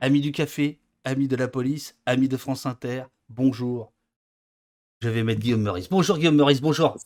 amis 0.00 0.20
du 0.20 0.32
café, 0.32 0.78
amis 1.04 1.28
de 1.28 1.36
la 1.36 1.48
police, 1.48 1.96
amis 2.06 2.28
de 2.28 2.36
France 2.36 2.66
Inter, 2.66 3.04
bonjour. 3.28 3.92
Je 5.02 5.08
vais 5.08 5.22
mettre 5.22 5.40
Guillaume 5.40 5.62
Meurice. 5.62 5.88
Bonjour 5.88 6.18
Guillaume 6.18 6.36
Meurice, 6.36 6.60
bonjour. 6.60 6.96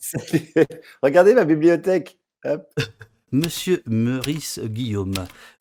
Regardez 1.03 1.33
ma 1.33 1.45
bibliothèque. 1.45 2.17
Hop. 2.45 2.67
Monsieur 3.31 3.81
Meurice 3.85 4.59
Guillaume, 4.63 5.15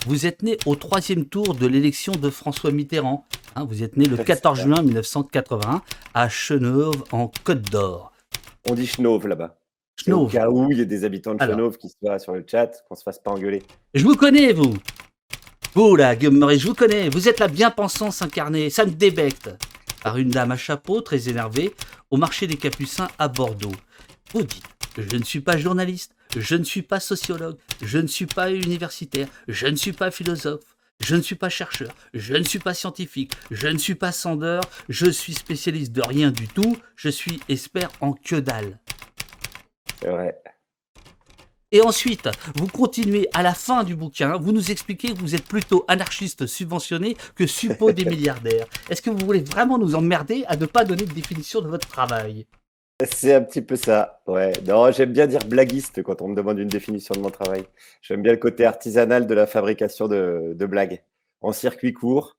vous 0.07 0.27
êtes 0.27 0.43
né 0.43 0.59
au 0.65 0.77
troisième 0.77 1.25
tour 1.25 1.55
de 1.55 1.67
l'élection 1.67 2.13
de 2.13 2.31
François 2.31 2.71
Mitterrand. 2.71 3.27
Hein, 3.57 3.67
vous 3.69 3.83
êtes 3.83 3.97
né 3.97 4.05
le 4.05 4.17
14 4.17 4.61
juin 4.61 4.83
1981 4.83 5.83
à 6.13 6.29
Chenauve, 6.29 7.05
en 7.11 7.33
Côte 7.43 7.63
d'Or. 7.63 8.13
On 8.69 8.75
dit 8.75 8.87
Chenauve 8.87 9.27
là-bas. 9.27 9.57
Au 9.57 10.05
Chenauve. 10.05 10.33
cas 10.33 10.49
où 10.51 10.71
il 10.71 10.79
y 10.79 10.83
a 10.83 10.85
des 10.85 11.05
habitants 11.05 11.35
de 11.35 11.43
Alors. 11.43 11.57
Chenauve 11.57 11.79
qui 11.79 11.89
se 11.89 11.97
voient 12.01 12.19
sur 12.19 12.35
le 12.35 12.45
chat, 12.49 12.85
qu'on 12.89 12.95
se 12.95 13.03
fasse 13.03 13.19
pas 13.19 13.33
engueuler. 13.33 13.63
Je 13.95 14.05
vous 14.05 14.15
connais, 14.15 14.53
vous. 14.53 14.75
Vous, 15.75 15.97
là, 15.97 16.15
Guillaume 16.15 16.57
je 16.57 16.69
vous 16.69 16.75
connais. 16.75 17.09
Vous 17.09 17.29
êtes 17.29 17.41
la 17.41 17.49
bien-pensance 17.49 18.23
incarnée. 18.23 18.71
Ça 18.71 18.87
me 18.87 18.93
débecte. 18.93 19.51
Par 20.05 20.19
une 20.19 20.29
dame 20.29 20.53
à 20.53 20.57
chapeau, 20.57 21.01
très 21.01 21.29
énervée, 21.29 21.75
au 22.13 22.17
marché 22.17 22.47
des 22.47 22.57
Capucins 22.57 23.09
à 23.19 23.27
Bordeaux. 23.27 23.73
Vous 24.33 24.45
dites 24.45 24.63
Je 24.97 25.17
ne 25.17 25.25
suis 25.25 25.41
pas 25.41 25.59
journaliste, 25.59 26.15
je 26.37 26.55
ne 26.55 26.63
suis 26.63 26.83
pas 26.83 27.01
sociologue, 27.01 27.57
je 27.83 27.99
ne 27.99 28.07
suis 28.07 28.27
pas 28.27 28.53
universitaire, 28.53 29.27
je 29.49 29.67
ne 29.67 29.75
suis 29.75 29.93
pas 29.93 30.13
philosophe, 30.13 30.77
je 31.01 31.17
ne 31.17 31.23
suis 31.23 31.35
pas 31.35 31.49
chercheur, 31.49 31.93
je 32.13 32.35
ne 32.35 32.45
suis 32.45 32.61
pas 32.61 32.75
scientifique, 32.75 33.33
je 33.51 33.67
ne 33.67 33.79
suis 33.79 33.97
pas 33.97 34.13
sondeur, 34.13 34.63
je 34.89 35.11
suis 35.11 35.35
spécialiste 35.35 35.91
de 35.91 36.03
rien 36.03 36.31
du 36.31 36.47
tout, 36.47 36.77
je 36.95 37.09
suis 37.09 37.41
expert 37.49 37.91
en 38.01 38.13
que 38.13 38.37
dalle. 38.37 38.79
C'est 40.01 40.09
vrai. 40.09 40.41
Et 41.75 41.81
ensuite, 41.81 42.29
vous 42.55 42.69
continuez 42.69 43.29
à 43.35 43.43
la 43.43 43.53
fin 43.53 43.83
du 43.83 43.97
bouquin, 43.97 44.37
vous 44.37 44.53
nous 44.53 44.71
expliquez 44.71 45.13
que 45.13 45.19
vous 45.19 45.35
êtes 45.35 45.45
plutôt 45.45 45.85
anarchiste 45.89 46.47
subventionné 46.47 47.17
que 47.35 47.49
suppôt 47.49 47.91
des 47.91 48.05
milliardaires. 48.05 48.69
Est-ce 48.89 49.03
que 49.03 49.11
vous 49.11 49.27
voulez 49.27 49.41
vraiment 49.41 49.77
nous 49.77 49.97
emmerder 49.97 50.45
à 50.47 50.55
ne 50.57 50.67
pas 50.67 50.85
donner 50.85 51.05
de 51.05 51.13
définition 51.13 51.61
de 51.63 51.67
votre 51.67 51.89
travail? 51.89 52.47
C'est 53.05 53.35
un 53.35 53.43
petit 53.43 53.61
peu 53.61 53.75
ça. 53.75 54.23
Ouais. 54.29 54.53
Non, 54.65 54.93
j'aime 54.93 55.13
bien 55.13 55.27
dire 55.27 55.45
blaguiste 55.49 56.01
quand 56.05 56.23
on 56.23 56.29
me 56.29 56.37
demande 56.37 56.61
une 56.61 56.69
définition 56.69 57.13
de 57.17 57.19
mon 57.19 57.31
travail. 57.31 57.65
J'aime 58.03 58.23
bien 58.23 58.31
le 58.31 58.39
côté 58.39 58.65
artisanal 58.65 59.27
de 59.27 59.35
la 59.35 59.49
fabrication 59.49 60.07
de, 60.07 60.53
de 60.55 60.67
blagues. 60.67 61.03
En 61.41 61.51
circuit 61.51 61.93
court. 61.93 62.37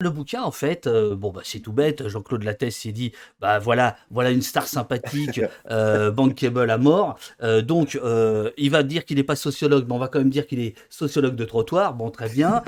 Le 0.00 0.10
bouquin, 0.10 0.42
en 0.44 0.52
fait, 0.52 0.86
euh, 0.86 1.16
bon, 1.16 1.32
bah, 1.32 1.40
c'est 1.42 1.58
tout 1.58 1.72
bête. 1.72 2.06
Jean-Claude 2.06 2.44
Lattès 2.44 2.70
s'est 2.70 2.92
dit, 2.92 3.10
bah 3.40 3.58
voilà, 3.58 3.96
voilà 4.12 4.30
une 4.30 4.42
star 4.42 4.68
sympathique, 4.68 5.40
euh, 5.72 6.12
bankable 6.12 6.70
à 6.70 6.78
mort. 6.78 7.18
Euh, 7.42 7.62
donc, 7.62 7.96
euh, 8.04 8.52
il 8.56 8.70
va 8.70 8.84
dire 8.84 9.04
qu'il 9.04 9.16
n'est 9.16 9.24
pas 9.24 9.34
sociologue, 9.34 9.86
mais 9.88 9.94
on 9.94 9.98
va 9.98 10.06
quand 10.06 10.20
même 10.20 10.30
dire 10.30 10.46
qu'il 10.46 10.60
est 10.60 10.76
sociologue 10.88 11.34
de 11.34 11.44
trottoir. 11.44 11.94
Bon, 11.94 12.10
très 12.12 12.28
bien. 12.28 12.62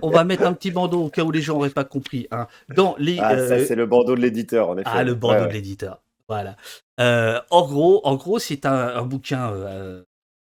On 0.00 0.10
va 0.10 0.22
mettre 0.22 0.44
un 0.44 0.52
petit 0.52 0.70
bandeau 0.70 1.06
au 1.06 1.08
cas 1.08 1.24
où 1.24 1.32
les 1.32 1.42
gens 1.42 1.54
n'auraient 1.54 1.70
pas 1.70 1.82
compris. 1.82 2.28
hein, 2.30 2.46
dans 2.76 2.94
les, 3.00 3.18
Ah, 3.20 3.36
ça, 3.36 3.64
c'est 3.66 3.74
le 3.74 3.86
bandeau 3.86 4.14
de 4.14 4.20
l'éditeur, 4.20 4.68
en 4.68 4.78
effet. 4.78 4.88
Ah, 4.88 5.02
le 5.02 5.14
bandeau 5.14 5.40
Ouais, 5.40 5.48
de 5.48 5.52
l'éditeur. 5.54 6.00
Voilà. 6.28 6.54
En 7.50 7.66
gros, 7.66 8.00
en 8.06 8.14
gros, 8.14 8.38
c'est 8.38 8.64
un, 8.64 8.72
un 8.96 9.02
bouquin 9.02 9.52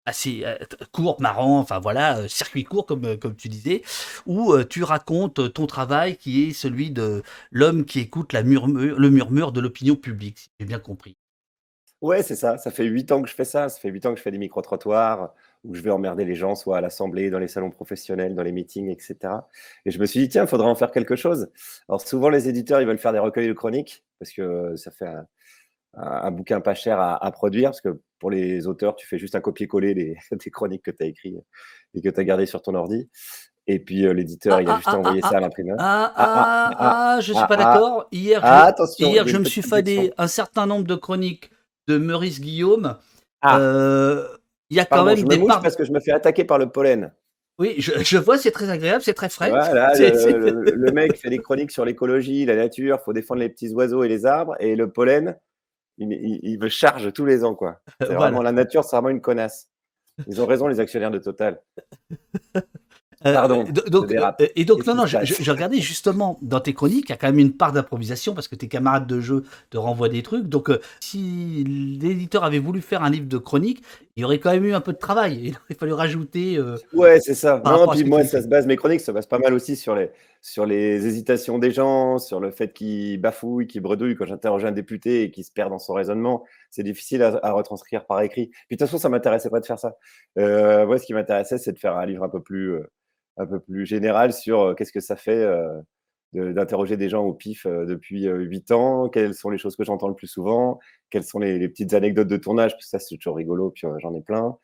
assez 0.05 0.43
euh, 0.45 0.57
court, 0.91 1.21
marrant, 1.21 1.59
enfin 1.59 1.79
voilà, 1.79 2.19
euh, 2.19 2.27
circuit 2.27 2.63
court 2.63 2.85
comme, 2.85 3.05
euh, 3.05 3.17
comme 3.17 3.35
tu 3.35 3.49
disais, 3.49 3.83
où 4.25 4.55
tu 4.63 4.83
racontes 4.83 5.53
ton 5.53 5.67
travail 5.67 6.17
qui 6.17 6.47
est 6.47 6.53
celui 6.53 6.91
de 6.91 7.23
l'homme 7.51 7.85
qui 7.85 7.99
écoute 7.99 8.33
la 8.33 8.43
murmure, 8.43 8.99
le 8.99 9.09
murmure 9.09 9.51
de 9.51 9.61
l'opinion 9.61 9.95
publique, 9.95 10.39
si 10.39 10.49
j'ai 10.59 10.65
bien 10.65 10.79
compris. 10.79 11.17
Ouais, 12.01 12.21
c'est 12.21 12.35
ça. 12.35 12.57
Ça 12.57 12.69
fait 12.69 12.83
huit 12.83 13.11
ans 13.13 13.21
que 13.21 13.29
je 13.29 13.33
fais 13.33 13.45
ça. 13.45 13.69
Ça 13.69 13.79
fait 13.79 13.87
huit 13.89 14.05
ans 14.05 14.11
que 14.11 14.17
je 14.17 14.23
fais 14.23 14.31
des 14.31 14.37
micro-trottoirs 14.37 15.33
où 15.63 15.73
je 15.73 15.81
vais 15.81 15.91
emmerder 15.91 16.25
les 16.25 16.35
gens, 16.35 16.55
soit 16.55 16.77
à 16.77 16.81
l'assemblée, 16.81 17.29
dans 17.29 17.39
les 17.39 17.47
salons 17.47 17.69
professionnels, 17.69 18.35
dans 18.35 18.43
les 18.43 18.51
meetings, 18.51 18.89
etc. 18.89 19.33
Et 19.85 19.91
je 19.91 19.99
me 19.99 20.05
suis 20.05 20.19
dit, 20.19 20.27
tiens, 20.27 20.43
il 20.43 20.47
faudrait 20.49 20.67
en 20.67 20.75
faire 20.75 20.91
quelque 20.91 21.15
chose. 21.15 21.49
Alors, 21.87 22.01
souvent, 22.01 22.27
les 22.27 22.49
éditeurs, 22.49 22.81
ils 22.81 22.87
veulent 22.87 22.97
faire 22.97 23.13
des 23.13 23.19
recueils 23.19 23.47
de 23.47 23.53
chroniques 23.53 24.03
parce 24.19 24.33
que 24.33 24.75
ça 24.75 24.91
fait 24.91 25.07
un- 25.95 26.31
bouquin 26.31 26.61
pas 26.61 26.73
cher 26.73 26.99
à, 26.99 27.23
à 27.23 27.31
produire. 27.31 27.69
Parce 27.71 27.81
que 27.81 27.99
pour 28.19 28.31
les 28.31 28.67
auteurs, 28.67 28.95
tu 28.95 29.07
fais 29.07 29.17
juste 29.17 29.35
un 29.35 29.41
copier-coller 29.41 29.93
des, 29.93 30.17
chroniques 30.51 30.83
que 30.83 30.91
tu 30.91 31.03
as 31.03 31.07
écrites 31.07 31.37
et 31.93 32.01
que 32.01 32.09
tu 32.09 32.19
as 32.19 32.23
gardées 32.23 32.45
sur 32.45 32.61
ton 32.61 32.75
ordi. 32.75 33.09
Et 33.65 33.79
puis, 33.79 34.05
euh, 34.05 34.13
l'éditeur, 34.13 34.57
Ah, 34.57 34.61
il 34.61 34.67
a 34.69 34.73
ah, 34.73 34.75
juste 34.77 34.89
ah, 34.91 34.97
envoyé 34.97 35.21
ah, 35.23 35.29
ça 35.29 35.37
à 35.37 35.39
l'imprimeur. 35.39 35.77
Ah, 35.79 36.13
Ah, 36.15 36.71
ah, 37.15 37.19
je 37.21 37.31
suis 37.33 37.47
pas 37.47 37.55
d'accord. 37.55 38.07
Hier, 38.11 38.41
je, 38.41 39.03
il 39.03 39.07
hier, 39.07 39.27
je 39.27 39.37
me 39.37 39.45
suis 39.45 39.61
fadé 39.61 40.13
un 40.17 40.27
certain 40.27 40.65
nombre 40.65 40.85
de 40.85 40.95
chroniques 40.95 41.49
de 41.87 41.97
Maurice 41.97 42.41
Guillaume. 42.41 42.97
Euh, 43.45 44.25
Il 44.69 44.77
y 44.77 44.79
a 44.79 44.85
quand 44.85 45.05
même 45.05 45.17
je 45.17 45.23
me 45.23 45.29
des 45.29 45.45
parts. 45.45 45.61
parce 45.61 45.75
que 45.75 45.83
je 45.85 45.91
me 45.91 45.99
fais 45.99 46.11
attaquer 46.11 46.43
par 46.43 46.57
le 46.57 46.69
pollen. 46.69 47.13
Oui, 47.59 47.75
je, 47.77 47.91
je 48.03 48.17
vois, 48.17 48.37
c'est 48.37 48.51
très 48.51 48.69
agréable, 48.69 49.03
c'est 49.03 49.13
très 49.13 49.29
frais. 49.29 49.49
Voilà, 49.49 49.93
le, 49.99 50.49
le- 50.49 50.71
le 50.71 50.91
mec 50.91 51.15
fait 51.17 51.29
des 51.29 51.37
chroniques 51.37 51.71
sur 51.71 51.85
l'écologie, 51.85 52.45
la 52.45 52.55
nature, 52.55 52.99
faut 53.01 53.13
défendre 53.13 53.41
les 53.41 53.49
petits 53.49 53.69
oiseaux 53.73 54.03
et 54.03 54.07
les 54.07 54.25
arbres, 54.25 54.55
et 54.59 54.75
le 54.75 54.89
pollen, 54.91 55.37
il, 55.97 56.11
il, 56.11 56.39
il 56.43 56.59
me 56.59 56.69
charge 56.69 57.11
tous 57.13 57.25
les 57.25 57.43
ans, 57.43 57.55
quoi. 57.55 57.79
C'est 58.01 58.07
Voilà. 58.07 58.19
vraiment 58.21 58.41
la 58.41 58.51
nature, 58.51 58.83
c'est 58.83 58.95
vraiment 58.95 59.09
une 59.09 59.21
connasse. 59.21 59.69
Ils 60.27 60.41
ont 60.41 60.45
raison, 60.45 60.67
les 60.67 60.79
actionnaires 60.79 61.11
de 61.11 61.19
Total. 61.19 61.61
Euh, 63.25 63.33
Pardon, 63.33 63.63
do- 63.63 63.81
je 63.85 63.89
donc, 63.89 64.11
euh, 64.11 64.47
et 64.57 64.65
donc, 64.65 64.85
non, 64.85 64.95
non, 64.95 65.05
je, 65.05 65.11
je- 65.23 65.33
passe? 65.33 65.41
je 65.41 65.51
regardais 65.51 65.77
justement 65.79 66.37
dans 66.41 66.59
tes 66.59 66.73
chroniques, 66.73 67.05
il 67.07 67.11
y 67.11 67.13
a 67.13 67.15
quand 67.15 67.27
même 67.27 67.39
une 67.39 67.53
part 67.55 67.71
d'improvisation 67.71 68.33
parce 68.33 68.49
que 68.49 68.55
tes 68.55 68.67
camarades 68.67 69.07
de 69.07 69.21
jeu 69.21 69.43
te 69.69 69.77
renvoient 69.77 70.09
des 70.09 70.23
trucs. 70.23 70.47
Donc, 70.49 70.69
euh, 70.69 70.79
si 70.99 71.63
l'éditeur 71.63 72.43
avait 72.43 72.59
voulu 72.59 72.81
faire 72.81 73.01
un 73.01 73.09
livre 73.09 73.27
de 73.27 73.37
chroniques, 73.37 73.81
il 74.17 74.21
y 74.21 74.25
aurait 74.25 74.39
quand 74.39 74.51
même 74.51 74.65
eu 74.65 74.73
un 74.73 74.81
peu 74.81 74.91
de 74.91 74.97
travail. 74.97 75.39
Il 75.45 75.55
aurait 75.55 75.75
fallu 75.79 75.93
rajouter. 75.93 76.57
euh, 76.57 76.75
Ouais, 76.91 77.21
c'est 77.21 77.33
ça. 77.35 77.61
Non, 77.63 77.87
puis 77.87 78.03
moi, 78.03 78.25
ça 78.25 78.41
se 78.41 78.47
base, 78.47 78.65
mes 78.67 78.75
chroniques, 78.75 78.99
ça 78.99 79.07
se 79.07 79.11
base 79.13 79.25
pas 79.27 79.39
mal 79.39 79.53
aussi 79.53 79.77
sur 79.77 79.95
les, 79.95 80.11
sur 80.43 80.65
les 80.65 81.07
hésitations 81.07 81.57
des 81.57 81.71
gens, 81.71 82.19
sur 82.19 82.41
le 82.41 82.51
fait 82.51 82.73
qu'ils 82.73 83.19
bafouillent, 83.19 83.65
qu'ils 83.65 83.81
bredouillent. 83.81 84.15
Quand 84.15 84.25
j'interroge 84.25 84.65
un 84.65 84.73
député 84.73 85.23
et 85.23 85.31
qu'il 85.31 85.45
se 85.45 85.51
perd 85.53 85.69
dans 85.69 85.79
son 85.79 85.93
raisonnement, 85.93 86.43
c'est 86.69 86.83
difficile 86.83 87.23
à, 87.23 87.51
retranscrire 87.53 88.05
par 88.05 88.21
écrit. 88.21 88.47
Puis 88.67 88.75
de 88.75 88.75
toute 88.75 88.81
façon, 88.81 88.97
ça 88.97 89.07
m'intéressait 89.07 89.49
pas 89.49 89.61
de 89.61 89.65
faire 89.65 89.79
ça. 89.79 89.95
Euh, 90.37 90.85
moi, 90.85 90.99
ce 90.99 91.05
qui 91.05 91.13
m'intéressait, 91.13 91.57
c'est 91.57 91.71
de 91.71 91.79
faire 91.79 91.95
un 91.95 92.05
livre 92.05 92.23
un 92.25 92.29
peu 92.29 92.41
plus, 92.41 92.73
euh, 92.73 92.83
un 93.37 93.45
peu 93.45 93.61
plus 93.61 93.85
général 93.85 94.33
sur 94.33 94.61
euh, 94.61 94.73
qu'est-ce 94.73 94.91
que 94.91 94.99
ça 94.99 95.15
fait 95.15 95.47
d'interroger 96.33 96.97
des 96.97 97.09
gens 97.09 97.23
au 97.23 97.33
pif 97.33 97.65
depuis 97.67 98.23
huit 98.25 98.71
ans, 98.71 99.07
quelles 99.07 99.35
sont 99.35 99.49
les 99.49 99.59
choses 99.59 99.75
que 99.75 99.83
j'entends 99.83 100.07
le 100.07 100.15
plus 100.15 100.27
souvent, 100.27 100.79
quelles 101.09 101.23
sont 101.23 101.39
les, 101.39 101.69
petites 101.69 101.93
anecdotes 101.93 102.27
de 102.27 102.37
tournage, 102.37 102.71
parce 102.71 102.85
que 102.85 102.89
ça, 102.89 102.99
c'est 102.99 103.15
toujours 103.17 103.37
rigolo, 103.37 103.69
puis 103.69 103.87
j'en 103.99 104.13
ai 104.15 104.21
plein. 104.21 104.57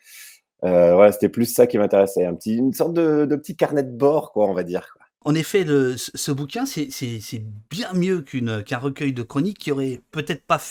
Voilà, 0.61 1.11
c'était 1.11 1.29
plus 1.29 1.46
ça 1.46 1.67
qui 1.67 1.78
m'intéressait, 1.78 2.25
un 2.25 2.34
petit, 2.34 2.57
une 2.57 2.73
sorte 2.73 2.94
de, 2.94 3.25
de 3.25 3.35
petit 3.35 3.56
carnet 3.56 3.84
de 3.84 3.96
bord, 3.96 4.34
quoi, 4.34 4.47
on 4.47 4.53
va 4.53 4.63
dire. 4.63 4.98
En 5.25 5.35
effet, 5.35 5.66
ce 5.97 6.31
bouquin, 6.31 6.66
c'est 6.66 7.44
bien 7.69 7.94
mieux 7.94 8.22
qu'un 8.22 8.78
recueil 8.78 9.13
de 9.13 9.24
chroniques 9.24 9.59
qui 9.59 9.72
aurait 9.72 10.02
peut-être 10.12 10.44
pas 10.44 10.62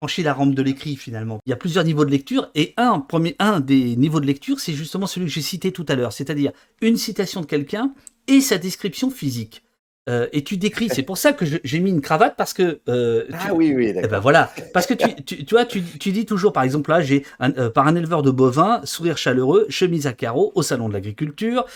franchi 0.00 0.22
la 0.22 0.32
rampe 0.32 0.54
de 0.54 0.62
l'écrit 0.62 0.96
finalement. 0.96 1.40
Il 1.44 1.50
y 1.50 1.52
a 1.52 1.56
plusieurs 1.56 1.84
niveaux 1.84 2.04
de 2.04 2.10
lecture 2.10 2.50
et 2.54 2.72
un, 2.76 3.00
premier, 3.00 3.36
un 3.38 3.60
des 3.60 3.96
niveaux 3.96 4.20
de 4.20 4.26
lecture, 4.26 4.60
c'est 4.60 4.72
justement 4.72 5.06
celui 5.06 5.26
que 5.26 5.32
j'ai 5.32 5.42
cité 5.42 5.72
tout 5.72 5.84
à 5.88 5.94
l'heure, 5.94 6.12
c'est-à-dire 6.12 6.52
une 6.80 6.96
citation 6.96 7.42
de 7.42 7.46
quelqu'un 7.46 7.92
et 8.26 8.40
sa 8.40 8.58
description 8.58 9.10
physique. 9.10 9.62
Euh, 10.08 10.26
et 10.32 10.42
tu 10.42 10.56
décris, 10.56 10.88
c'est 10.90 11.02
pour 11.02 11.18
ça 11.18 11.32
que 11.34 11.44
j'ai 11.62 11.78
mis 11.78 11.90
une 11.90 12.00
cravate 12.00 12.34
parce 12.36 12.54
que 12.54 12.80
euh, 12.88 13.24
tu- 13.28 13.34
Ah 13.38 13.54
oui, 13.54 13.72
oui, 13.76 13.92
eh 13.94 14.08
ben 14.08 14.18
voilà, 14.18 14.50
parce 14.72 14.86
que 14.86 14.94
tu, 14.94 15.14
tu, 15.24 15.44
tu 15.44 15.54
vois, 15.54 15.66
tu, 15.66 15.82
tu 15.82 16.10
dis 16.10 16.24
toujours, 16.24 16.52
par 16.54 16.62
exemple, 16.62 16.90
là, 16.90 17.02
j'ai 17.02 17.24
euh, 17.42 17.68
par 17.70 17.86
un 17.86 17.94
éleveur 17.94 18.22
de 18.22 18.30
bovins, 18.30 18.80
sourire 18.84 19.18
chaleureux, 19.18 19.66
chemise 19.68 20.06
à 20.06 20.12
carreaux 20.14 20.52
au 20.54 20.62
salon 20.62 20.88
de 20.88 20.94
l'agriculture. 20.94 21.66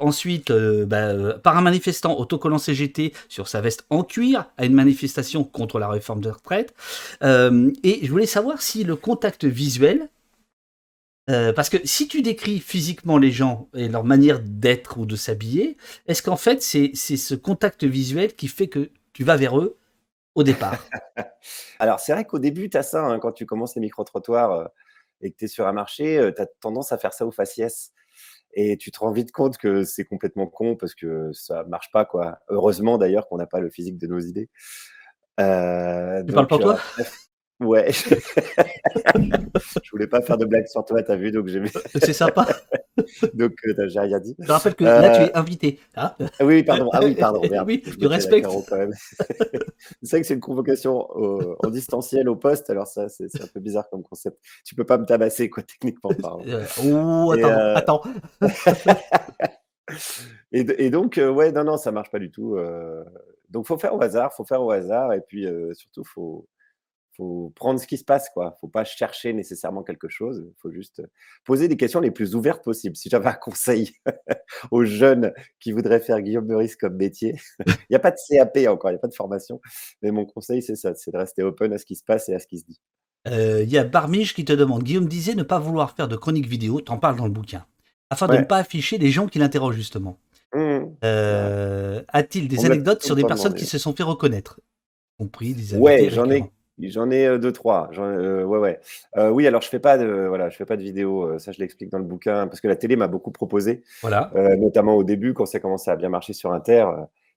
Ensuite, 0.00 0.52
bah, 0.52 1.34
par 1.42 1.56
un 1.56 1.62
manifestant 1.62 2.18
autocollant 2.18 2.58
CGT 2.58 3.12
sur 3.28 3.48
sa 3.48 3.60
veste 3.60 3.84
en 3.90 4.02
cuir 4.04 4.46
à 4.58 4.66
une 4.66 4.74
manifestation 4.74 5.42
contre 5.44 5.78
la 5.78 5.88
réforme 5.88 6.20
des 6.20 6.30
retraites. 6.30 6.74
Euh, 7.22 7.70
et 7.82 8.00
je 8.02 8.10
voulais 8.10 8.26
savoir 8.26 8.60
si 8.62 8.84
le 8.84 8.96
contact 8.96 9.44
visuel, 9.44 10.08
euh, 11.28 11.52
parce 11.52 11.68
que 11.68 11.78
si 11.84 12.08
tu 12.08 12.22
décris 12.22 12.60
physiquement 12.60 13.18
les 13.18 13.30
gens 13.30 13.68
et 13.74 13.88
leur 13.88 14.04
manière 14.04 14.40
d'être 14.40 14.98
ou 14.98 15.06
de 15.06 15.16
s'habiller, 15.16 15.76
est-ce 16.06 16.22
qu'en 16.22 16.36
fait 16.36 16.62
c'est 16.62 16.94
ce 16.94 17.34
contact 17.34 17.84
visuel 17.84 18.34
qui 18.34 18.48
fait 18.48 18.68
que 18.68 18.90
tu 19.12 19.24
vas 19.24 19.36
vers 19.36 19.58
eux 19.58 19.78
au 20.34 20.42
départ? 20.42 20.84
Alors, 21.78 22.00
c'est 22.00 22.12
vrai 22.12 22.24
qu'au 22.24 22.38
début, 22.38 22.68
tu 22.70 22.76
as 22.76 22.82
ça, 22.82 23.04
hein, 23.04 23.18
quand 23.18 23.32
tu 23.32 23.46
commences 23.46 23.74
les 23.74 23.80
micro-trottoirs 23.80 24.52
euh, 24.52 24.64
et 25.20 25.30
que 25.30 25.36
tu 25.36 25.44
es 25.46 25.48
sur 25.48 25.66
un 25.66 25.72
marché, 25.72 26.30
tu 26.34 26.42
as 26.42 26.46
tendance 26.60 26.92
à 26.92 26.98
faire 26.98 27.12
ça 27.12 27.26
au 27.26 27.30
faciès. 27.30 27.92
Et 28.58 28.78
tu 28.78 28.90
te 28.90 28.98
rends 28.98 29.12
vite 29.12 29.32
compte 29.32 29.58
que 29.58 29.84
c'est 29.84 30.04
complètement 30.04 30.46
con 30.46 30.76
parce 30.76 30.94
que 30.94 31.30
ça 31.34 31.64
marche 31.64 31.90
pas, 31.92 32.06
quoi. 32.06 32.38
Heureusement 32.48 32.96
d'ailleurs 32.96 33.28
qu'on 33.28 33.36
n'a 33.36 33.46
pas 33.46 33.60
le 33.60 33.68
physique 33.68 33.98
de 33.98 34.06
nos 34.06 34.18
idées. 34.18 34.48
Euh, 35.40 36.22
Tu 36.24 36.32
parles 36.32 36.46
pour 36.46 36.60
euh, 36.60 36.74
toi. 36.74 36.80
Ouais. 37.58 37.90
je 39.82 39.90
voulais 39.90 40.06
pas 40.06 40.20
faire 40.20 40.36
de 40.36 40.44
blague 40.44 40.66
sur 40.66 40.84
toi, 40.84 41.02
t'as 41.02 41.16
vu, 41.16 41.30
donc 41.32 41.46
j'ai 41.48 41.62
C'est 42.02 42.12
sympa. 42.12 42.46
donc 43.34 43.52
euh, 43.66 43.88
j'ai 43.88 44.00
rien 44.00 44.20
dit. 44.20 44.36
Je 44.38 44.52
rappelle 44.52 44.74
que 44.74 44.84
là, 44.84 45.08
tu 45.16 45.22
Euh, 45.22 45.26
es 45.26 45.36
invité. 45.36 45.80
hein. 45.96 46.12
Oui, 46.40 46.62
pardon. 46.62 46.90
Ah 46.92 47.00
oui, 47.02 47.14
pardon. 47.14 47.40
Merde. 47.50 47.66
Oui, 47.66 47.82
Je 47.86 48.06
même. 48.08 48.20
c'est 50.02 50.10
vrai 50.10 50.20
que 50.20 50.26
c'est 50.26 50.34
une 50.34 50.40
convocation 50.40 51.08
au- 51.16 51.56
en 51.64 51.70
distanciel 51.70 52.28
au 52.28 52.36
poste, 52.36 52.68
alors 52.70 52.86
ça, 52.86 53.08
c'est 53.08 53.40
un 53.42 53.46
peu 53.46 53.60
bizarre 53.60 53.88
comme 53.88 54.02
concept. 54.02 54.38
Tu 54.64 54.74
peux 54.74 54.84
pas 54.84 54.98
me 54.98 55.06
tabasser, 55.06 55.48
quoi, 55.48 55.62
techniquement 55.62 56.10
parlant. 56.20 56.42
Euh, 56.46 56.64
oh, 56.84 57.32
attends, 57.32 57.50
euh, 57.50 57.74
attends. 57.74 58.02
Et, 60.52 60.60
et 60.78 60.90
donc, 60.90 61.18
euh, 61.18 61.30
ouais, 61.30 61.52
non, 61.52 61.64
non, 61.64 61.76
ça 61.76 61.92
marche 61.92 62.10
pas 62.10 62.18
du 62.18 62.30
tout. 62.30 62.56
euh. 62.56 63.04
donc, 63.50 63.66
faut 63.66 63.78
faire 63.78 63.94
au 63.94 64.02
hasard, 64.02 64.32
faut 64.34 64.44
faire 64.44 64.62
au 64.62 64.70
hasard, 64.70 65.12
et 65.12 65.20
puis 65.20 65.46
euh, 65.46 65.72
surtout, 65.74 66.04
faut, 66.04 66.46
faut 67.16 67.52
prendre 67.56 67.80
ce 67.80 67.86
qui 67.86 67.96
se 67.96 68.04
passe, 68.04 68.28
quoi. 68.30 68.56
Faut 68.60 68.68
pas 68.68 68.84
chercher 68.84 69.32
nécessairement 69.32 69.82
quelque 69.82 70.08
chose. 70.08 70.44
Faut 70.60 70.70
juste 70.70 71.02
poser 71.44 71.68
des 71.68 71.76
questions 71.76 72.00
les 72.00 72.10
plus 72.10 72.34
ouvertes 72.34 72.62
possibles. 72.62 72.96
Si 72.96 73.08
j'avais 73.08 73.28
un 73.28 73.32
conseil 73.40 73.92
aux 74.70 74.84
jeunes 74.84 75.32
qui 75.60 75.72
voudraient 75.72 76.00
faire 76.00 76.20
Guillaume 76.20 76.46
Meurice 76.46 76.76
comme 76.76 76.96
métier, 76.96 77.36
il 77.66 77.74
n'y 77.90 77.96
a 77.96 78.00
pas 78.00 78.10
de 78.10 78.16
CAP 78.28 78.58
encore, 78.68 78.90
il 78.90 78.94
n'y 78.94 78.98
a 78.98 79.00
pas 79.00 79.08
de 79.08 79.14
formation. 79.14 79.60
Mais 80.02 80.10
mon 80.10 80.26
conseil, 80.26 80.62
c'est 80.62 80.76
ça, 80.76 80.94
c'est 80.94 81.10
de 81.10 81.16
rester 81.18 81.42
open 81.42 81.72
à 81.72 81.78
ce 81.78 81.86
qui 81.86 81.96
se 81.96 82.04
passe 82.04 82.28
et 82.28 82.34
à 82.34 82.38
ce 82.38 82.46
qui 82.46 82.58
se 82.58 82.64
dit. 82.64 82.80
Euh, 83.28 83.62
Il 83.62 83.70
y 83.70 83.78
a 83.78 83.84
Barmiche 83.84 84.34
qui 84.34 84.44
te 84.44 84.52
demande 84.52 84.82
Guillaume 84.84 85.08
disait 85.08 85.34
ne 85.34 85.42
pas 85.42 85.58
vouloir 85.58 85.96
faire 85.96 86.08
de 86.08 86.16
chronique 86.16 86.46
vidéo, 86.46 86.80
t'en 86.80 86.98
parles 86.98 87.16
dans 87.16 87.26
le 87.26 87.32
bouquin, 87.32 87.66
afin 88.10 88.28
de 88.28 88.36
ne 88.36 88.44
pas 88.44 88.58
afficher 88.58 88.98
les 88.98 89.10
gens 89.10 89.26
qui 89.26 89.38
l'interrogent 89.38 89.76
justement. 89.76 90.18
Mmh. 90.54 90.84
Euh, 91.04 92.02
A-t-il 92.08 92.48
des 92.48 92.60
On 92.60 92.64
anecdotes 92.66 93.02
sur 93.02 93.16
des 93.16 93.24
personnes 93.24 93.52
demandé. 93.52 93.64
qui 93.64 93.66
se 93.66 93.78
sont 93.78 93.94
fait 93.94 94.04
reconnaître? 94.04 94.60
Compris 95.18 95.54
des 95.54 95.74
Ouais, 95.74 96.08
j'en 96.10 96.30
ai. 96.30 96.44
J'en 96.80 97.10
ai 97.10 97.26
euh, 97.26 97.38
deux, 97.38 97.52
trois. 97.52 97.90
Euh, 97.98 98.44
ouais, 98.44 98.58
ouais. 98.58 98.80
Euh, 99.16 99.30
oui, 99.30 99.46
alors 99.46 99.62
je 99.62 99.68
fais 99.68 99.78
pas 99.78 99.98
de, 99.98 100.26
voilà, 100.28 100.50
je 100.50 100.56
fais 100.56 100.66
pas 100.66 100.76
de 100.76 100.82
vidéo. 100.82 101.38
Ça, 101.38 101.52
je 101.52 101.58
l'explique 101.58 101.90
dans 101.90 101.98
le 101.98 102.04
bouquin 102.04 102.46
parce 102.46 102.60
que 102.60 102.68
la 102.68 102.76
télé 102.76 102.96
m'a 102.96 103.08
beaucoup 103.08 103.30
proposé, 103.30 103.82
Voilà. 104.02 104.30
euh, 104.36 104.56
notamment 104.56 104.94
au 104.96 105.04
début 105.04 105.34
quand 105.34 105.46
ça 105.46 105.60
commençait 105.60 105.90
à 105.90 105.96
bien 105.96 106.08
marcher 106.08 106.32
sur 106.32 106.52
Inter. 106.52 106.86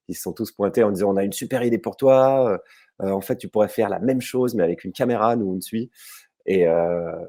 ils 0.08 0.16
se 0.16 0.24
sont 0.24 0.34
tous 0.34 0.52
pointés 0.52 0.84
en 0.84 0.92
disant 0.92 1.12
on 1.14 1.18
a 1.18 1.24
une 1.24 1.34
super 1.34 1.64
idée 1.64 1.78
pour 1.78 1.96
toi. 1.96 2.60
en 3.00 3.22
fait, 3.22 3.38
tu 3.38 3.48
pourrais 3.48 3.70
faire 3.70 3.90
la 3.90 4.00
même 4.00 4.22
chose 4.22 4.56
mais 4.56 4.64
avec 4.64 4.84
une 4.84 4.92
caméra, 4.92 5.36
nous 5.36 5.52
on 5.54 5.60
te 5.60 5.64
suit. 5.64 5.90
Et 6.46 6.66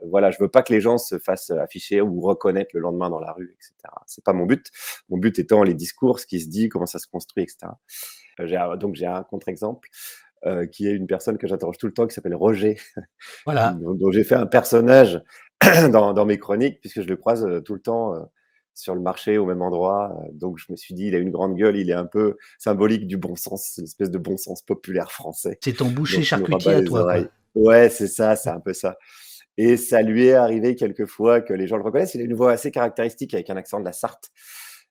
voilà, 0.06 0.30
je 0.30 0.38
veux 0.40 0.48
pas 0.48 0.62
que 0.62 0.72
les 0.72 0.80
gens 0.80 0.96
se 0.96 1.18
fassent 1.18 1.50
afficher 1.50 2.00
ou 2.00 2.20
reconnaître 2.22 2.70
le 2.74 2.80
lendemain 2.80 3.10
dans 3.10 3.20
la 3.20 3.32
rue, 3.32 3.54
etc. 3.54 3.74
C'est 4.06 4.24
pas 4.24 4.32
mon 4.32 4.46
but. 4.46 4.66
Mon 5.10 5.18
but 5.18 5.38
étant 5.38 5.62
les 5.62 5.74
discours, 5.74 6.20
ce 6.20 6.26
qui 6.26 6.40
se 6.40 6.48
dit, 6.48 6.68
comment 6.70 6.86
ça 6.86 6.98
se 6.98 7.06
construit, 7.06 7.44
etc. 7.44 7.72
Donc 8.78 8.94
j'ai 8.94 9.06
un 9.06 9.22
contre-exemple 9.22 9.88
euh, 10.46 10.66
qui 10.66 10.86
est 10.86 10.92
une 10.92 11.06
personne 11.06 11.36
que 11.36 11.46
j'interroge 11.46 11.76
tout 11.76 11.86
le 11.86 11.92
temps 11.92 12.06
qui 12.06 12.14
s'appelle 12.14 12.34
Roger, 12.34 12.78
Voilà. 13.44 13.72
dont, 13.80 13.92
dont 13.94 14.10
j'ai 14.10 14.24
fait 14.24 14.36
un 14.36 14.46
personnage 14.46 15.22
dans, 15.92 16.14
dans 16.14 16.24
mes 16.24 16.38
chroniques 16.38 16.80
puisque 16.80 17.02
je 17.02 17.08
le 17.08 17.16
croise 17.16 17.44
euh, 17.44 17.60
tout 17.60 17.74
le 17.74 17.80
temps 17.80 18.14
euh, 18.14 18.20
sur 18.74 18.94
le 18.94 19.02
marché 19.02 19.36
au 19.36 19.44
même 19.44 19.60
endroit. 19.60 20.18
Donc 20.32 20.56
je 20.58 20.72
me 20.72 20.76
suis 20.76 20.94
dit, 20.94 21.08
il 21.08 21.14
a 21.14 21.18
une 21.18 21.30
grande 21.30 21.56
gueule, 21.56 21.76
il 21.76 21.90
est 21.90 21.94
un 21.94 22.06
peu 22.06 22.38
symbolique 22.58 23.06
du 23.06 23.18
bon 23.18 23.36
sens, 23.36 23.74
une 23.76 23.84
espèce 23.84 24.10
de 24.10 24.16
bon 24.16 24.38
sens 24.38 24.62
populaire 24.62 25.12
français. 25.12 25.58
C'est 25.62 25.76
ton 25.76 25.90
boucher 25.90 26.16
Donc, 26.16 26.24
charcutier 26.24 26.72
à 26.72 26.82
toi. 26.82 27.02
quoi. 27.02 27.24
Ouais, 27.54 27.90
c'est 27.90 28.06
ça, 28.08 28.34
c'est 28.34 28.48
un 28.48 28.60
peu 28.60 28.72
ça. 28.72 28.96
Et 29.58 29.76
ça 29.76 30.00
lui 30.00 30.28
est 30.28 30.32
arrivé 30.32 30.74
quelquefois 30.74 31.42
que 31.42 31.52
les 31.52 31.66
gens 31.66 31.76
le 31.76 31.82
reconnaissent. 31.82 32.14
Il 32.14 32.22
a 32.22 32.24
une 32.24 32.32
voix 32.32 32.52
assez 32.52 32.70
caractéristique 32.70 33.34
avec 33.34 33.50
un 33.50 33.56
accent 33.58 33.78
de 33.78 33.84
la 33.84 33.92
Sarthe. 33.92 34.30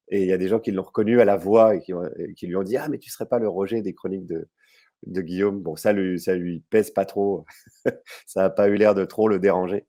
Et 0.10 0.22
il 0.22 0.28
y 0.28 0.34
a 0.34 0.38
des 0.38 0.48
gens 0.48 0.60
qui 0.60 0.72
l'ont 0.72 0.84
reconnu 0.84 1.22
à 1.22 1.26
la 1.26 1.38
voix 1.38 1.76
et 1.76 1.80
qui, 1.80 1.92
qui 2.36 2.46
lui 2.46 2.56
ont 2.56 2.62
dit 2.62 2.78
Ah, 2.78 2.88
mais 2.88 3.00
tu 3.00 3.10
serais 3.10 3.26
pas 3.26 3.40
le 3.40 3.48
Roger 3.48 3.82
des 3.82 3.96
chroniques 3.96 4.28
de, 4.28 4.48
de 5.08 5.22
Guillaume. 5.22 5.60
Bon, 5.62 5.76
ça 5.76 5.94
lui, 5.94 6.20
ça 6.20 6.36
lui 6.36 6.62
pèse 6.70 6.92
pas 6.92 7.06
trop. 7.06 7.46
ça 8.26 8.42
n'a 8.42 8.50
pas 8.50 8.68
eu 8.68 8.76
l'air 8.76 8.96
de 8.96 9.06
trop 9.06 9.28
le 9.28 9.40
déranger. 9.40 9.86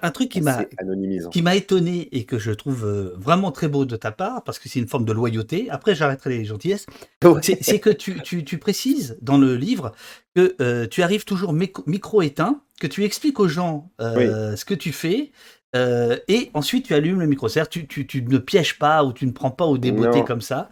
Un 0.00 0.12
truc 0.12 0.28
qui 0.28 0.40
m'a 0.40 0.58
C'est 0.58 1.30
qui 1.32 1.42
m'a 1.42 1.56
étonné 1.56 2.08
et 2.16 2.24
que 2.24 2.38
je 2.38 2.52
trouve 2.52 2.86
euh, 2.86 3.14
vraiment 3.16 3.50
très 3.50 3.66
beau 3.66 3.84
de 3.84 3.96
ta 3.96 4.12
part, 4.12 4.44
parce 4.44 4.60
que 4.60 4.68
c'est 4.68 4.78
une 4.78 4.86
forme 4.86 5.04
de 5.04 5.12
loyauté, 5.12 5.68
après 5.70 5.96
j'arrêterai 5.96 6.38
les 6.38 6.44
gentillesses, 6.44 6.86
Ouais. 7.24 7.40
c'est 7.42 7.58
c'est 7.64 7.80
que 7.80 7.90
tu, 7.90 8.22
tu, 8.22 8.44
tu 8.44 8.58
précises 8.58 9.18
dans 9.22 9.38
le 9.38 9.56
livre 9.56 9.90
que 10.36 10.54
euh, 10.60 10.86
tu 10.86 11.02
arrives 11.02 11.24
toujours 11.24 11.52
méco- 11.52 11.82
micro-éteint, 11.88 12.62
que 12.80 12.86
tu 12.86 13.02
expliques 13.04 13.40
aux 13.40 13.48
gens 13.48 13.90
euh, 14.00 14.54
ce 14.54 14.64
que 14.64 14.74
tu 14.74 14.92
fais, 14.92 15.32
euh, 15.74 16.16
et 16.28 16.50
ensuite 16.54 16.86
tu 16.86 16.94
allumes 16.94 17.18
le 17.18 17.26
micro. 17.26 17.48
C'est-à-dire 17.48 17.68
tu, 17.68 17.88
tu, 17.88 18.06
tu 18.06 18.22
ne 18.22 18.38
pièges 18.38 18.78
pas 18.78 19.02
ou 19.02 19.12
tu 19.12 19.26
ne 19.26 19.32
prends 19.32 19.50
pas 19.50 19.64
au 19.66 19.78
débeauté 19.78 20.18
Non. 20.20 20.24
comme 20.24 20.40
ça. 20.42 20.70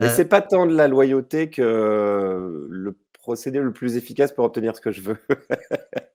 Mais 0.00 0.08
c'est 0.10 0.26
pas 0.26 0.40
tant 0.42 0.66
de 0.66 0.74
la 0.74 0.88
loyauté 0.88 1.48
que 1.50 2.66
le 2.70 2.96
procédé 3.14 3.58
le 3.58 3.72
plus 3.72 3.96
efficace 3.96 4.30
pour 4.30 4.44
obtenir 4.44 4.76
ce 4.76 4.80
que 4.80 4.92
je 4.92 5.00
veux. 5.00 5.16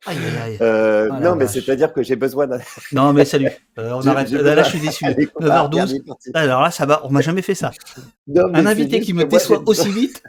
Aïe, 0.06 0.18
aïe, 0.18 0.42
aïe. 0.44 0.58
Euh, 0.62 1.10
Ah 1.12 1.20
non, 1.20 1.36
mais 1.36 1.46
c'est-à-dire 1.46 1.92
que 1.92 2.02
j'ai 2.04 2.16
besoin 2.16 2.48
d'un. 2.48 2.60
Non 2.94 3.12
mais 3.12 3.26
salut, 3.26 3.50
Euh, 3.80 3.92
on 3.94 4.08
arrête. 4.08 4.32
Là, 4.32 4.64
je 4.64 4.70
suis 4.70 4.80
déçu. 4.80 5.06
Allez, 5.06 5.28
on 5.36 5.46
va 5.46 5.64
regarder 5.64 5.92
9h12. 5.92 5.98
les 5.98 6.04
parties. 6.04 6.32
Alors 6.34 6.62
là, 6.62 6.72
ça 6.72 6.86
va, 6.86 7.06
on 7.06 7.10
m'a 7.10 7.20
jamais 7.22 7.42
fait 7.42 7.56
ça. 7.56 7.72
Non, 8.28 8.44
Un 8.54 8.66
invité 8.66 9.02
qui 9.02 9.14
me 9.14 9.26
déçoit 9.26 9.62
aussi 9.66 9.90
vite, 9.92 10.24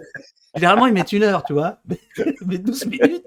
généralement 0.56 0.86
ils 0.88 0.92
mettent 0.92 1.12
une 1.12 1.22
heure, 1.22 1.44
tu 1.44 1.52
vois. 1.52 1.78
Mais 2.46 2.58
12 2.58 2.86
minutes. 2.86 3.26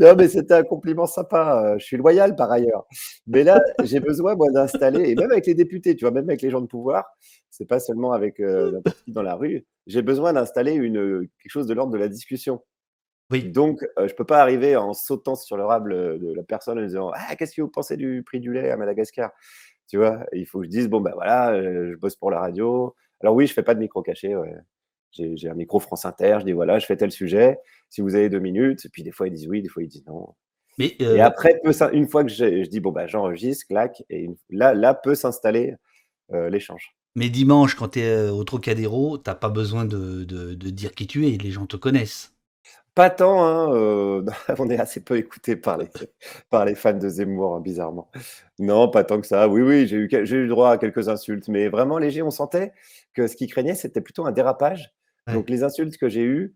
Non, 0.00 0.14
mais 0.16 0.26
c'était 0.28 0.54
un 0.54 0.62
compliment 0.64 1.06
sympa. 1.06 1.76
Je 1.78 1.84
suis 1.84 1.96
loyal 1.96 2.34
par 2.34 2.50
ailleurs. 2.50 2.86
Mais 3.28 3.44
là, 3.44 3.60
j'ai 3.84 4.00
besoin, 4.00 4.34
moi, 4.34 4.50
d'installer, 4.50 5.10
et 5.10 5.14
même 5.14 5.30
avec 5.30 5.46
les 5.46 5.54
députés, 5.54 5.94
tu 5.94 6.04
vois, 6.06 6.10
même 6.12 6.28
avec 6.28 6.42
les 6.42 6.50
gens 6.50 6.60
de 6.60 6.66
pouvoir, 6.66 7.04
c'est 7.60 7.66
pas 7.68 7.78
seulement 7.78 8.12
avec 8.12 8.40
euh, 8.40 8.80
qui 9.04 9.12
dans 9.12 9.20
la 9.22 9.34
rue, 9.34 9.66
j'ai 9.86 10.00
besoin 10.00 10.32
d'installer 10.32 10.72
une, 10.72 11.28
quelque 11.42 11.52
chose 11.52 11.66
de 11.66 11.74
l'ordre 11.74 11.92
de 11.92 11.98
la 11.98 12.08
discussion. 12.08 12.62
Oui. 13.30 13.44
Donc, 13.44 13.86
euh, 13.98 14.08
je 14.08 14.14
peux 14.14 14.24
pas 14.24 14.40
arriver 14.40 14.76
en 14.76 14.94
sautant 14.94 15.34
sur 15.34 15.58
le 15.58 15.64
rable 15.66 15.92
de 16.18 16.32
la 16.34 16.42
personne 16.42 16.78
en 16.78 16.82
disant 16.82 17.10
Ah, 17.14 17.36
qu'est-ce 17.36 17.54
que 17.54 17.60
vous 17.60 17.68
pensez 17.68 17.98
du 17.98 18.22
prix 18.24 18.40
du 18.40 18.50
lait 18.54 18.70
à 18.70 18.78
Madagascar? 18.78 19.30
Tu 19.88 19.98
vois, 19.98 20.24
il 20.32 20.46
faut 20.46 20.60
que 20.60 20.64
je 20.64 20.70
dise 20.70 20.88
Bon, 20.88 21.02
ben 21.02 21.12
voilà, 21.12 21.52
euh, 21.52 21.90
je 21.92 21.96
bosse 21.96 22.16
pour 22.16 22.30
la 22.30 22.40
radio. 22.40 22.94
Alors, 23.20 23.34
oui, 23.34 23.46
je 23.46 23.52
fais 23.52 23.62
pas 23.62 23.74
de 23.74 23.80
micro 23.80 24.00
caché. 24.02 24.34
ouais. 24.34 24.54
J'ai 25.12 25.50
un 25.50 25.54
micro 25.54 25.80
France 25.80 26.06
Inter. 26.06 26.38
Je 26.40 26.46
dis 26.46 26.52
Voilà, 26.52 26.78
je 26.78 26.86
fais 26.86 26.96
tel 26.96 27.12
sujet. 27.12 27.58
Si 27.90 28.00
vous 28.00 28.14
avez 28.14 28.30
deux 28.30 28.38
minutes. 28.38 28.86
Et 28.86 28.88
puis, 28.88 29.02
des 29.02 29.12
fois, 29.12 29.28
ils 29.28 29.34
disent 29.34 29.48
oui, 29.48 29.60
des 29.60 29.68
fois, 29.68 29.82
ils 29.82 29.88
disent 29.88 30.06
non. 30.06 30.34
Mais 30.78 30.96
Et 30.98 31.04
euh, 31.04 31.22
après, 31.24 31.60
peut 31.62 31.72
une 31.92 32.08
fois 32.08 32.24
que 32.24 32.30
j'ai- 32.30 32.64
je 32.64 32.70
dis 32.70 32.80
Bon, 32.80 32.90
ben 32.90 33.06
j'enregistre, 33.06 33.66
clac, 33.68 34.02
et 34.08 34.30
là, 34.48 34.72
là 34.72 34.94
peut 34.94 35.14
s'installer 35.14 35.74
euh, 36.32 36.48
l'échange. 36.48 36.96
Mais 37.16 37.28
dimanche, 37.28 37.74
quand 37.74 37.88
tu 37.90 38.00
es 38.00 38.28
au 38.28 38.44
Trocadéro, 38.44 39.18
t'as 39.18 39.34
pas 39.34 39.48
besoin 39.48 39.84
de, 39.84 40.24
de, 40.24 40.54
de 40.54 40.70
dire 40.70 40.92
qui 40.92 41.06
tu 41.06 41.26
es, 41.28 41.36
les 41.36 41.50
gens 41.50 41.66
te 41.66 41.76
connaissent. 41.76 42.32
Pas 42.94 43.10
tant, 43.10 43.44
hein, 43.44 43.72
euh, 43.72 44.24
on 44.58 44.68
est 44.68 44.78
assez 44.78 45.00
peu 45.02 45.16
écouté 45.16 45.56
par 45.56 45.78
les, 45.78 45.88
par 46.50 46.64
les 46.64 46.74
fans 46.74 46.92
de 46.92 47.08
Zemmour, 47.08 47.56
hein, 47.56 47.60
bizarrement. 47.60 48.10
Non, 48.58 48.88
pas 48.88 49.04
tant 49.04 49.20
que 49.20 49.26
ça. 49.26 49.48
Oui, 49.48 49.62
oui, 49.62 49.86
j'ai 49.86 49.96
eu, 49.96 50.08
j'ai 50.10 50.36
eu 50.36 50.48
droit 50.48 50.72
à 50.72 50.78
quelques 50.78 51.08
insultes, 51.08 51.48
mais 51.48 51.68
vraiment 51.68 51.98
léger. 51.98 52.22
On 52.22 52.30
sentait 52.30 52.72
que 53.14 53.26
ce 53.26 53.36
qui 53.36 53.46
craignait, 53.46 53.74
c'était 53.74 54.00
plutôt 54.00 54.26
un 54.26 54.32
dérapage. 54.32 54.92
Ouais. 55.26 55.34
Donc, 55.34 55.50
les 55.50 55.62
insultes 55.62 55.96
que 55.98 56.08
j'ai 56.08 56.22
eues, 56.22 56.54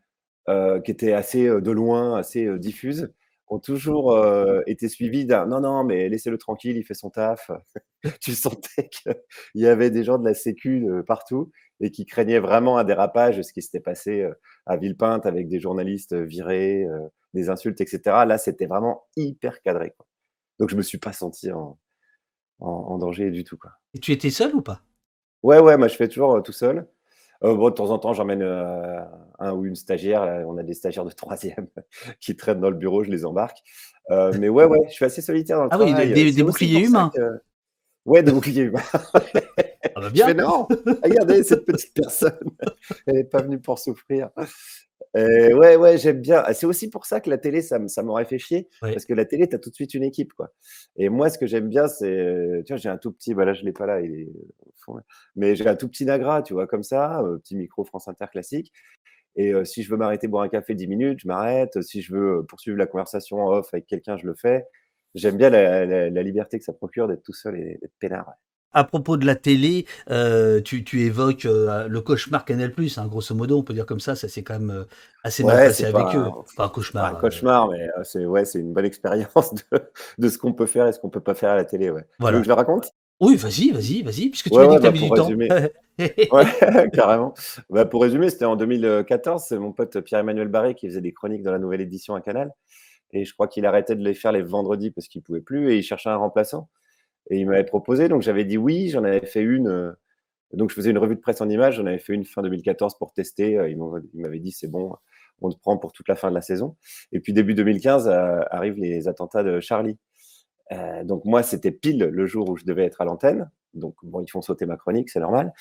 euh, 0.48 0.80
qui 0.80 0.90
étaient 0.90 1.14
assez 1.14 1.46
euh, 1.46 1.62
de 1.62 1.70
loin, 1.70 2.18
assez 2.18 2.44
euh, 2.44 2.58
diffuses, 2.58 3.10
ont 3.48 3.58
toujours 3.58 4.12
euh, 4.12 4.62
été 4.66 4.88
suivies 4.88 5.26
d'un 5.26 5.46
non, 5.46 5.60
non, 5.60 5.84
mais 5.84 6.08
laissez-le 6.08 6.38
tranquille, 6.38 6.76
il 6.76 6.84
fait 6.84 6.94
son 6.94 7.10
taf. 7.10 7.50
tu 8.20 8.32
sentais 8.32 8.88
qu'il 8.88 9.14
y 9.54 9.66
avait 9.66 9.90
des 9.90 10.04
gens 10.04 10.18
de 10.18 10.24
la 10.24 10.34
Sécu 10.34 10.86
euh, 10.88 11.02
partout 11.02 11.50
et 11.80 11.90
qui 11.90 12.06
craignaient 12.06 12.38
vraiment 12.38 12.78
un 12.78 12.84
dérapage, 12.84 13.42
ce 13.42 13.52
qui 13.52 13.62
s'était 13.62 13.80
passé 13.80 14.22
euh, 14.22 14.32
à 14.66 14.76
Villepinte 14.76 15.26
avec 15.26 15.48
des 15.48 15.60
journalistes 15.60 16.14
virés, 16.14 16.84
euh, 16.84 17.08
des 17.34 17.50
insultes, 17.50 17.80
etc. 17.80 18.00
Là, 18.26 18.38
c'était 18.38 18.66
vraiment 18.66 19.04
hyper 19.16 19.60
cadré. 19.60 19.92
quoi. 19.96 20.06
Donc, 20.58 20.70
je 20.70 20.76
me 20.76 20.82
suis 20.82 20.98
pas 20.98 21.12
senti 21.12 21.50
en, 21.52 21.78
en, 22.60 22.70
en 22.70 22.98
danger 22.98 23.30
du 23.30 23.44
tout. 23.44 23.58
Quoi. 23.58 23.72
Et 23.94 23.98
tu 23.98 24.12
étais 24.12 24.30
seul 24.30 24.54
ou 24.54 24.62
pas? 24.62 24.82
Ouais, 25.42 25.58
ouais, 25.58 25.76
moi, 25.76 25.88
je 25.88 25.96
fais 25.96 26.08
toujours 26.08 26.36
euh, 26.36 26.40
tout 26.40 26.52
seul. 26.52 26.88
Euh, 27.44 27.54
bon, 27.54 27.68
de 27.68 27.74
temps 27.74 27.90
en 27.90 27.98
temps, 27.98 28.14
j'emmène 28.14 28.42
euh, 28.42 29.00
un 29.38 29.52
ou 29.52 29.64
une 29.64 29.74
stagiaire. 29.76 30.24
Là, 30.26 30.44
on 30.46 30.56
a 30.58 30.62
des 30.62 30.74
stagiaires 30.74 31.04
de 31.04 31.10
troisième 31.12 31.68
qui 32.20 32.36
traînent 32.36 32.60
dans 32.60 32.70
le 32.70 32.76
bureau, 32.76 33.04
je 33.04 33.10
les 33.10 33.24
embarque. 33.24 33.58
Euh, 34.10 34.32
mais 34.38 34.48
ouais, 34.48 34.64
ouais, 34.64 34.80
je 34.88 34.92
suis 34.92 35.04
assez 35.04 35.22
solitaire 35.22 35.56
dans 35.58 35.64
le 35.64 35.68
Ah 35.72 35.78
oui, 35.78 35.86
travail. 35.90 36.08
des- 36.08 36.14
des 36.24 36.32
C'est 36.32 36.42
aussi 36.42 36.64
boucliers 36.66 36.86
humains. 36.86 37.10
que- 37.14 37.40
Ouais, 38.06 38.22
des 38.22 38.32
boucliers 38.32 38.62
humains. 38.64 38.82
Ah 39.96 40.00
bah 40.00 40.10
bien. 40.10 40.34
non, 40.34 40.66
regardez 41.04 41.42
cette 41.44 41.64
petite 41.66 41.94
personne, 41.94 42.36
elle 43.06 43.14
n'est 43.16 43.24
pas 43.24 43.42
venue 43.42 43.60
pour 43.60 43.78
souffrir. 43.78 44.30
Euh, 45.16 45.52
ouais, 45.54 45.76
ouais, 45.76 45.98
j'aime 45.98 46.20
bien. 46.20 46.42
Ah, 46.44 46.52
C'est 46.54 46.66
aussi 46.66 46.90
pour 46.90 47.06
ça 47.06 47.20
que 47.20 47.30
la 47.30 47.38
télé, 47.38 47.62
ça, 47.62 47.78
m'aurait 48.02 48.24
fait 48.24 48.38
chier, 48.38 48.68
parce 48.80 49.04
que 49.04 49.14
la 49.14 49.24
télé, 49.24 49.48
tu 49.48 49.54
as 49.54 49.58
tout 49.58 49.70
de 49.70 49.74
suite 49.74 49.94
une 49.94 50.02
équipe, 50.02 50.32
quoi. 50.32 50.52
Et 50.96 51.08
moi, 51.10 51.30
ce 51.30 51.38
que 51.38 51.46
j'aime 51.46 51.68
bien, 51.68 51.86
c'est, 51.86 52.10
euh, 52.10 52.62
tu 52.66 52.72
vois, 52.72 52.78
j'ai 52.78 52.88
un 52.88 52.96
tout 52.98 53.12
petit, 53.12 53.34
bah 53.34 53.44
là, 53.44 53.52
je 53.52 53.62
l'ai 53.64 53.72
pas 53.72 53.86
là, 53.86 54.00
il 54.00 54.12
est 54.22 54.26
au 54.66 54.72
fond, 54.84 54.96
là. 54.96 55.02
mais 55.36 55.54
j'ai 55.54 55.66
un 55.68 55.76
tout 55.76 55.88
petit 55.88 56.04
Nagra, 56.06 56.42
tu 56.42 56.54
vois, 56.54 56.66
comme 56.66 56.82
ça, 56.82 57.20
euh, 57.22 57.36
petit 57.38 57.54
micro 57.54 57.84
France 57.84 58.08
Inter 58.08 58.26
classique. 58.32 58.72
Et 59.36 59.52
euh, 59.52 59.64
si 59.64 59.82
je 59.82 59.90
veux 59.90 59.96
m'arrêter 59.96 60.28
boire 60.28 60.44
un 60.44 60.48
café 60.48 60.74
10 60.74 60.86
minutes, 60.86 61.20
je 61.20 61.28
m'arrête. 61.28 61.80
Si 61.82 62.02
je 62.02 62.12
veux 62.14 62.38
euh, 62.40 62.42
poursuivre 62.42 62.76
la 62.78 62.86
conversation 62.86 63.38
en 63.44 63.52
off 63.52 63.68
avec 63.72 63.86
quelqu'un, 63.86 64.16
je 64.16 64.26
le 64.26 64.34
fais. 64.34 64.64
J'aime 65.14 65.36
bien 65.36 65.50
la, 65.50 65.86
la- 65.86 66.10
la 66.10 66.22
liberté 66.22 66.58
que 66.58 66.64
ça 66.64 66.72
procure 66.72 67.08
d'être 67.08 67.22
tout 67.22 67.32
seul 67.34 67.56
et 67.58 67.78
d'être 67.80 67.92
peinard. 68.00 68.32
À 68.72 68.82
propos 68.84 69.16
de 69.16 69.24
la 69.24 69.36
télé, 69.36 69.86
euh, 70.10 70.60
tu, 70.60 70.82
tu 70.82 71.02
évoques 71.02 71.44
euh, 71.46 71.86
le 71.86 72.00
cauchemar 72.00 72.44
Canal+, 72.44 72.72
hein, 72.96 73.06
grosso 73.06 73.32
modo, 73.34 73.56
on 73.58 73.62
peut 73.62 73.72
dire 73.72 73.86
comme 73.86 74.00
ça, 74.00 74.16
ça 74.16 74.28
s'est 74.28 74.42
quand 74.42 74.58
même 74.58 74.84
assez 75.22 75.44
mal 75.44 75.56
Ouais, 75.58 75.64
passé 75.64 75.84
c'est 75.84 75.86
avec 75.86 75.94
pas 75.96 76.16
eux. 76.16 76.26
Enfin, 76.26 76.64
un 76.64 76.68
Pas 76.68 76.68
cauchemar. 76.70 77.04
un 77.04 77.14
cauchemar, 77.14 77.68
mais 77.68 77.88
c'est 78.02 78.26
ouais, 78.26 78.44
c'est 78.44 78.58
une 78.58 78.72
bonne 78.72 78.84
expérience 78.86 79.54
de, 79.54 79.62
de 80.18 80.28
ce 80.28 80.38
qu'on 80.38 80.52
peut 80.54 80.66
faire 80.66 80.88
et 80.88 80.92
ce 80.92 80.98
qu'on 80.98 81.10
peut 81.10 81.20
pas 81.20 81.34
faire 81.34 81.50
à 81.50 81.56
la 81.56 81.64
télé. 81.64 81.90
Ouais. 81.90 82.04
Voilà. 82.18 82.38
que 82.38 82.44
je 82.44 82.48
le 82.48 82.54
raconte? 82.54 82.90
Oui, 83.24 83.36
vas-y, 83.36 83.70
vas-y, 83.70 84.02
vas-y, 84.02 84.28
puisque 84.28 84.50
tu 84.50 84.54
Ouais, 84.54 84.66
m'as 84.66 84.78
dit 84.78 84.86
ouais, 84.86 84.92
que 84.92 84.92
bah, 84.92 84.92
du 84.92 85.08
pour 85.08 85.16
temps. 85.16 85.28
Ouais, 86.32 86.90
carrément. 86.92 87.34
Bah, 87.70 87.86
pour 87.86 88.02
résumer, 88.02 88.28
c'était 88.28 88.44
en 88.44 88.56
2014. 88.56 89.44
C'est 89.48 89.58
mon 89.58 89.72
pote 89.72 90.00
Pierre-Emmanuel 90.00 90.48
Barré 90.48 90.74
qui 90.74 90.88
faisait 90.88 91.00
des 91.00 91.12
chroniques 91.12 91.42
dans 91.42 91.52
la 91.52 91.58
nouvelle 91.58 91.80
édition 91.80 92.14
à 92.14 92.20
Canal. 92.20 92.52
Et 93.12 93.24
je 93.24 93.32
crois 93.32 93.48
qu'il 93.48 93.64
arrêtait 93.64 93.96
de 93.96 94.04
les 94.04 94.14
faire 94.14 94.32
les 94.32 94.42
vendredis 94.42 94.90
parce 94.90 95.08
qu'il 95.08 95.22
pouvait 95.22 95.40
plus 95.40 95.72
et 95.72 95.76
il 95.78 95.82
cherchait 95.82 96.10
un 96.10 96.16
remplaçant. 96.16 96.68
Et 97.30 97.38
il 97.38 97.46
m'avait 97.46 97.64
proposé, 97.64 98.08
donc 98.08 98.22
j'avais 98.22 98.44
dit 98.44 98.58
oui. 98.58 98.90
J'en 98.90 99.04
avais 99.04 99.24
fait 99.24 99.42
une 99.42 99.68
euh, 99.68 99.92
Donc, 100.52 100.70
je 100.70 100.74
faisais 100.74 100.90
une 100.90 100.98
revue 100.98 101.16
de 101.16 101.20
presse 101.20 101.40
en 101.40 101.48
images. 101.48 101.76
J'en 101.76 101.86
avais 101.86 101.98
fait 101.98 102.12
une 102.14 102.24
fin 102.24 102.42
2014 102.42 102.98
pour 102.98 103.12
tester. 103.12 103.52
Ils 103.68 103.78
m'avaient 104.20 104.40
dit 104.40 104.52
c'est 104.52 104.68
bon, 104.68 104.94
on 105.40 105.50
te 105.50 105.58
prend 105.58 105.78
pour 105.78 105.92
toute 105.92 106.08
la 106.08 106.16
fin 106.16 106.28
de 106.30 106.34
la 106.34 106.42
saison. 106.42 106.76
Et 107.12 107.20
puis, 107.20 107.32
début 107.32 107.54
2015, 107.54 108.08
arrivent 108.08 108.78
les 108.78 109.08
attentats 109.08 109.44
de 109.44 109.60
Charlie. 109.60 109.98
Donc, 111.04 111.24
moi, 111.24 111.42
c'était 111.42 111.70
pile 111.70 112.04
le 112.04 112.26
jour 112.26 112.48
où 112.48 112.56
je 112.56 112.64
devais 112.64 112.84
être 112.84 113.00
à 113.00 113.04
l'antenne. 113.04 113.50
Donc, 113.74 113.94
bon, 114.02 114.20
ils 114.20 114.30
font 114.30 114.42
sauter 114.42 114.66
ma 114.66 114.76
chronique, 114.76 115.10
c'est 115.10 115.20
normal. 115.20 115.52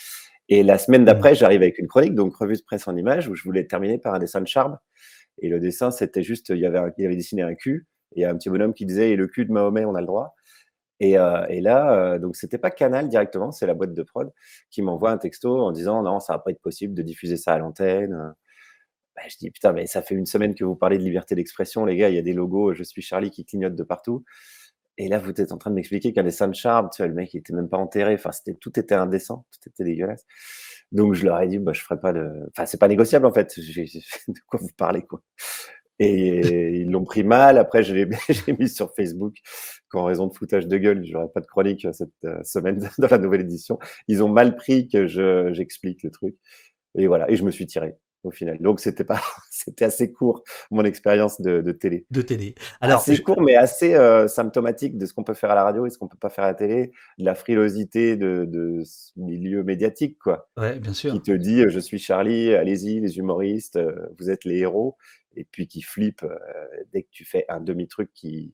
Et 0.49 0.63
la 0.63 0.77
semaine 0.77 1.05
d'après, 1.05 1.31
mmh. 1.31 1.35
j'arrive 1.35 1.61
avec 1.61 1.79
une 1.79 1.87
chronique, 1.87 2.15
donc 2.15 2.35
revue 2.35 2.55
de 2.55 2.61
presse 2.61 2.87
en 2.87 2.95
images, 2.95 3.27
où 3.27 3.35
je 3.35 3.43
voulais 3.43 3.65
terminer 3.65 3.97
par 3.97 4.13
un 4.13 4.19
dessin 4.19 4.41
de 4.41 4.47
Charb. 4.47 4.77
Et 5.39 5.49
le 5.49 5.59
dessin, 5.59 5.91
c'était 5.91 6.23
juste, 6.23 6.49
il 6.49 6.59
y 6.59 6.65
avait, 6.65 6.79
il 6.97 7.05
avait 7.05 7.15
dessiné 7.15 7.41
un 7.41 7.55
cul, 7.55 7.87
et 8.11 8.19
il 8.19 8.21
y 8.21 8.25
a 8.25 8.29
un 8.29 8.35
petit 8.35 8.49
bonhomme 8.49 8.73
qui 8.73 8.85
disait, 8.85 9.11
et 9.11 9.15
le 9.15 9.27
cul 9.27 9.45
de 9.45 9.51
Mahomet, 9.51 9.85
on 9.85 9.95
a 9.95 10.01
le 10.01 10.07
droit. 10.07 10.35
Et, 10.99 11.17
euh, 11.17 11.45
et 11.49 11.59
là, 11.59 11.93
euh, 12.13 12.19
donc 12.19 12.35
c'était 12.35 12.57
pas 12.57 12.71
Canal 12.71 13.09
directement, 13.09 13.51
c'est 13.51 13.65
la 13.67 13.73
boîte 13.73 13.93
de 13.93 14.03
prod 14.03 14.31
qui 14.69 14.81
m'envoie 14.81 15.11
un 15.11 15.17
texto 15.17 15.59
en 15.59 15.71
disant 15.71 16.03
non, 16.03 16.19
ça 16.19 16.33
va 16.33 16.39
pas 16.39 16.51
être 16.51 16.61
possible 16.61 16.93
de 16.93 17.01
diffuser 17.01 17.35
ça 17.35 17.53
à 17.53 17.57
l'antenne. 17.57 18.33
Bah, 19.15 19.23
je 19.27 19.37
dis 19.37 19.51
putain, 19.51 19.73
mais 19.73 19.85
ça 19.85 20.01
fait 20.01 20.15
une 20.15 20.25
semaine 20.25 20.55
que 20.55 20.63
vous 20.63 20.75
parlez 20.75 20.97
de 20.97 21.03
liberté 21.03 21.35
d'expression, 21.35 21.85
les 21.85 21.97
gars, 21.97 22.09
il 22.09 22.15
y 22.15 22.19
a 22.19 22.21
des 22.21 22.33
logos, 22.33 22.73
je 22.73 22.83
suis 22.83 23.01
Charlie 23.01 23.31
qui 23.31 23.43
clignotent 23.43 23.75
de 23.75 23.83
partout. 23.83 24.23
Et 24.97 25.07
là, 25.07 25.17
vous 25.17 25.29
êtes 25.29 25.51
en 25.51 25.57
train 25.57 25.71
de 25.71 25.75
m'expliquer 25.75 26.13
qu'un 26.13 26.23
dessin 26.23 26.47
de 26.47 26.55
Charb, 26.55 26.89
tu 26.91 27.01
vois, 27.01 27.07
le 27.07 27.15
mec, 27.15 27.33
il 27.33 27.37
était 27.37 27.53
même 27.53 27.69
pas 27.69 27.77
enterré. 27.77 28.13
Enfin, 28.13 28.29
tout 28.61 28.79
était 28.79 28.95
indécent, 28.95 29.45
tout 29.51 29.69
était 29.69 29.83
dégueulasse. 29.83 30.25
Donc, 30.91 31.15
je 31.15 31.25
leur 31.25 31.41
ai 31.41 31.47
dit, 31.47 31.57
bah, 31.59 31.73
je 31.73 31.81
ferai 31.81 31.99
pas 31.99 32.13
de. 32.13 32.29
Enfin, 32.49 32.65
c'est 32.65 32.79
pas 32.79 32.87
négociable, 32.87 33.25
en 33.25 33.33
fait. 33.33 33.53
de 34.27 34.39
quoi 34.47 34.59
vous 34.61 34.69
parlez, 34.77 35.01
quoi. 35.03 35.21
Et 35.99 36.81
ils 36.81 36.91
l'ont 36.91 37.05
pris 37.05 37.23
mal. 37.23 37.57
Après, 37.57 37.83
je 37.83 37.93
l'ai 37.93 38.05
mis 38.59 38.69
sur 38.69 38.93
Facebook 38.95 39.35
qu'en 39.89 40.05
raison 40.05 40.27
de 40.27 40.33
foutage 40.33 40.67
de 40.67 40.77
gueule, 40.77 41.03
j'aurais 41.05 41.29
pas 41.29 41.41
de 41.41 41.45
chronique 41.45 41.87
cette 41.93 42.09
euh, 42.25 42.43
semaine 42.43 42.77
dans 42.97 43.07
la 43.07 43.17
nouvelle 43.17 43.41
édition. 43.41 43.79
Ils 44.07 44.23
ont 44.23 44.29
mal 44.29 44.55
pris 44.55 44.87
que 44.87 45.07
j'explique 45.53 46.03
le 46.03 46.11
truc. 46.11 46.35
Et 46.95 47.07
voilà. 47.07 47.29
Et 47.31 47.35
je 47.35 47.43
me 47.43 47.51
suis 47.51 47.67
tiré 47.67 47.95
au 48.23 48.31
final. 48.31 48.57
Donc 48.59 48.79
c'était 48.79 49.03
pas, 49.03 49.21
c'était 49.49 49.85
assez 49.85 50.11
court 50.11 50.43
mon 50.71 50.83
expérience 50.83 51.41
de, 51.41 51.71
télé. 51.71 52.05
De 52.11 52.21
télé. 52.21 52.55
Alors 52.81 53.01
c'est 53.01 53.21
court, 53.21 53.41
mais 53.41 53.55
assez 53.55 53.95
euh, 53.95 54.27
symptomatique 54.27 54.97
de 54.97 55.05
ce 55.05 55.13
qu'on 55.13 55.23
peut 55.23 55.33
faire 55.33 55.51
à 55.51 55.55
la 55.55 55.63
radio 55.63 55.85
et 55.85 55.89
ce 55.89 55.97
qu'on 55.97 56.07
peut 56.07 56.17
pas 56.17 56.29
faire 56.29 56.45
à 56.45 56.47
la 56.47 56.53
télé, 56.53 56.91
de 57.17 57.25
la 57.25 57.35
frilosité 57.35 58.15
de, 58.17 58.81
ce 58.85 59.11
milieu 59.17 59.63
médiatique, 59.63 60.17
quoi. 60.19 60.49
Ouais, 60.57 60.79
bien 60.79 60.93
sûr. 60.93 61.13
Qui 61.13 61.21
te 61.21 61.31
dit, 61.31 61.63
je 61.67 61.79
suis 61.79 61.99
Charlie, 61.99 62.53
allez-y, 62.53 62.99
les 62.99 63.17
humoristes, 63.17 63.75
euh, 63.75 64.07
vous 64.19 64.29
êtes 64.29 64.45
les 64.45 64.59
héros, 64.59 64.97
et 65.35 65.43
puis 65.43 65.67
qui 65.67 65.81
flippe 65.81 66.23
euh, 66.23 66.37
dès 66.91 67.03
que 67.03 67.09
tu 67.11 67.25
fais 67.25 67.45
un 67.49 67.59
demi 67.59 67.87
truc 67.87 68.11
qui 68.13 68.53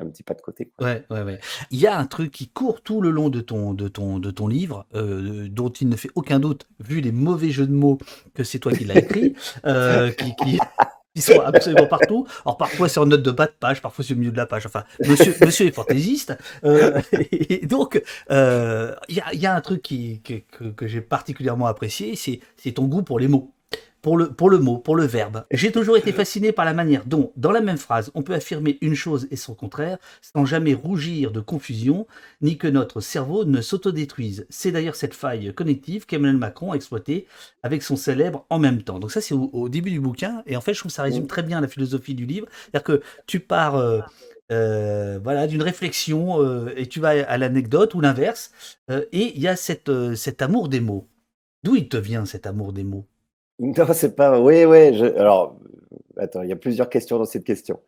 un 0.00 0.06
petit 0.06 0.22
pas 0.22 0.34
de 0.34 0.40
côté. 0.40 0.70
Ouais, 0.80 1.04
ouais, 1.10 1.22
ouais. 1.22 1.40
Il 1.70 1.78
y 1.78 1.86
a 1.86 1.98
un 1.98 2.06
truc 2.06 2.32
qui 2.32 2.48
court 2.48 2.82
tout 2.82 3.00
le 3.00 3.10
long 3.10 3.28
de 3.28 3.40
ton, 3.40 3.74
de 3.74 3.88
ton, 3.88 4.18
de 4.18 4.30
ton 4.30 4.48
livre, 4.48 4.86
euh, 4.94 5.48
dont 5.48 5.70
il 5.70 5.88
ne 5.88 5.96
fait 5.96 6.10
aucun 6.14 6.38
doute, 6.38 6.66
vu 6.80 7.00
les 7.00 7.12
mauvais 7.12 7.50
jeux 7.50 7.66
de 7.66 7.72
mots 7.72 7.98
que 8.34 8.44
c'est 8.44 8.58
toi 8.58 8.72
qui 8.72 8.84
l'as 8.84 8.98
écrit, 8.98 9.34
euh, 9.66 10.10
qui, 10.10 10.34
qui, 10.36 11.22
sont 11.22 11.40
absolument 11.40 11.86
partout. 11.86 12.26
Alors 12.44 12.56
parfois 12.56 12.88
c'est 12.88 12.98
en 12.98 13.06
note 13.06 13.22
de 13.22 13.30
bas 13.30 13.46
de 13.46 13.54
page, 13.58 13.80
parfois 13.80 14.04
c'est 14.04 14.14
au 14.14 14.16
milieu 14.16 14.32
de 14.32 14.36
la 14.36 14.46
page. 14.46 14.66
Enfin, 14.66 14.84
monsieur, 15.06 15.34
monsieur 15.44 15.66
est 15.66 15.72
fantaisiste. 15.72 16.36
Euh, 16.64 17.00
et 17.12 17.66
donc, 17.66 18.02
il 18.30 18.34
y, 18.34 19.20
a, 19.20 19.34
y, 19.34 19.46
a, 19.46 19.54
un 19.54 19.60
truc 19.60 19.82
qui, 19.82 20.20
que, 20.22 20.64
que 20.70 20.86
j'ai 20.88 21.00
particulièrement 21.00 21.66
apprécié, 21.66 22.16
c'est 22.16 22.72
ton 22.72 22.84
goût 22.86 23.02
pour 23.02 23.20
les 23.20 23.28
mots 23.28 23.54
pour 24.04 24.18
le, 24.18 24.30
pour 24.30 24.50
le 24.50 24.58
mot, 24.58 24.76
pour 24.76 24.96
le 24.96 25.06
verbe. 25.06 25.46
J'ai 25.50 25.72
toujours 25.72 25.96
été 25.96 26.12
fasciné 26.12 26.52
par 26.52 26.66
la 26.66 26.74
manière 26.74 27.06
dont, 27.06 27.32
dans 27.36 27.52
la 27.52 27.62
même 27.62 27.78
phrase, 27.78 28.10
on 28.14 28.20
peut 28.20 28.34
affirmer 28.34 28.76
une 28.82 28.94
chose 28.94 29.26
et 29.30 29.36
son 29.36 29.54
contraire, 29.54 29.96
sans 30.20 30.44
jamais 30.44 30.74
rougir 30.74 31.32
de 31.32 31.40
confusion, 31.40 32.06
ni 32.42 32.58
que 32.58 32.68
notre 32.68 33.00
cerveau 33.00 33.46
ne 33.46 33.62
s'autodétruise. 33.62 34.46
C'est 34.50 34.72
d'ailleurs 34.72 34.94
cette 34.94 35.14
faille 35.14 35.54
connective 35.54 36.04
qu'Emmanuel 36.04 36.36
Macron 36.36 36.72
a 36.72 36.74
exploitée 36.74 37.26
avec 37.62 37.82
son 37.82 37.96
célèbre 37.96 38.44
en 38.50 38.58
même 38.58 38.82
temps. 38.82 38.98
Donc 38.98 39.10
ça, 39.10 39.22
c'est 39.22 39.32
au, 39.34 39.70
début 39.70 39.90
du 39.90 40.00
bouquin, 40.00 40.42
et 40.46 40.54
en 40.54 40.60
fait, 40.60 40.74
je 40.74 40.80
trouve 40.80 40.92
que 40.92 40.96
ça 40.96 41.02
résume 41.02 41.26
très 41.26 41.42
bien 41.42 41.62
la 41.62 41.68
philosophie 41.68 42.14
du 42.14 42.26
livre. 42.26 42.46
C'est-à-dire 42.50 42.84
que 42.84 43.02
tu 43.26 43.40
pars... 43.40 43.76
Euh, 43.76 44.00
euh, 44.52 45.18
voilà, 45.24 45.46
d'une 45.46 45.62
réflexion 45.62 46.42
euh, 46.42 46.70
et 46.76 46.86
tu 46.86 47.00
vas 47.00 47.26
à 47.26 47.38
l'anecdote 47.38 47.94
ou 47.94 48.02
l'inverse. 48.02 48.52
et 48.90 49.32
il 49.34 49.40
y 49.40 49.48
a 49.48 49.56
cette, 49.56 49.90
cet 50.16 50.42
amour 50.42 50.68
des 50.68 50.80
mots. 50.80 51.08
D'où 51.62 51.76
il 51.76 51.88
te 51.88 51.96
vient 51.96 52.26
cet 52.26 52.46
amour 52.46 52.74
des 52.74 52.84
mots? 52.84 53.06
non, 53.58 53.92
c'est 53.92 54.16
pas. 54.16 54.40
Oui, 54.40 54.64
oui. 54.64 55.02
Alors, 55.16 55.58
attends, 56.16 56.42
il 56.42 56.48
y 56.48 56.52
a 56.52 56.56
plusieurs 56.56 56.88
questions 56.88 57.18
dans 57.18 57.24
cette 57.24 57.44
question. 57.44 57.80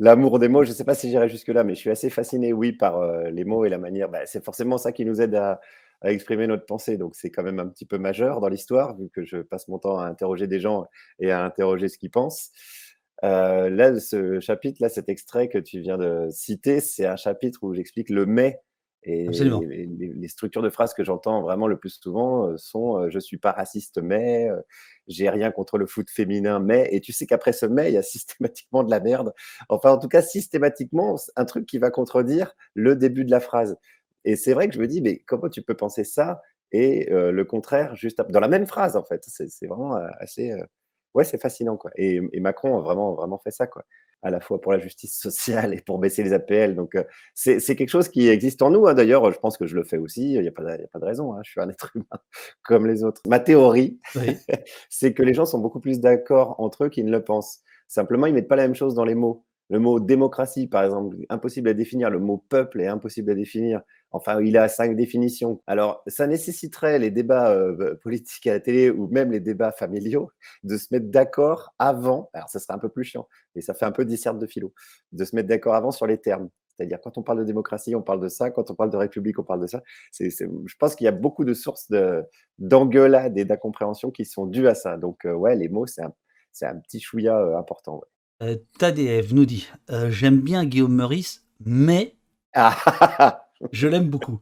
L'amour 0.00 0.38
des 0.38 0.48
mots, 0.48 0.64
je 0.64 0.70
ne 0.70 0.74
sais 0.74 0.84
pas 0.84 0.94
si 0.94 1.08
j'irai 1.08 1.28
jusque-là, 1.28 1.64
mais 1.64 1.74
je 1.74 1.80
suis 1.80 1.90
assez 1.90 2.10
fasciné, 2.10 2.52
oui, 2.52 2.72
par 2.72 2.98
euh, 2.98 3.30
les 3.30 3.44
mots 3.44 3.64
et 3.64 3.68
la 3.68 3.78
manière. 3.78 4.08
Bah, 4.08 4.26
c'est 4.26 4.44
forcément 4.44 4.76
ça 4.76 4.92
qui 4.92 5.04
nous 5.04 5.20
aide 5.20 5.34
à, 5.34 5.60
exprimer 6.02 6.46
notre 6.46 6.66
pensée. 6.66 6.98
Donc, 6.98 7.14
c'est 7.14 7.30
quand 7.30 7.42
même 7.42 7.58
un 7.60 7.68
petit 7.68 7.86
peu 7.86 7.96
majeur 7.96 8.40
dans 8.40 8.48
l'histoire, 8.48 8.96
vu 8.96 9.08
que 9.08 9.24
je 9.24 9.38
passe 9.38 9.68
mon 9.68 9.78
temps 9.78 9.98
à 9.98 10.04
interroger 10.04 10.46
des 10.46 10.60
gens 10.60 10.84
et 11.18 11.30
à 11.30 11.42
interroger 11.42 11.88
ce 11.88 11.96
qu'ils 11.96 12.10
pensent. 12.10 12.50
Euh, 13.22 13.70
là, 13.70 13.98
ce 13.98 14.40
chapitre, 14.40 14.82
là, 14.82 14.90
cet 14.90 15.08
extrait 15.08 15.48
que 15.48 15.58
tu 15.58 15.80
viens 15.80 15.96
de 15.96 16.28
citer, 16.30 16.80
c'est 16.80 17.06
un 17.06 17.16
chapitre 17.16 17.60
où 17.62 17.72
j'explique 17.72 18.10
le 18.10 18.26
mais 18.26 18.60
et 19.04 19.28
les, 19.28 20.28
structures 20.28 20.62
de 20.62 20.70
phrases 20.70 20.94
que 20.94 21.04
j'entends 21.04 21.42
vraiment 21.42 21.66
le 21.66 21.76
plus 21.76 22.00
souvent 22.00 22.48
euh, 22.48 22.56
sont 22.56 22.98
euh, 22.98 23.10
je 23.10 23.18
suis 23.18 23.36
pas 23.36 23.52
raciste 23.52 24.00
mais 24.02 24.48
euh, 24.48 24.60
j'ai 25.08 25.28
rien 25.28 25.50
contre 25.50 25.76
le 25.76 25.86
foot 25.86 26.08
féminin 26.10 26.58
mais 26.58 26.88
et 26.90 27.00
tu 27.00 27.12
sais 27.12 27.26
qu'après 27.26 27.52
ce 27.52 27.66
mais 27.66 27.90
il 27.90 27.94
y 27.94 27.98
a 27.98 28.02
systématiquement 28.14 28.82
de 28.82 28.90
la 28.90 29.00
merde. 29.00 29.34
Enfin 29.68 29.92
en 29.92 29.98
tout 29.98 30.08
cas 30.08 30.22
systématiquement 30.22 31.16
un 31.36 31.44
truc 31.44 31.66
qui 31.66 31.78
va 31.78 31.90
contredire 31.90 32.54
le 32.74 32.96
début 32.96 33.24
de 33.24 33.30
la 33.30 33.40
phrase. 33.40 33.76
Et 34.24 34.36
c'est 34.36 34.54
vrai 34.54 34.68
que 34.68 34.74
je 34.74 34.80
me 34.80 34.86
dis 34.86 35.02
mais 35.02 35.18
comment 35.18 35.48
tu 35.48 35.62
peux 35.62 35.76
penser 35.76 36.04
ça 36.04 36.40
et 36.72 37.06
le 37.10 37.44
contraire 37.44 37.94
juste 37.94 38.20
dans 38.30 38.40
la 38.40 38.48
même 38.48 38.66
phrase 38.66 38.96
en 38.96 39.04
fait. 39.04 39.22
C'est 39.26 39.66
vraiment 39.66 39.94
assez 40.18 40.54
ouais 41.14 41.24
c'est 41.24 41.40
fascinant 41.40 41.76
quoi. 41.76 41.90
Et, 41.96 42.20
et, 42.32 42.40
Macron 42.40 42.78
a 42.78 42.80
vraiment 42.80 43.14
vraiment 43.14 43.38
fait 43.38 43.50
ça 43.50 43.66
quoi 43.66 43.84
à 44.24 44.30
la 44.30 44.40
fois 44.40 44.60
pour 44.60 44.72
la 44.72 44.78
justice 44.78 45.16
sociale 45.16 45.74
et 45.74 45.82
pour 45.82 45.98
baisser 45.98 46.24
les 46.24 46.32
APL. 46.32 46.74
Donc, 46.74 46.94
euh, 46.94 47.04
c'est 47.34 47.60
quelque 47.76 47.90
chose 47.90 48.08
qui 48.08 48.28
existe 48.28 48.62
en 48.62 48.70
nous. 48.70 48.86
Hein. 48.86 48.94
D'ailleurs, 48.94 49.30
je 49.30 49.38
pense 49.38 49.58
que 49.58 49.66
je 49.66 49.76
le 49.76 49.84
fais 49.84 49.98
aussi. 49.98 50.32
Il 50.32 50.40
n'y 50.40 50.48
a, 50.48 50.50
pas 50.50 50.64
de 50.64 51.04
raison. 51.04 51.34
Hein. 51.34 51.40
Je 51.44 51.50
suis 51.50 51.60
un 51.60 51.68
être 51.68 51.90
humain 51.94 52.20
comme 52.64 52.86
les 52.86 53.04
autres. 53.04 53.20
Ma 53.28 53.38
théorie, 53.38 54.00
c'est 54.90 55.12
que 55.12 55.22
les 55.22 55.34
gens 55.34 55.44
sont 55.44 55.58
beaucoup 55.58 55.80
plus 55.80 56.00
d'accord 56.00 56.56
entre 56.58 56.84
eux 56.84 56.88
qu'ils 56.88 57.04
ne 57.04 57.12
le 57.12 57.22
pensent. 57.22 57.60
Simplement, 57.86 58.26
ils 58.26 58.30
ne 58.30 58.36
mettent 58.36 58.48
pas 58.48 58.56
la 58.56 58.62
même 58.62 58.74
chose 58.74 58.94
dans 58.94 59.04
les 59.04 59.14
mots. 59.14 59.44
Le 59.70 59.78
mot 59.78 59.98
démocratie, 59.98 60.66
par 60.66 60.84
exemple, 60.84 61.16
impossible 61.28 61.68
à 61.70 61.74
définir. 61.74 62.10
Le 62.10 62.18
mot 62.18 62.44
peuple 62.48 62.80
est 62.80 62.86
impossible 62.86 63.30
à 63.30 63.34
définir. 63.34 63.80
Enfin, 64.10 64.40
il 64.42 64.56
a 64.56 64.68
cinq 64.68 64.94
définitions. 64.94 65.62
Alors, 65.66 66.02
ça 66.06 66.26
nécessiterait 66.26 66.98
les 66.98 67.10
débats 67.10 67.50
euh, 67.50 67.96
politiques 68.02 68.46
à 68.46 68.52
la 68.52 68.60
télé 68.60 68.90
ou 68.90 69.08
même 69.08 69.32
les 69.32 69.40
débats 69.40 69.72
familiaux 69.72 70.30
de 70.62 70.76
se 70.76 70.88
mettre 70.92 71.06
d'accord 71.06 71.74
avant. 71.78 72.30
Alors, 72.34 72.48
ça 72.48 72.60
serait 72.60 72.74
un 72.74 72.78
peu 72.78 72.90
plus 72.90 73.04
chiant, 73.04 73.26
mais 73.54 73.62
ça 73.62 73.74
fait 73.74 73.86
un 73.86 73.92
peu 73.92 74.04
disserte 74.04 74.38
de 74.38 74.46
philo. 74.46 74.72
De 75.12 75.24
se 75.24 75.34
mettre 75.34 75.48
d'accord 75.48 75.74
avant 75.74 75.90
sur 75.90 76.06
les 76.06 76.18
termes. 76.18 76.48
C'est-à-dire, 76.76 77.00
quand 77.00 77.18
on 77.18 77.22
parle 77.22 77.38
de 77.38 77.44
démocratie, 77.44 77.94
on 77.94 78.02
parle 78.02 78.20
de 78.20 78.28
ça. 78.28 78.50
Quand 78.50 78.70
on 78.70 78.74
parle 78.74 78.90
de 78.90 78.96
république, 78.96 79.38
on 79.38 79.44
parle 79.44 79.60
de 79.60 79.66
ça. 79.66 79.82
je 80.20 80.74
pense 80.78 80.94
qu'il 80.94 81.04
y 81.04 81.08
a 81.08 81.12
beaucoup 81.12 81.44
de 81.44 81.54
sources 81.54 81.90
d'engueulade 82.58 83.38
et 83.38 83.44
d'incompréhension 83.44 84.10
qui 84.10 84.24
sont 84.24 84.46
dues 84.46 84.68
à 84.68 84.74
ça. 84.74 84.96
Donc, 84.96 85.24
euh, 85.24 85.32
ouais, 85.32 85.56
les 85.56 85.68
mots, 85.68 85.86
c'est 85.86 86.02
un, 86.02 86.76
petit 86.80 87.00
chouïa 87.00 87.38
euh, 87.38 87.56
important. 87.56 88.00
Euh, 88.42 88.56
Tadef 88.78 89.32
nous 89.32 89.46
dit 89.46 89.68
euh, 89.90 90.10
J'aime 90.10 90.40
bien 90.40 90.64
Guillaume 90.64 90.94
Meurice, 90.94 91.44
mais 91.64 92.16
ah. 92.54 93.46
je 93.72 93.88
l'aime 93.88 94.08
beaucoup. 94.08 94.40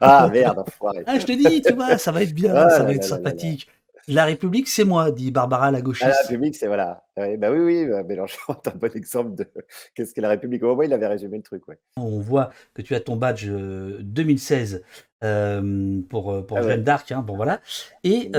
Ah 0.00 0.28
merde, 0.32 0.64
ah, 1.06 1.18
je 1.18 1.26
te 1.26 1.32
dis, 1.32 1.60
tu 1.60 1.74
vois, 1.74 1.98
ça 1.98 2.12
va 2.12 2.22
être 2.22 2.32
bien, 2.32 2.54
ah 2.54 2.70
ça 2.70 2.84
va 2.84 2.92
être 2.92 3.04
sympathique. 3.04 3.68
la 4.06 4.24
République, 4.24 4.68
c'est 4.68 4.84
moi, 4.84 5.10
dit 5.10 5.32
Barbara 5.32 5.72
la 5.72 5.82
gauchiste. 5.82 6.08
la 6.08 6.22
République, 6.22 6.54
c'est 6.54 6.68
voilà. 6.68 7.04
bah 7.16 7.50
oui, 7.50 7.58
oui, 7.58 7.86
bah, 7.86 8.04
Mélenchon 8.04 8.38
est 8.64 8.68
un 8.68 8.76
bon 8.76 8.94
exemple 8.94 9.34
de 9.34 9.46
qu'est-ce 9.94 10.14
qu'est 10.14 10.20
la 10.20 10.28
République. 10.28 10.62
Au 10.62 10.76
moins, 10.76 10.84
il 10.84 10.92
avait 10.92 11.08
résumé 11.08 11.38
le 11.38 11.42
truc. 11.42 11.66
Ouais. 11.66 11.78
On 11.96 12.20
voit 12.20 12.50
que 12.72 12.82
tu 12.82 12.94
as 12.94 13.00
ton 13.00 13.16
badge 13.16 13.48
2016 13.48 14.84
euh, 15.24 16.00
pour, 16.08 16.46
pour 16.46 16.62
Jeanne 16.62 16.84
d'Arc. 16.84 17.10
Hein, 17.10 17.22
bon, 17.22 17.34
voilà. 17.34 17.60
Et 18.04 18.30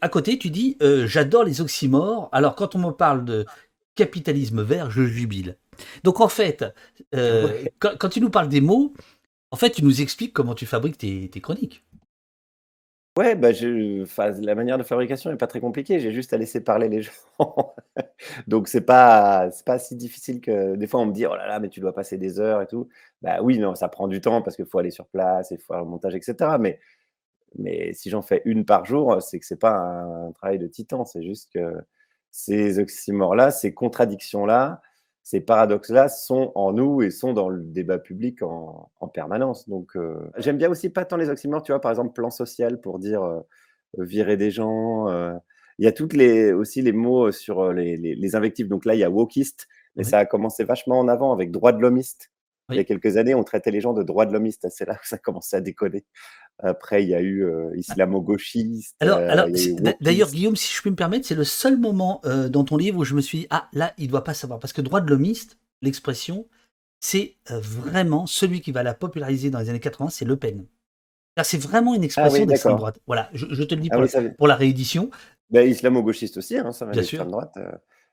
à 0.00 0.08
côté, 0.08 0.38
tu 0.38 0.50
dis 0.50 0.76
euh, 0.82 1.06
j'adore 1.06 1.44
les 1.44 1.60
oxymores. 1.60 2.28
Alors, 2.32 2.54
quand 2.54 2.74
on 2.74 2.78
me 2.78 2.90
parle 2.90 3.24
de 3.24 3.46
capitalisme 3.94 4.62
vert, 4.62 4.90
je 4.90 5.04
jubile. 5.04 5.56
Donc, 6.04 6.20
en 6.20 6.28
fait, 6.28 6.64
euh, 7.14 7.64
quand, 7.78 8.08
tu 8.08 8.20
nous 8.20 8.30
parles 8.30 8.48
des 8.48 8.60
mots, 8.60 8.94
en 9.50 9.56
fait, 9.56 9.70
tu 9.70 9.84
nous 9.84 10.00
expliques 10.00 10.32
comment 10.32 10.54
tu 10.54 10.66
fabriques 10.66 10.98
tes, 10.98 11.28
chroniques. 11.40 11.84
Ouais, 13.18 13.34
bah 13.34 13.52
je, 13.52 14.04
la 14.40 14.54
manière 14.54 14.78
de 14.78 14.84
fabrication 14.84 15.30
n'est 15.30 15.36
pas 15.36 15.48
très 15.48 15.60
compliquée. 15.60 15.98
J'ai 15.98 16.12
juste 16.12 16.32
à 16.32 16.38
laisser 16.38 16.62
parler 16.62 16.88
les 16.88 17.02
gens. 17.02 17.74
Donc, 18.46 18.68
c'est 18.68 18.80
pas, 18.80 19.50
pas 19.66 19.78
si 19.80 19.96
difficile 19.96 20.40
que. 20.40 20.76
Des 20.76 20.86
fois, 20.86 21.00
on 21.00 21.06
me 21.06 21.12
dit 21.12 21.26
oh 21.26 21.34
là 21.34 21.48
là, 21.48 21.58
mais 21.58 21.68
tu 21.68 21.80
dois 21.80 21.92
passer 21.92 22.18
des 22.18 22.38
heures 22.38 22.62
et 22.62 22.68
tout. 22.68 22.88
Bah 23.20 23.42
oui, 23.42 23.58
non, 23.58 23.74
ça 23.74 23.88
prend 23.88 24.06
du 24.06 24.20
temps 24.20 24.42
parce 24.42 24.54
qu'il 24.54 24.64
faut 24.64 24.78
aller 24.78 24.92
sur 24.92 25.06
place, 25.08 25.50
il 25.50 25.58
faut 25.58 25.74
faire 25.74 25.82
le 25.82 25.90
montage, 25.90 26.14
etc. 26.14 26.56
Mais 26.60 26.78
mais 27.58 27.92
si 27.92 28.10
j'en 28.10 28.22
fais 28.22 28.42
une 28.44 28.64
par 28.64 28.84
jour, 28.84 29.20
c'est 29.22 29.38
que 29.38 29.46
c'est 29.46 29.58
pas 29.58 29.76
un, 29.76 30.32
travail 30.32 30.58
de 30.58 30.66
titan. 30.66 31.04
C'est 31.04 31.22
juste 31.22 31.50
que 31.52 31.74
ces 32.30 32.78
oxymores-là, 32.78 33.50
ces 33.50 33.74
contradictions-là, 33.74 34.80
ces 35.22 35.40
paradoxes-là 35.40 36.08
sont 36.08 36.52
en 36.54 36.72
nous 36.72 37.02
et 37.02 37.10
sont 37.10 37.32
dans 37.32 37.48
le 37.48 37.62
débat 37.62 37.98
public 37.98 38.42
en, 38.42 38.90
permanence. 39.12 39.68
Donc, 39.68 39.96
euh, 39.96 40.30
j'aime 40.38 40.56
bien 40.56 40.70
aussi 40.70 40.88
pas 40.90 41.04
tant 41.04 41.16
les 41.16 41.28
oxymores, 41.28 41.62
tu 41.62 41.72
vois, 41.72 41.80
par 41.80 41.90
exemple, 41.90 42.12
plan 42.12 42.30
social 42.30 42.80
pour 42.80 42.98
dire 43.00 43.22
euh, 43.22 43.40
virer 43.98 44.36
des 44.36 44.50
gens. 44.50 45.08
Euh. 45.08 45.34
il 45.78 45.84
y 45.84 45.88
a 45.88 45.92
toutes 45.92 46.12
les, 46.12 46.52
aussi 46.52 46.82
les 46.82 46.92
mots 46.92 47.32
sur 47.32 47.72
les, 47.72 47.96
les, 47.96 48.36
invectives. 48.36 48.68
Donc 48.68 48.84
là, 48.84 48.94
il 48.94 48.98
y 48.98 49.04
a 49.04 49.10
wokiste, 49.10 49.66
mais 49.96 50.04
ça 50.04 50.18
a 50.18 50.26
commencé 50.26 50.64
vachement 50.64 50.98
en 50.98 51.08
avant 51.08 51.32
avec 51.32 51.50
droit 51.50 51.72
de 51.72 51.80
l'homiste. 51.80 52.30
Il 52.70 52.76
y 52.76 52.78
a 52.78 52.84
quelques 52.84 53.16
années, 53.16 53.34
on 53.34 53.42
traitait 53.42 53.70
les 53.70 53.80
gens 53.80 53.92
de 53.92 54.02
droit 54.02 54.26
de 54.26 54.32
l'homiste. 54.32 54.68
C'est 54.70 54.86
là 54.86 54.94
que 54.94 55.06
ça 55.06 55.18
commençait 55.18 55.56
à 55.56 55.60
déconner. 55.60 56.04
Après, 56.62 57.02
il 57.02 57.08
y 57.08 57.14
a 57.14 57.20
eu 57.20 57.44
euh, 57.44 57.74
islamo-gauchiste. 57.76 58.96
Alors, 59.00 59.18
euh, 59.18 59.48
d'ailleurs, 60.00 60.30
Guillaume, 60.30 60.56
si 60.56 60.74
je 60.74 60.80
puis 60.80 60.90
me 60.90 60.96
permettre, 60.96 61.26
c'est 61.26 61.34
le 61.34 61.44
seul 61.44 61.78
moment 61.78 62.20
euh, 62.24 62.48
dans 62.48 62.64
ton 62.64 62.76
livre 62.76 62.98
où 62.98 63.04
je 63.04 63.14
me 63.14 63.20
suis 63.20 63.38
dit, 63.38 63.46
ah, 63.50 63.68
là, 63.72 63.94
il 63.98 64.06
ne 64.06 64.10
doit 64.10 64.24
pas 64.24 64.34
savoir. 64.34 64.58
Parce 64.58 64.72
que 64.72 64.82
droit 64.82 65.00
de 65.00 65.08
l'homiste, 65.08 65.58
l'expression, 65.80 66.46
c'est 67.00 67.36
vraiment 67.48 68.26
celui 68.26 68.60
qui 68.60 68.72
va 68.72 68.82
la 68.82 68.94
populariser 68.94 69.50
dans 69.50 69.58
les 69.58 69.70
années 69.70 69.80
80, 69.80 70.10
c'est 70.10 70.24
Le 70.24 70.36
Pen. 70.36 70.66
C'est 71.42 71.60
vraiment 71.60 71.94
une 71.94 72.02
ah 72.02 72.04
expression 72.04 72.44
d'extrême 72.44 72.76
droite. 72.76 72.98
Voilà, 73.06 73.30
je, 73.32 73.46
te 73.64 73.74
le 73.74 73.80
dis 73.80 73.88
ah 73.92 73.98
pour, 74.36 74.46
la 74.46 74.56
réédition. 74.56 75.10
Ben, 75.48 75.66
islamo-gauchiste 75.66 76.36
aussi, 76.36 76.58
hein, 76.58 76.72
ça 76.72 76.84
va 76.84 76.92
d'extrême 76.92 77.30
droite. 77.30 77.54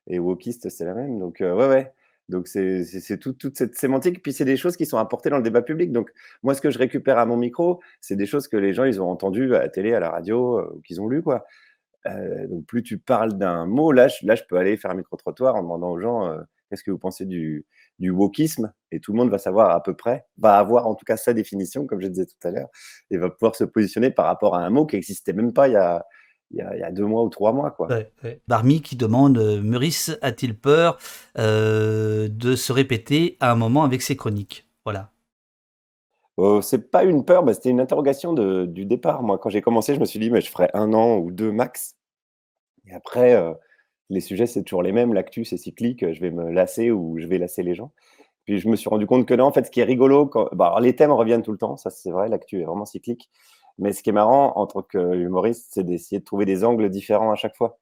et 0.07 0.17
wokiste, 0.19 0.69
c'est 0.69 0.85
la 0.85 0.93
même. 0.93 1.19
Donc, 1.19 1.37
ouais, 1.41 1.51
ouais. 1.51 1.91
Donc, 2.29 2.48
c'est 2.48 3.17
toute 3.19 3.57
cette 3.57 3.75
sémantique. 3.75 4.22
Puis, 4.22 4.34
c'est 4.34 4.46
des 4.46 4.57
choses 4.57 4.75
qui 4.75 4.86
sont 4.86 4.98
apportées 4.98 5.29
dans 5.29 5.38
le 5.38 5.43
débat 5.43 5.62
public. 5.62 5.91
Donc, 5.91 6.12
moi, 6.43 6.53
ce 6.53 6.62
que 6.62 6.69
je 6.69 6.77
récupère 6.77 7.17
à 7.17 7.25
mon 7.25 7.38
micro, 7.38 7.81
c'est 8.01 8.15
des 8.15 8.25
choses 8.25 8.48
que 8.48 8.57
les 8.57 8.74
gens, 8.74 8.84
ils 8.84 9.01
ont 9.01 9.10
entendues 9.10 9.55
à 9.55 9.60
la 9.60 9.69
télé, 9.69 9.93
à 9.93 10.00
la 10.00 10.10
radio, 10.10 10.60
euh, 10.60 10.74
ou 10.75 10.81
qu'ils 10.81 11.00
ont 11.01 11.07
lues, 11.07 11.24
quoi. 11.24 11.46
Euh, 12.07 12.48
donc, 12.48 12.65
plus 12.65 12.84
tu 12.84 12.98
parles 12.98 13.34
d'un 13.34 13.65
mot, 13.65 13.91
là 13.91 14.07
je, 14.07 14.43
peux 14.48 14.57
aller 14.57 14.77
faire 14.77 14.91
un 14.91 14.96
micro-trottoir 14.96 15.55
en 15.55 15.63
demandant 15.63 15.91
aux 15.91 16.00
gens 16.00 16.27
euh, 16.27 16.39
qu'est-ce 16.69 16.84
que 16.84 16.91
vous 16.91 16.98
pensez 16.98 17.25
du, 17.25 17.65
du 18.00 18.12
wokisme? 18.12 18.72
Et 18.91 19.00
tout 19.00 19.12
le 19.12 19.17
monde 19.17 19.29
va 19.29 19.38
savoir 19.38 19.72
à 19.72 19.84
peu 19.84 19.96
près, 19.96 20.25
va 20.38 20.57
avoir 20.57 20.88
en 20.88 20.96
tout 20.96 21.05
cas 21.05 21.17
sa 21.17 21.34
définition, 21.34 21.86
comme 21.86 22.01
je 22.01 22.07
disais 22.07 22.25
tout 22.25 22.48
à 22.48 22.51
l'heure, 22.51 22.69
et 23.12 23.17
va 23.17 23.29
pouvoir 23.29 23.55
se 23.55 23.63
positionner 23.65 24.12
par 24.12 24.25
rapport 24.25 24.55
à 24.55 24.65
un 24.65 24.69
mot 24.69 24.86
qui 24.86 24.96
n'existait 24.96 25.34
même 25.34 25.53
pas 25.53 25.67
il 25.67 25.74
y 25.74 25.77
a, 25.77 26.05
il 26.51 26.57
y, 26.57 26.61
a, 26.61 26.91
deux 26.91 27.05
mois 27.05 27.23
ou 27.23 27.29
trois 27.29 27.51
mois. 27.51 27.71
Quoi. 27.71 27.89
Barmy 28.47 28.81
qui 28.81 28.95
demande 28.95 29.37
euh, 29.37 29.61
Meurice 29.61 30.17
a-t-il 30.21 30.57
peur 30.57 30.97
euh, 31.37 32.29
de 32.29 32.55
se 32.55 32.71
répéter 32.71 33.35
à 33.39 33.51
un 33.51 33.55
moment 33.55 33.83
avec 33.83 34.01
ses 34.01 34.15
chroniques? 34.15 34.65
Voilà. 34.85 35.11
Euh, 36.39 36.61
c'est 36.61 36.89
pas 36.91 37.03
une 37.03 37.25
peur, 37.25 37.43
c'était 37.53 37.69
une 37.69 37.81
interrogation 37.81 38.33
de, 38.33 38.65
du 38.65 38.85
départ. 38.85 39.23
Moi, 39.23 39.37
quand 39.39 39.49
j'ai 39.49 39.61
commencé, 39.61 39.95
je 39.95 39.99
me 39.99 40.05
suis 40.05 40.19
dit, 40.19 40.29
mais 40.29 40.41
je 40.41 40.49
ferai 40.49 40.69
un 40.73 40.93
an 40.93 41.17
ou 41.17 41.31
deux 41.31 41.51
max. 41.51 41.95
Et 42.85 42.93
après, 42.93 43.33
euh, 43.33 43.53
les 44.09 44.21
sujets, 44.21 44.45
c'est 44.45 44.63
toujours 44.63 44.83
les 44.83 44.91
mêmes. 44.91 45.13
L'actu, 45.13 45.45
c'est 45.45 45.57
cyclique. 45.57 46.13
Je 46.13 46.21
vais 46.21 46.31
me 46.31 46.51
lasser 46.51 46.91
ou 46.91 47.17
je 47.19 47.25
vais 47.27 47.39
lasser 47.39 47.63
les 47.63 47.75
gens. 47.75 47.91
Puis 48.45 48.59
je 48.59 48.69
me 48.69 48.77
suis 48.77 48.89
rendu 48.89 49.05
compte 49.05 49.25
que 49.25 49.33
non, 49.33 49.45
en 49.45 49.51
fait, 49.51 49.65
ce 49.65 49.71
qui 49.71 49.81
est 49.81 49.83
rigolo, 49.83 50.27
quand... 50.27 50.47
Bah, 50.53 50.77
les 50.79 50.95
thèmes 50.95 51.11
reviennent 51.11 51.43
tout 51.43 51.51
le 51.51 51.57
temps, 51.57 51.75
ça 51.75 51.89
c'est 51.89 52.11
vrai, 52.11 52.29
l'actu 52.29 52.61
est 52.61 52.65
vraiment 52.65 52.85
cyclique. 52.85 53.29
Mais 53.79 53.93
ce 53.93 54.01
qui 54.01 54.10
est 54.10 54.13
marrant 54.13 54.53
en 54.57 54.65
tant 54.65 54.81
qu'humoriste, 54.81 55.67
c'est 55.72 55.84
d'essayer 55.84 56.19
de 56.19 56.25
trouver 56.25 56.46
des 56.46 56.63
angles 56.63 56.89
différents 56.89 57.31
à 57.31 57.36
chaque 57.36 57.55
fois. 57.55 57.79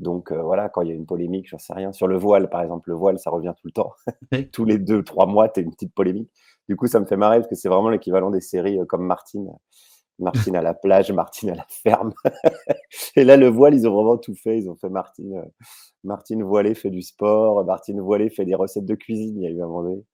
Donc 0.00 0.32
euh, 0.32 0.42
voilà, 0.42 0.68
quand 0.68 0.80
il 0.82 0.88
y 0.88 0.92
a 0.92 0.94
une 0.94 1.06
polémique, 1.06 1.48
j'en 1.48 1.58
sais 1.58 1.74
rien. 1.74 1.92
Sur 1.92 2.08
le 2.08 2.16
voile, 2.18 2.48
par 2.48 2.62
exemple, 2.62 2.88
le 2.90 2.96
voile, 2.96 3.18
ça 3.18 3.30
revient 3.30 3.52
tout 3.56 3.66
le 3.66 3.72
temps. 3.72 3.92
Tous 4.52 4.64
les 4.64 4.78
deux, 4.78 5.02
trois 5.04 5.26
mois, 5.26 5.48
tu 5.48 5.60
as 5.60 5.62
une 5.62 5.72
petite 5.72 5.94
polémique. 5.94 6.30
Du 6.68 6.76
coup, 6.76 6.86
ça 6.86 7.00
me 7.00 7.04
fait 7.04 7.16
marrer 7.16 7.38
parce 7.38 7.48
que 7.48 7.54
c'est 7.54 7.68
vraiment 7.68 7.90
l'équivalent 7.90 8.30
des 8.30 8.40
séries 8.40 8.78
euh, 8.78 8.84
comme 8.86 9.04
Martine. 9.06 9.50
Martine 10.18 10.56
à 10.56 10.62
la 10.62 10.74
plage, 10.74 11.12
Martine 11.12 11.50
à 11.50 11.54
la 11.54 11.66
ferme. 11.68 12.12
et 13.16 13.24
là, 13.24 13.36
le 13.36 13.48
voile, 13.48 13.74
ils 13.74 13.88
ont 13.88 13.94
vraiment 13.94 14.18
tout 14.18 14.34
fait. 14.34 14.58
Ils 14.58 14.68
ont 14.68 14.76
fait 14.76 14.88
Martine, 14.88 15.36
euh, 15.36 15.44
Martine 16.04 16.42
Voilée 16.42 16.74
fait 16.74 16.90
du 16.90 17.02
sport, 17.02 17.64
Martine 17.64 18.00
Voilée 18.00 18.30
fait 18.30 18.44
des 18.44 18.54
recettes 18.54 18.86
de 18.86 18.94
cuisine. 18.94 19.36
Il 19.38 19.44
y 19.44 19.46
a 19.46 19.50
eu 19.50 19.62
un 19.62 19.66
moment 19.66 19.82
donné. 19.82 20.04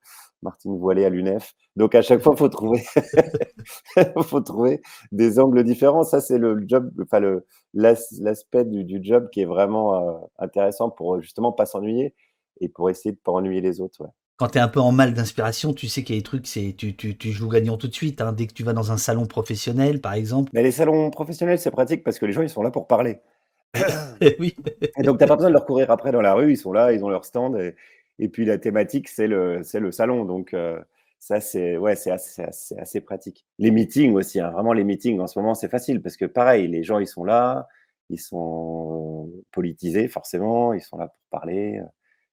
Martine 0.43 0.79
Voilée 0.79 1.05
à 1.05 1.09
l'UNEF. 1.09 1.55
Donc 1.77 1.95
à 1.95 2.03
chaque 2.03 2.23
fois, 2.23 2.35
il 2.35 2.39
faut 2.39 2.49
trouver, 2.49 2.85
faut 4.23 4.41
trouver 4.41 4.81
des 5.13 5.39
angles 5.39 5.65
différents. 5.65 6.03
Ça, 6.03 6.21
c'est 6.21 6.39
le 6.39 6.63
job, 6.67 6.91
enfin 7.03 7.21
le 7.21 7.47
l'aspect 7.75 8.65
du, 8.65 9.01
job 9.03 9.29
qui 9.31 9.43
est 9.43 9.47
vraiment 9.47 9.95
euh, 9.95 10.19
intéressant 10.39 10.91
pour 10.91 11.21
justement 11.21 11.53
pas 11.53 11.67
s'ennuyer 11.67 12.15
et 12.61 12.69
pour 12.69 12.89
essayer 12.89 13.13
de 13.13 13.19
pas 13.19 13.33
ennuyer 13.33 13.61
les 13.61 13.81
autres. 13.81 14.09
Quand 14.39 14.49
tu 14.49 14.59
es 14.59 14.61
un 14.61 14.69
peu 14.69 14.81
en 14.81 14.93
mal 14.93 15.15
d'inspiration, 15.15 15.73
tu 15.73 15.89
sais 15.89 16.03
qu'il 16.03 16.15
y 16.15 16.19
a 16.19 16.21
des 16.21 16.25
trucs, 16.25 16.47
c'est 16.47 16.75
tu, 16.77 16.95
tu, 16.95 17.17
tu, 17.17 17.33
joues 17.33 17.49
gagnant 17.49 17.79
tout 17.79 17.89
de 17.89 17.95
suite. 17.95 18.21
Hein. 18.21 18.33
Dès 18.33 18.47
que 18.47 18.53
tu 18.53 18.65
vas 18.65 18.75
dans 18.75 18.93
un 18.93 18.99
salon 18.99 19.27
professionnel, 19.27 20.01
par 20.01 20.13
exemple. 20.13 20.51
Mais 20.53 20.63
les 20.63 20.73
salons 20.73 21.11
professionnels, 21.11 21.59
c'est 21.59 21.71
pratique 21.71 22.05
parce 22.05 22.19
que 22.19 22.27
les 22.27 22.33
gens, 22.33 22.43
ils 22.43 22.51
sont 22.51 22.63
là 22.63 22.71
pour 22.71 22.87
parler. 22.87 23.21
oui. 24.39 24.55
Et 24.99 25.03
donc, 25.03 25.19
tu 25.19 25.25
n'as 25.25 25.29
pas 25.29 25.37
besoin 25.37 25.49
de 25.49 25.55
leur 25.55 25.65
courir 25.65 25.91
après 25.91 26.13
dans 26.13 26.21
la 26.21 26.35
rue. 26.35 26.53
Ils 26.53 26.59
sont 26.59 26.73
là, 26.73 26.93
ils 26.93 27.03
ont 27.03 27.09
leur 27.09 27.25
stand. 27.25 27.57
Et, 27.57 27.75
et 28.19 28.29
puis 28.29 28.45
la 28.45 28.59
thématique, 28.59 29.09
c'est 29.09 29.27
le, 29.27 29.63
le 29.75 29.93
salon. 29.93 30.25
Donc 30.25 30.55
euh, 30.55 30.81
ça, 31.19 31.41
c'est 31.41 31.77
ouais, 31.77 31.97
c'est 31.97 32.11
assez, 32.11 33.01
pratique. 33.01 33.47
Les 33.59 33.71
meetings 33.71 34.15
aussi, 34.15 34.41
hein, 34.41 34.51
vraiment 34.51 34.73
les 34.73 34.85
meetings 34.85 35.21
en 35.21 35.27
ce 35.27 35.39
moment, 35.39 35.55
c'est 35.55 35.69
facile 35.69 36.03
parce 36.03 36.17
que 36.17 36.25
pareil, 36.25 36.69
les 36.69 36.83
gens, 36.83 36.99
ils 36.99 37.07
sont 37.07 37.25
là, 37.25 37.69
ils 38.11 38.21
sont 38.21 39.31
politisés 39.53 40.09
forcément, 40.09 40.73
ils 40.73 40.81
sont 40.81 40.99
là 40.99 41.09
pour 41.09 41.41
parler, 41.41 41.81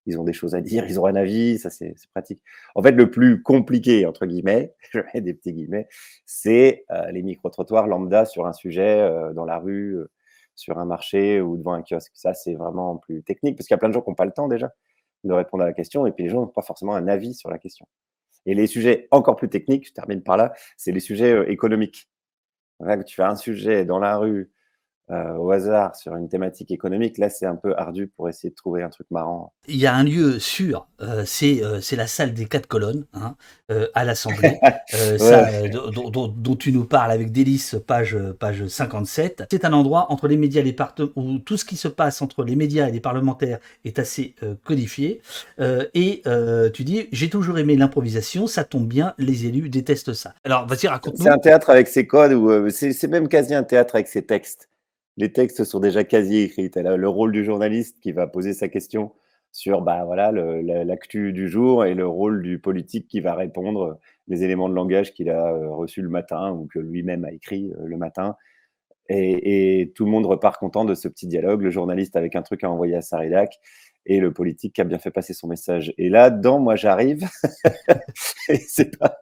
ils 0.05 0.19
ont 0.19 0.23
des 0.23 0.33
choses 0.33 0.55
à 0.55 0.61
dire, 0.61 0.85
ils 0.85 0.99
ont 0.99 1.05
un 1.05 1.15
avis, 1.15 1.57
ça 1.59 1.69
c'est 1.69 1.95
pratique. 2.13 2.41
En 2.75 2.83
fait, 2.83 2.91
le 2.91 3.09
plus 3.09 3.41
compliqué, 3.41 4.05
entre 4.05 4.25
guillemets, 4.25 4.73
je 4.91 4.99
mets 5.13 5.21
des 5.21 5.33
petits 5.33 5.53
guillemets, 5.53 5.87
c'est 6.25 6.85
euh, 6.91 7.11
les 7.11 7.23
micro-trottoirs 7.23 7.87
lambda 7.87 8.25
sur 8.25 8.45
un 8.45 8.53
sujet 8.53 8.99
euh, 9.01 9.33
dans 9.33 9.45
la 9.45 9.57
rue, 9.59 9.97
sur 10.55 10.77
un 10.77 10.85
marché 10.85 11.41
ou 11.41 11.57
devant 11.57 11.73
un 11.73 11.81
kiosque. 11.81 12.11
Ça, 12.13 12.33
c'est 12.33 12.53
vraiment 12.53 12.97
plus 12.97 13.23
technique 13.23 13.57
parce 13.57 13.67
qu'il 13.67 13.73
y 13.73 13.75
a 13.75 13.79
plein 13.79 13.89
de 13.89 13.93
gens 13.93 14.01
qui 14.01 14.09
n'ont 14.09 14.15
pas 14.15 14.25
le 14.25 14.31
temps 14.31 14.47
déjà 14.47 14.71
de 15.23 15.33
répondre 15.33 15.63
à 15.63 15.67
la 15.67 15.73
question, 15.73 16.05
et 16.05 16.11
puis 16.11 16.23
les 16.23 16.29
gens 16.29 16.41
n'ont 16.41 16.47
pas 16.47 16.61
forcément 16.61 16.95
un 16.95 17.07
avis 17.07 17.33
sur 17.33 17.49
la 17.49 17.57
question. 17.57 17.87
Et 18.45 18.53
les 18.53 18.67
sujets 18.67 19.07
encore 19.11 19.35
plus 19.35 19.49
techniques, 19.49 19.87
je 19.87 19.93
termine 19.93 20.21
par 20.21 20.37
là, 20.37 20.53
c'est 20.77 20.91
les 20.91 20.99
sujets 20.99 21.33
euh, 21.33 21.49
économiques. 21.49 22.09
tu 23.05 23.21
as 23.21 23.29
un 23.29 23.35
sujet 23.35 23.85
dans 23.85 23.99
la 23.99 24.17
rue 24.17 24.51
euh, 25.13 25.35
au 25.35 25.51
hasard 25.51 25.95
sur 25.95 26.15
une 26.15 26.27
thématique 26.27 26.71
économique, 26.71 27.19
là 27.19 27.29
c'est 27.29 27.45
un 27.45 27.55
peu 27.55 27.75
ardu 27.77 28.07
pour 28.07 28.29
essayer 28.29 28.49
de 28.49 28.55
trouver 28.55 28.81
un 28.81 28.89
truc 28.89 29.05
marrant. 29.11 29.53
Il 29.67 29.75
y 29.75 29.85
a 29.85 29.93
un 29.93 30.03
lieu 30.03 30.39
sûr, 30.39 30.87
euh, 31.01 31.23
euh, 31.43 31.79
c'est 31.81 31.95
la 31.95 32.07
salle 32.07 32.33
des 32.33 32.45
quatre 32.45 32.65
colonnes 32.65 33.05
hein, 33.13 33.35
à 33.93 34.05
l'Assemblée, 34.05 34.59
dont, 35.91 36.55
tu 36.55 36.71
nous 36.71 36.85
parles 36.85 37.11
avec 37.11 37.31
délice, 37.31 37.75
page, 37.85 38.17
page 38.39 38.65
57. 38.65 39.43
C'est 39.51 39.65
un 39.65 39.73
endroit 39.73 40.11
entre 40.11 40.27
les 40.27 40.37
médias 40.37 40.61
et 40.61 40.63
les 40.63 40.75
où 41.15 41.37
tout 41.39 41.57
ce 41.57 41.65
qui 41.65 41.77
se 41.77 41.87
passe 41.87 42.21
entre 42.21 42.43
les 42.43 42.55
médias 42.55 42.87
et 42.87 42.91
les 42.91 42.99
parlementaires 42.99 43.59
est 43.85 43.99
assez 43.99 44.35
codifié. 44.63 45.21
et 45.59 46.23
tu 46.73 46.83
dis, 46.83 47.07
j'ai 47.11 47.29
toujours 47.29 47.59
aimé 47.59 47.75
l'improvisation, 47.75 48.47
ça 48.47 48.63
tombe 48.63 48.87
bien, 48.87 49.13
les 49.19 49.45
élus 49.45 49.69
détestent 49.69 50.13
ça. 50.13 50.33
Alors 50.43 50.65
vas-y, 50.65 50.87
raconte-nous. 50.87 51.23
C'est 51.23 51.29
un 51.29 51.37
théâtre 51.37 51.69
avec 51.69 51.87
ses 51.87 52.07
codes, 52.07 52.33
ou 52.33 52.69
c'est 52.69 53.07
même 53.07 53.27
quasi 53.27 53.53
un 53.53 53.63
théâtre 53.63 53.95
avec 53.95 54.07
ses 54.07 54.23
textes 54.23 54.69
les 55.17 55.31
textes 55.31 55.63
sont 55.63 55.79
déjà 55.79 56.03
quasi 56.03 56.37
écrits. 56.37 56.71
Tu 56.71 56.81
le 56.81 57.09
rôle 57.09 57.31
du 57.31 57.43
journaliste 57.43 57.99
qui 58.01 58.11
va 58.11 58.27
poser 58.27 58.53
sa 58.53 58.67
question 58.67 59.11
sur 59.51 59.81
bah, 59.81 60.03
voilà, 60.05 60.31
l'actu 60.31 61.31
du 61.31 61.47
jour 61.47 61.85
et 61.85 61.93
le 61.93 62.07
rôle 62.07 62.41
du 62.41 62.59
politique 62.59 63.07
qui 63.07 63.19
va 63.19 63.35
répondre 63.35 63.99
les 64.27 64.43
éléments 64.43 64.67
de 64.67 64.73
langage 64.73 65.13
qu'il 65.13 65.29
a 65.29 65.53
euh, 65.53 65.69
reçus 65.69 66.01
le 66.01 66.09
matin 66.09 66.51
ou 66.51 66.65
que 66.65 66.79
lui-même 66.79 67.23
a 67.25 67.31
écrit 67.31 67.71
euh, 67.71 67.85
le 67.85 67.97
matin. 67.97 68.35
Et, 69.09 69.91
tout 69.95 70.05
le 70.05 70.11
monde 70.11 70.25
repart 70.25 70.57
content 70.57 70.85
de 70.85 70.95
ce 70.95 71.07
petit 71.07 71.27
dialogue, 71.27 71.61
le 71.61 71.69
journaliste 71.69 72.15
avec 72.15 72.35
un 72.35 72.41
truc 72.41 72.63
à 72.63 72.71
envoyer 72.71 72.95
à 72.95 73.01
sa 73.01 73.17
et 74.05 74.19
le 74.19 74.33
politique 74.33 74.73
qui 74.73 74.81
a 74.81 74.83
bien 74.83 74.99
fait 74.99 75.11
passer 75.11 75.33
son 75.33 75.47
message. 75.47 75.93
Et 75.97 76.09
là-dedans, 76.09 76.59
moi, 76.59 76.75
j'arrive, 76.75 77.27
et 78.49 78.57
c'est 78.57 78.97
pas, 78.97 79.19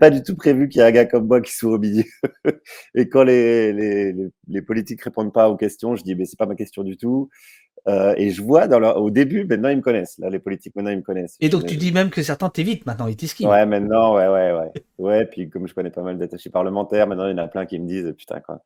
pas 0.00 0.10
du 0.10 0.22
tout 0.22 0.36
prévu 0.36 0.68
qu'il 0.68 0.80
y 0.80 0.84
ait 0.84 0.88
un 0.88 0.92
gars 0.92 1.04
comme 1.04 1.26
moi 1.26 1.40
qui 1.40 1.52
soit 1.52 1.72
au 1.72 1.78
milieu. 1.78 2.04
et 2.94 3.08
quand 3.08 3.24
les, 3.24 3.72
les, 3.72 4.14
les, 4.48 4.62
politiques 4.62 5.02
répondent 5.02 5.32
pas 5.32 5.48
aux 5.48 5.56
questions, 5.56 5.96
je 5.96 6.02
dis, 6.02 6.14
mais 6.14 6.24
c'est 6.24 6.38
pas 6.38 6.46
ma 6.46 6.54
question 6.54 6.82
du 6.82 6.96
tout. 6.96 7.28
Euh, 7.86 8.14
et 8.16 8.30
je 8.30 8.42
vois 8.42 8.66
dans 8.66 8.80
au 8.96 9.10
début, 9.10 9.44
maintenant 9.44 9.68
ils 9.68 9.76
me 9.76 9.82
connaissent. 9.82 10.16
Là, 10.18 10.30
les 10.30 10.38
politiques 10.38 10.74
maintenant 10.74 10.90
ils 10.90 10.96
me 10.96 11.02
connaissent. 11.02 11.36
Et 11.40 11.50
donc 11.50 11.66
tu 11.66 11.76
dis 11.76 11.92
même 11.92 12.08
que 12.08 12.22
certains 12.22 12.48
t'évitent 12.48 12.86
maintenant, 12.86 13.08
ils 13.08 13.16
t'esquivent. 13.16 13.48
Ouais, 13.48 13.66
maintenant, 13.66 14.14
ouais, 14.16 14.26
ouais, 14.26 14.52
ouais. 14.52 14.72
Ouais, 14.96 15.26
puis 15.26 15.50
comme 15.50 15.68
je 15.68 15.74
connais 15.74 15.90
pas 15.90 16.00
mal 16.00 16.16
d'attachés 16.16 16.48
parlementaires, 16.48 17.06
maintenant 17.06 17.26
il 17.26 17.32
y 17.32 17.34
en 17.34 17.44
a 17.44 17.48
plein 17.48 17.66
qui 17.66 17.78
me 17.78 17.86
disent, 17.86 18.14
putain, 18.16 18.40
quoi 18.40 18.62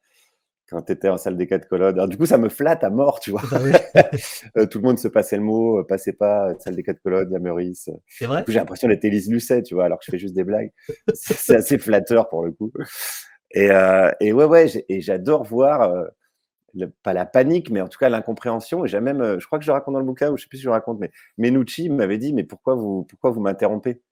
quand 0.68 0.82
tu 0.82 0.92
étais 0.92 1.08
en 1.08 1.16
salle 1.16 1.36
des 1.36 1.46
quatre 1.46 1.66
colonnes. 1.66 2.06
du 2.08 2.16
coup, 2.16 2.26
ça 2.26 2.38
me 2.38 2.48
flatte 2.48 2.84
à 2.84 2.90
mort, 2.90 3.20
tu 3.20 3.30
vois. 3.30 3.42
Ah 3.50 3.58
euh, 4.56 4.66
tout 4.66 4.78
le 4.78 4.84
monde 4.84 4.98
se 4.98 5.08
passait 5.08 5.36
le 5.36 5.42
mot, 5.42 5.78
euh, 5.78 5.86
passez 5.86 6.12
pas, 6.12 6.50
euh, 6.50 6.54
salle 6.58 6.76
des 6.76 6.82
quatre 6.82 7.00
colonnes, 7.02 7.28
il 7.30 7.32
y 7.32 7.36
a 7.36 7.38
Meurice. 7.38 7.90
C'est 8.06 8.26
vrai? 8.26 8.44
J'ai 8.46 8.54
l'impression 8.54 8.88
d'être 8.88 9.04
Élise 9.04 9.30
Lucet, 9.30 9.62
tu 9.62 9.74
vois, 9.74 9.86
alors 9.86 9.98
que 9.98 10.04
je 10.04 10.10
fais 10.10 10.18
juste 10.18 10.34
des 10.34 10.44
blagues. 10.44 10.70
C'est 11.14 11.56
assez 11.56 11.78
flatteur 11.78 12.28
pour 12.28 12.44
le 12.44 12.52
coup. 12.52 12.70
Et, 13.52 13.70
et 14.20 14.32
ouais, 14.32 14.44
ouais, 14.44 14.84
et 14.88 15.00
j'adore 15.00 15.44
voir, 15.44 16.06
pas 17.02 17.14
la 17.14 17.24
panique, 17.24 17.70
mais 17.70 17.80
en 17.80 17.88
tout 17.88 17.98
cas 17.98 18.10
l'incompréhension. 18.10 18.84
Et 18.84 18.88
j'ai 18.88 19.00
même, 19.00 19.40
je 19.40 19.46
crois 19.46 19.58
que 19.58 19.64
je 19.64 19.70
raconte 19.70 19.94
dans 19.94 20.00
le 20.00 20.06
bouquin, 20.06 20.30
ou 20.30 20.36
je 20.36 20.42
sais 20.42 20.48
plus 20.48 20.58
si 20.58 20.64
je 20.64 20.68
raconte, 20.68 20.98
mais 21.00 21.10
Menucci 21.38 21.88
m'avait 21.88 22.18
dit, 22.18 22.34
mais 22.34 22.44
pourquoi 22.44 22.74
vous, 22.74 23.04
pourquoi 23.04 23.30
vous 23.30 23.40
m'interrompez? 23.40 24.02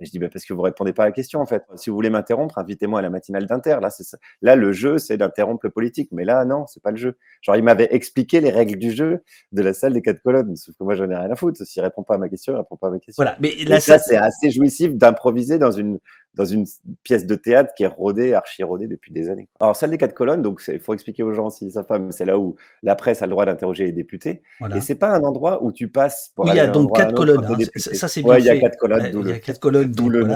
Et 0.00 0.04
je 0.04 0.10
dis, 0.10 0.18
bah, 0.18 0.28
parce 0.30 0.44
que 0.44 0.52
vous 0.52 0.62
répondez 0.62 0.92
pas 0.92 1.04
à 1.04 1.06
la 1.06 1.12
question, 1.12 1.40
en 1.40 1.46
fait. 1.46 1.62
Si 1.76 1.88
vous 1.88 1.96
voulez 1.96 2.10
m'interrompre, 2.10 2.58
invitez-moi 2.58 2.98
à 2.98 3.02
la 3.02 3.10
matinale 3.10 3.46
d'Inter. 3.46 3.78
Là, 3.80 3.90
c'est 3.90 4.04
Là, 4.42 4.54
le 4.54 4.72
jeu, 4.72 4.98
c'est 4.98 5.16
d'interrompre 5.16 5.64
le 5.64 5.70
politique. 5.70 6.10
Mais 6.12 6.24
là, 6.24 6.44
non, 6.44 6.66
c'est 6.66 6.82
pas 6.82 6.90
le 6.90 6.96
jeu. 6.96 7.16
Genre, 7.40 7.56
il 7.56 7.62
m'avait 7.62 7.88
expliqué 7.90 8.40
les 8.40 8.50
règles 8.50 8.78
du 8.78 8.90
jeu 8.90 9.22
de 9.52 9.62
la 9.62 9.72
salle 9.72 9.94
des 9.94 10.02
quatre 10.02 10.20
colonnes. 10.22 10.54
Sauf 10.56 10.74
que 10.76 10.84
moi, 10.84 10.94
j'en 10.94 11.10
ai 11.10 11.16
rien 11.16 11.30
à 11.30 11.36
foutre. 11.36 11.64
S'il 11.64 11.82
répond 11.82 12.02
pas 12.02 12.16
à 12.16 12.18
ma 12.18 12.28
question, 12.28 12.52
il 12.52 12.56
répond 12.56 12.76
pas 12.76 12.88
à 12.88 12.90
ma 12.90 12.98
question. 12.98 13.22
Voilà. 13.22 13.38
Mais 13.40 13.54
là, 13.64 13.80
ça, 13.80 13.98
c'est 13.98 14.16
assez 14.16 14.50
jouissif 14.50 14.94
d'improviser 14.94 15.58
dans 15.58 15.72
une, 15.72 15.98
dans 16.36 16.44
une 16.44 16.66
pièce 17.02 17.26
de 17.26 17.34
théâtre 17.34 17.72
qui 17.74 17.82
est 17.82 17.88
rodée, 17.88 18.34
archi-rodée 18.34 18.86
depuis 18.86 19.10
des 19.10 19.30
années. 19.30 19.48
Alors, 19.58 19.74
salle 19.74 19.90
des 19.90 19.98
quatre 19.98 20.14
colonnes, 20.14 20.42
donc 20.42 20.62
il 20.68 20.78
faut 20.78 20.94
expliquer 20.94 21.22
aux 21.22 21.32
gens 21.32 21.50
si 21.50 21.70
ça 21.70 21.82
savent 21.82 22.10
c'est 22.10 22.26
là 22.26 22.38
où 22.38 22.56
la 22.82 22.94
presse 22.94 23.22
a 23.22 23.26
le 23.26 23.30
droit 23.30 23.46
d'interroger 23.46 23.84
les 23.84 23.92
députés. 23.92 24.42
Et 24.74 24.80
c'est 24.80 24.94
pas 24.94 25.14
un 25.14 25.22
endroit 25.22 25.64
où 25.64 25.72
tu 25.72 25.88
passes 25.88 26.32
pour. 26.34 26.44
Oui, 26.44 26.52
il 26.52 26.56
y 26.56 26.60
a 26.60 26.66
donc 26.66 26.94
quatre 26.94 27.14
colonnes. 27.14 27.44
Hein. 27.44 27.56
Ça, 27.76 28.08
c'est 28.08 28.22
bien 28.22 28.34
ouais, 28.34 28.40
Il 28.40 28.44
y 28.44 28.50
a 28.50 28.58
quatre 28.58 28.76
colonnes. 28.76 29.10
il 29.12 29.28
y 29.28 29.32
a 29.32 29.38
quatre 29.38 29.60
colonnes. 29.60 29.90
D'où 29.90 30.08
le. 30.08 30.26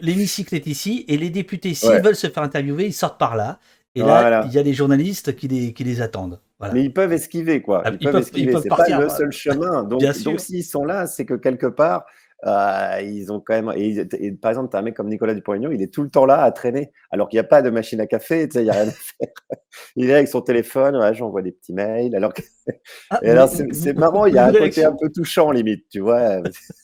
L'hémicycle 0.00 0.54
est 0.54 0.66
ici 0.66 1.04
et 1.08 1.16
les 1.16 1.30
députés, 1.30 1.74
s'ils 1.74 2.00
veulent 2.02 2.16
se 2.16 2.28
faire 2.28 2.42
interviewer, 2.42 2.86
ils 2.86 2.94
sortent 2.94 3.18
par 3.18 3.36
là. 3.36 3.58
Et 3.94 4.00
là, 4.00 4.44
il 4.46 4.52
y 4.52 4.58
a 4.58 4.62
des 4.62 4.72
journalistes 4.72 5.36
qui 5.36 5.48
les, 5.48 5.72
qui 5.72 5.84
les 5.84 6.00
attendent. 6.00 6.40
Mais 6.72 6.84
ils 6.84 6.92
peuvent 6.92 7.12
esquiver, 7.12 7.62
quoi. 7.62 7.82
Ah, 7.84 7.90
ils, 7.98 8.10
peuvent, 8.10 8.20
esquiver. 8.20 8.54
C'est 8.62 8.68
pas 8.68 8.86
le 8.86 9.08
seul 9.08 9.32
chemin. 9.32 9.82
Donc 9.84 10.02
s'ils 10.38 10.64
sont 10.64 10.84
là, 10.84 11.06
c'est 11.06 11.24
que 11.24 11.34
quelque 11.34 11.66
part, 11.66 12.04
euh, 12.46 13.00
ils 13.02 13.30
ont 13.30 13.40
quand 13.40 13.54
même. 13.54 13.72
Et, 13.76 14.32
par 14.32 14.50
exemple, 14.50 14.70
tu 14.70 14.76
as 14.76 14.80
un 14.80 14.82
mec 14.82 14.94
comme 14.94 15.08
Nicolas 15.08 15.34
Dupont-Aignan, 15.34 15.70
il 15.70 15.82
est 15.82 15.92
tout 15.92 16.02
le 16.02 16.08
temps 16.08 16.24
là 16.24 16.42
à 16.42 16.50
traîner, 16.52 16.90
alors 17.10 17.28
qu'il 17.28 17.36
n'y 17.36 17.44
a 17.44 17.48
pas 17.48 17.60
de 17.60 17.68
machine 17.68 18.00
à 18.00 18.06
café, 18.06 18.48
il 18.54 18.62
n'y 18.62 18.70
a 18.70 18.72
rien 18.72 18.88
à 18.88 18.90
faire. 18.90 19.28
il 19.96 20.08
est 20.08 20.14
avec 20.14 20.28
son 20.28 20.40
téléphone, 20.40 20.96
ouais, 20.96 21.14
j'envoie 21.14 21.42
des 21.42 21.52
petits 21.52 21.74
mails. 21.74 22.14
Alors, 22.14 22.32
ah, 23.10 23.18
et 23.22 23.30
alors 23.30 23.48
c'est 23.48 23.92
marrant, 23.92 24.24
il 24.24 24.34
y 24.34 24.38
a 24.38 24.46
un 24.46 24.52
côté 24.52 24.84
un 24.84 24.92
peu 24.92 25.10
touchant, 25.10 25.50
limite, 25.50 25.86
tu 25.90 26.00
vois. 26.00 26.40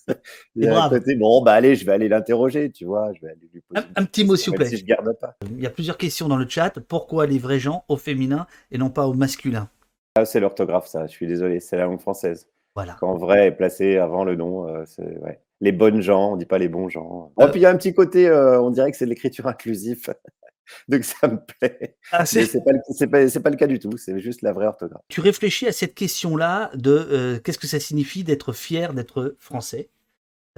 il 0.56 0.64
y 0.64 0.68
a 0.68 0.84
un 0.84 0.88
côté, 0.90 1.16
bon, 1.16 1.42
bah 1.42 1.54
allez, 1.54 1.74
je 1.74 1.86
vais 1.86 1.92
aller 1.92 2.08
l'interroger, 2.08 2.70
tu 2.70 2.84
vois. 2.84 3.12
Je 3.14 3.22
vais 3.22 3.32
aller 3.32 3.48
lui 3.52 3.62
poser 3.62 3.86
un, 3.96 4.04
petit 4.04 4.24
mot, 4.24 4.36
s'il 4.36 4.50
vous 4.50 4.56
plaît. 4.56 4.66
Si 4.66 4.76
je 4.76 4.84
garde 4.84 5.10
pas. 5.18 5.36
Il 5.50 5.62
y 5.62 5.66
a 5.66 5.70
plusieurs 5.70 5.96
questions 5.96 6.28
dans 6.28 6.36
le 6.36 6.48
chat. 6.48 6.74
Pourquoi 6.86 7.26
les 7.26 7.38
vrais 7.38 7.58
gens 7.58 7.84
au 7.88 7.96
féminin 7.96 8.46
et 8.70 8.78
non 8.78 8.90
pas 8.90 9.06
au 9.06 9.14
masculin? 9.14 9.70
Ah, 10.16 10.26
C'est 10.26 10.40
l'orthographe, 10.40 10.86
ça. 10.86 11.06
Je 11.06 11.12
suis 11.12 11.26
désolé, 11.26 11.60
c'est 11.60 11.76
la 11.76 11.84
langue 11.84 12.00
française. 12.00 12.46
Voilà. 12.74 12.96
Quand 13.00 13.16
vrai 13.16 13.46
est 13.46 13.52
placé 13.52 13.96
avant 13.96 14.24
le 14.24 14.36
nom, 14.36 14.68
euh, 14.68 14.84
c'est. 14.84 15.18
Ouais 15.20 15.40
les 15.60 15.72
bonnes 15.72 16.00
gens, 16.00 16.32
on 16.32 16.36
dit 16.36 16.46
pas 16.46 16.58
les 16.58 16.68
bons 16.68 16.88
gens. 16.88 17.32
Oh, 17.36 17.46
puis 17.48 17.60
il 17.60 17.62
y 17.62 17.66
a 17.66 17.70
un 17.70 17.76
petit 17.76 17.94
côté, 17.94 18.28
euh, 18.28 18.60
on 18.60 18.70
dirait 18.70 18.90
que 18.90 18.96
c'est 18.96 19.06
de 19.06 19.10
l'écriture 19.10 19.46
inclusive. 19.46 20.14
Donc 20.88 21.04
ça 21.04 21.28
me 21.28 21.38
plaît. 21.38 21.96
Ah, 22.10 22.26
c'est 22.26 22.46
pas, 22.64 22.72
pas, 22.72 23.40
pas, 23.40 23.50
le 23.50 23.56
cas 23.56 23.66
du 23.66 23.78
tout, 23.78 23.96
c'est 23.96 24.18
juste 24.18 24.42
la 24.42 24.52
vraie 24.52 24.66
orthographe. 24.66 25.02
Tu 25.08 25.20
réfléchis 25.20 25.66
à 25.66 25.72
cette 25.72 25.94
question-là 25.94 26.70
de 26.74 26.90
euh, 26.90 27.38
qu'est-ce 27.38 27.58
que 27.58 27.68
ça 27.68 27.80
signifie 27.80 28.24
d'être 28.24 28.52
fier 28.52 28.92
d'être 28.92 29.36
français? 29.38 29.88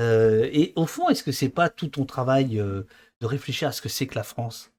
Euh, 0.01 0.49
Et 0.51 0.73
au 0.77 0.87
fond, 0.87 1.09
est-ce 1.11 1.23
que 1.23 1.33
c'est 1.33 1.51
pas 1.51 1.69
tout 1.69 1.89
ton 1.89 2.07
travail 2.07 2.57
de 2.57 2.87
réfléchir 3.27 3.69
à 3.69 3.73
ce 3.73 3.83
que 3.83 3.89
c'est 3.89 4.07
que 4.07 4.15
la 4.15 4.23
France? 4.23 4.73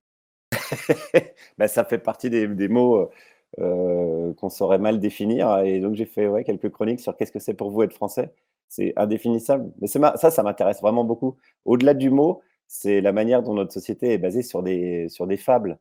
Ben, 1.57 1.67
Ça 1.67 1.85
fait 1.85 1.99
partie 1.99 2.29
des, 2.29 2.47
des 2.47 2.67
mots 2.67 3.11
qu'on 3.57 4.49
saurait 4.49 4.79
mal 4.79 4.99
définir. 4.99 5.59
Et 5.59 5.79
donc 5.79 5.93
j'ai 5.93 6.05
fait 6.05 6.27
ouais, 6.27 6.43
quelques 6.43 6.69
chroniques 6.71 7.01
sur 7.01 7.15
qu'est-ce 7.15 7.31
que 7.31 7.39
c'est 7.39 7.53
pour 7.53 7.69
vous 7.69 7.83
être 7.83 7.93
français 7.93 8.33
c'est 8.69 8.93
indéfinissable. 8.95 9.71
Mais 9.81 9.87
ça, 9.87 10.15
ça 10.15 10.43
m'intéresse 10.43 10.79
vraiment 10.81 11.03
beaucoup. 11.03 11.35
Au-delà 11.65 11.93
du 11.93 12.09
mot, 12.09 12.41
c'est 12.67 13.01
la 13.01 13.11
manière 13.11 13.43
dont 13.43 13.55
notre 13.55 13.73
société 13.73 14.13
est 14.13 14.17
basée 14.19 14.43
sur 14.43 14.63
des, 14.63 15.09
sur 15.09 15.27
des 15.27 15.37
fables. 15.37 15.79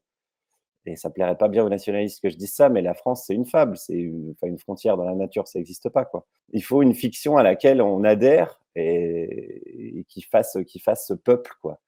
Et 0.87 0.97
ça 0.97 1.11
plairait 1.11 1.37
pas 1.37 1.49
bien 1.49 1.65
aux 1.65 1.69
nationalistes 1.69 2.23
que 2.23 2.31
je 2.31 2.37
dise 2.37 2.55
ça, 2.55 2.71
mais 2.71 2.81
la 2.81 2.95
France, 2.95 3.25
c'est 3.27 3.35
une 3.35 3.45
fable. 3.45 3.77
C'est 3.77 3.95
une, 3.95 4.35
une 4.43 4.59
frontière 4.59 4.97
dans 4.97 5.05
la 5.05 5.15
nature, 5.15 5.47
ça 5.47 5.59
n'existe 5.59 5.91
pas. 5.91 6.07
Quoi. 6.07 6.27
Il 6.53 6.65
faut 6.65 6.83
une 6.83 6.95
fiction 6.95 7.37
à 7.37 7.43
laquelle 7.43 7.83
on 7.83 8.05
adhère 8.05 8.59
et, 8.75 10.05
qui, 10.09 10.23
fasse, 10.23 10.57
qui 10.67 10.79
fasse 10.79 11.07
ce 11.07 11.15
peuple. 11.15 11.53
Quoi. 11.61 11.79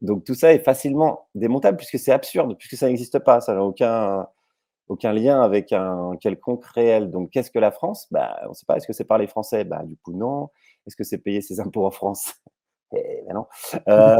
Donc 0.00 0.24
tout 0.24 0.34
ça 0.34 0.54
est 0.54 0.60
facilement 0.60 1.28
démontable 1.34 1.76
puisque 1.76 1.98
c'est 1.98 2.12
absurde, 2.12 2.56
puisque 2.56 2.76
ça 2.76 2.86
n'existe 2.86 3.18
pas. 3.18 3.42
Ça 3.42 3.52
n'a 3.54 3.62
aucun, 3.62 4.26
aucun 4.92 5.12
lien 5.12 5.42
avec 5.42 5.72
un 5.72 6.12
quelconque 6.20 6.64
réel. 6.64 7.10
Donc, 7.10 7.30
qu'est-ce 7.30 7.50
que 7.50 7.58
la 7.58 7.70
France? 7.70 8.06
Bah, 8.10 8.40
On 8.44 8.50
ne 8.50 8.54
sait 8.54 8.66
pas. 8.66 8.76
Est-ce 8.76 8.86
que 8.86 8.92
c'est 8.92 9.04
parler 9.04 9.26
français? 9.26 9.64
Bah, 9.64 9.82
Du 9.84 9.96
coup, 9.96 10.12
non. 10.12 10.50
Est-ce 10.86 10.96
que 10.96 11.04
c'est 11.04 11.18
payer 11.18 11.42
ses 11.42 11.60
impôts 11.60 11.86
en 11.86 11.90
France? 11.90 12.34
Eh 12.94 13.22
ben 13.26 13.34
non. 13.34 13.46
Euh, 13.88 14.16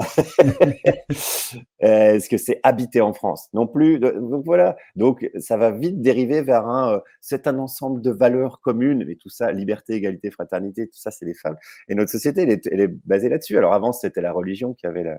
est-ce 1.80 2.28
que 2.28 2.38
c'est 2.38 2.58
habiter 2.62 3.00
en 3.00 3.12
France? 3.12 3.48
Non 3.52 3.66
plus. 3.66 3.98
Donc 3.98 4.44
voilà. 4.44 4.76
Donc 4.96 5.28
ça 5.38 5.56
va 5.56 5.70
vite 5.70 6.00
dériver 6.00 6.42
vers 6.42 6.66
un. 6.66 6.94
Euh, 6.94 7.00
c'est 7.20 7.46
un 7.46 7.58
ensemble 7.58 8.00
de 8.00 8.10
valeurs 8.10 8.60
communes 8.60 9.04
et 9.08 9.16
tout 9.16 9.28
ça, 9.28 9.52
liberté, 9.52 9.94
égalité, 9.94 10.30
fraternité, 10.30 10.86
tout 10.86 10.98
ça, 10.98 11.10
c'est 11.10 11.26
les 11.26 11.34
femmes. 11.34 11.56
Et 11.88 11.94
notre 11.94 12.10
société, 12.10 12.42
elle 12.70 12.80
est 12.80 13.06
basée 13.06 13.28
là-dessus. 13.28 13.58
Alors 13.58 13.74
avant, 13.74 13.92
c'était 13.92 14.22
la 14.22 14.32
religion 14.32 14.72
qui 14.72 14.86
avait 14.86 15.04
la, 15.04 15.18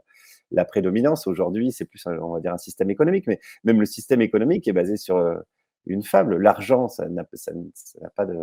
la 0.53 0.65
prédominance. 0.65 1.27
Aujourd'hui, 1.27 1.71
c'est 1.71 1.85
plus, 1.85 2.05
on 2.05 2.33
va 2.33 2.39
dire, 2.39 2.53
un 2.53 2.57
système 2.57 2.89
économique, 2.89 3.27
mais 3.27 3.39
même 3.63 3.79
le 3.79 3.85
système 3.85 4.21
économique 4.21 4.67
est 4.67 4.73
basé 4.73 4.97
sur 4.97 5.17
euh, 5.17 5.35
une 5.85 6.03
fable. 6.03 6.37
L'argent, 6.37 6.87
ça 6.87 7.09
n'a 7.09 7.25
pas 8.15 8.25
de. 8.25 8.37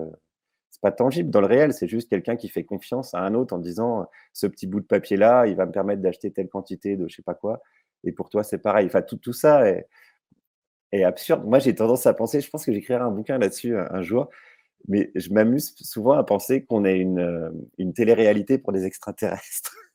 C'est 0.70 0.82
pas 0.82 0.92
tangible 0.92 1.30
dans 1.30 1.40
le 1.40 1.48
réel, 1.48 1.72
c'est 1.72 1.88
juste 1.88 2.08
quelqu'un 2.08 2.36
qui 2.36 2.48
fait 2.48 2.62
confiance 2.62 3.12
à 3.14 3.20
un 3.20 3.34
autre 3.34 3.54
en 3.54 3.58
disant 3.58 4.06
ce 4.32 4.46
petit 4.46 4.68
bout 4.68 4.80
de 4.80 4.86
papier-là, 4.86 5.46
il 5.46 5.56
va 5.56 5.66
me 5.66 5.72
permettre 5.72 6.00
d'acheter 6.00 6.30
telle 6.30 6.48
quantité 6.48 6.96
de 6.96 7.08
je 7.08 7.16
sais 7.16 7.22
pas 7.22 7.34
quoi. 7.34 7.60
Et 8.04 8.12
pour 8.12 8.28
toi, 8.30 8.44
c'est 8.44 8.58
pareil. 8.58 8.86
Enfin, 8.86 9.02
tout, 9.02 9.32
ça 9.32 9.68
est, 9.68 11.04
absurde. 11.04 11.44
Moi, 11.44 11.58
j'ai 11.58 11.74
tendance 11.74 12.06
à 12.06 12.14
penser, 12.14 12.40
je 12.40 12.48
pense 12.50 12.64
que 12.64 12.72
j'écrirai 12.72 13.00
un 13.00 13.10
bouquin 13.10 13.38
là-dessus 13.38 13.76
un, 13.76 14.02
jour, 14.02 14.28
mais 14.88 15.10
je 15.14 15.30
m'amuse 15.30 15.74
souvent 15.76 16.12
à 16.12 16.24
penser 16.24 16.64
qu'on 16.64 16.84
est 16.84 16.98
une, 16.98 17.18
euh, 17.18 17.50
une 17.78 17.92
télé-réalité 17.92 18.58
pour 18.58 18.72
des 18.72 18.84
extraterrestres. 18.86 19.76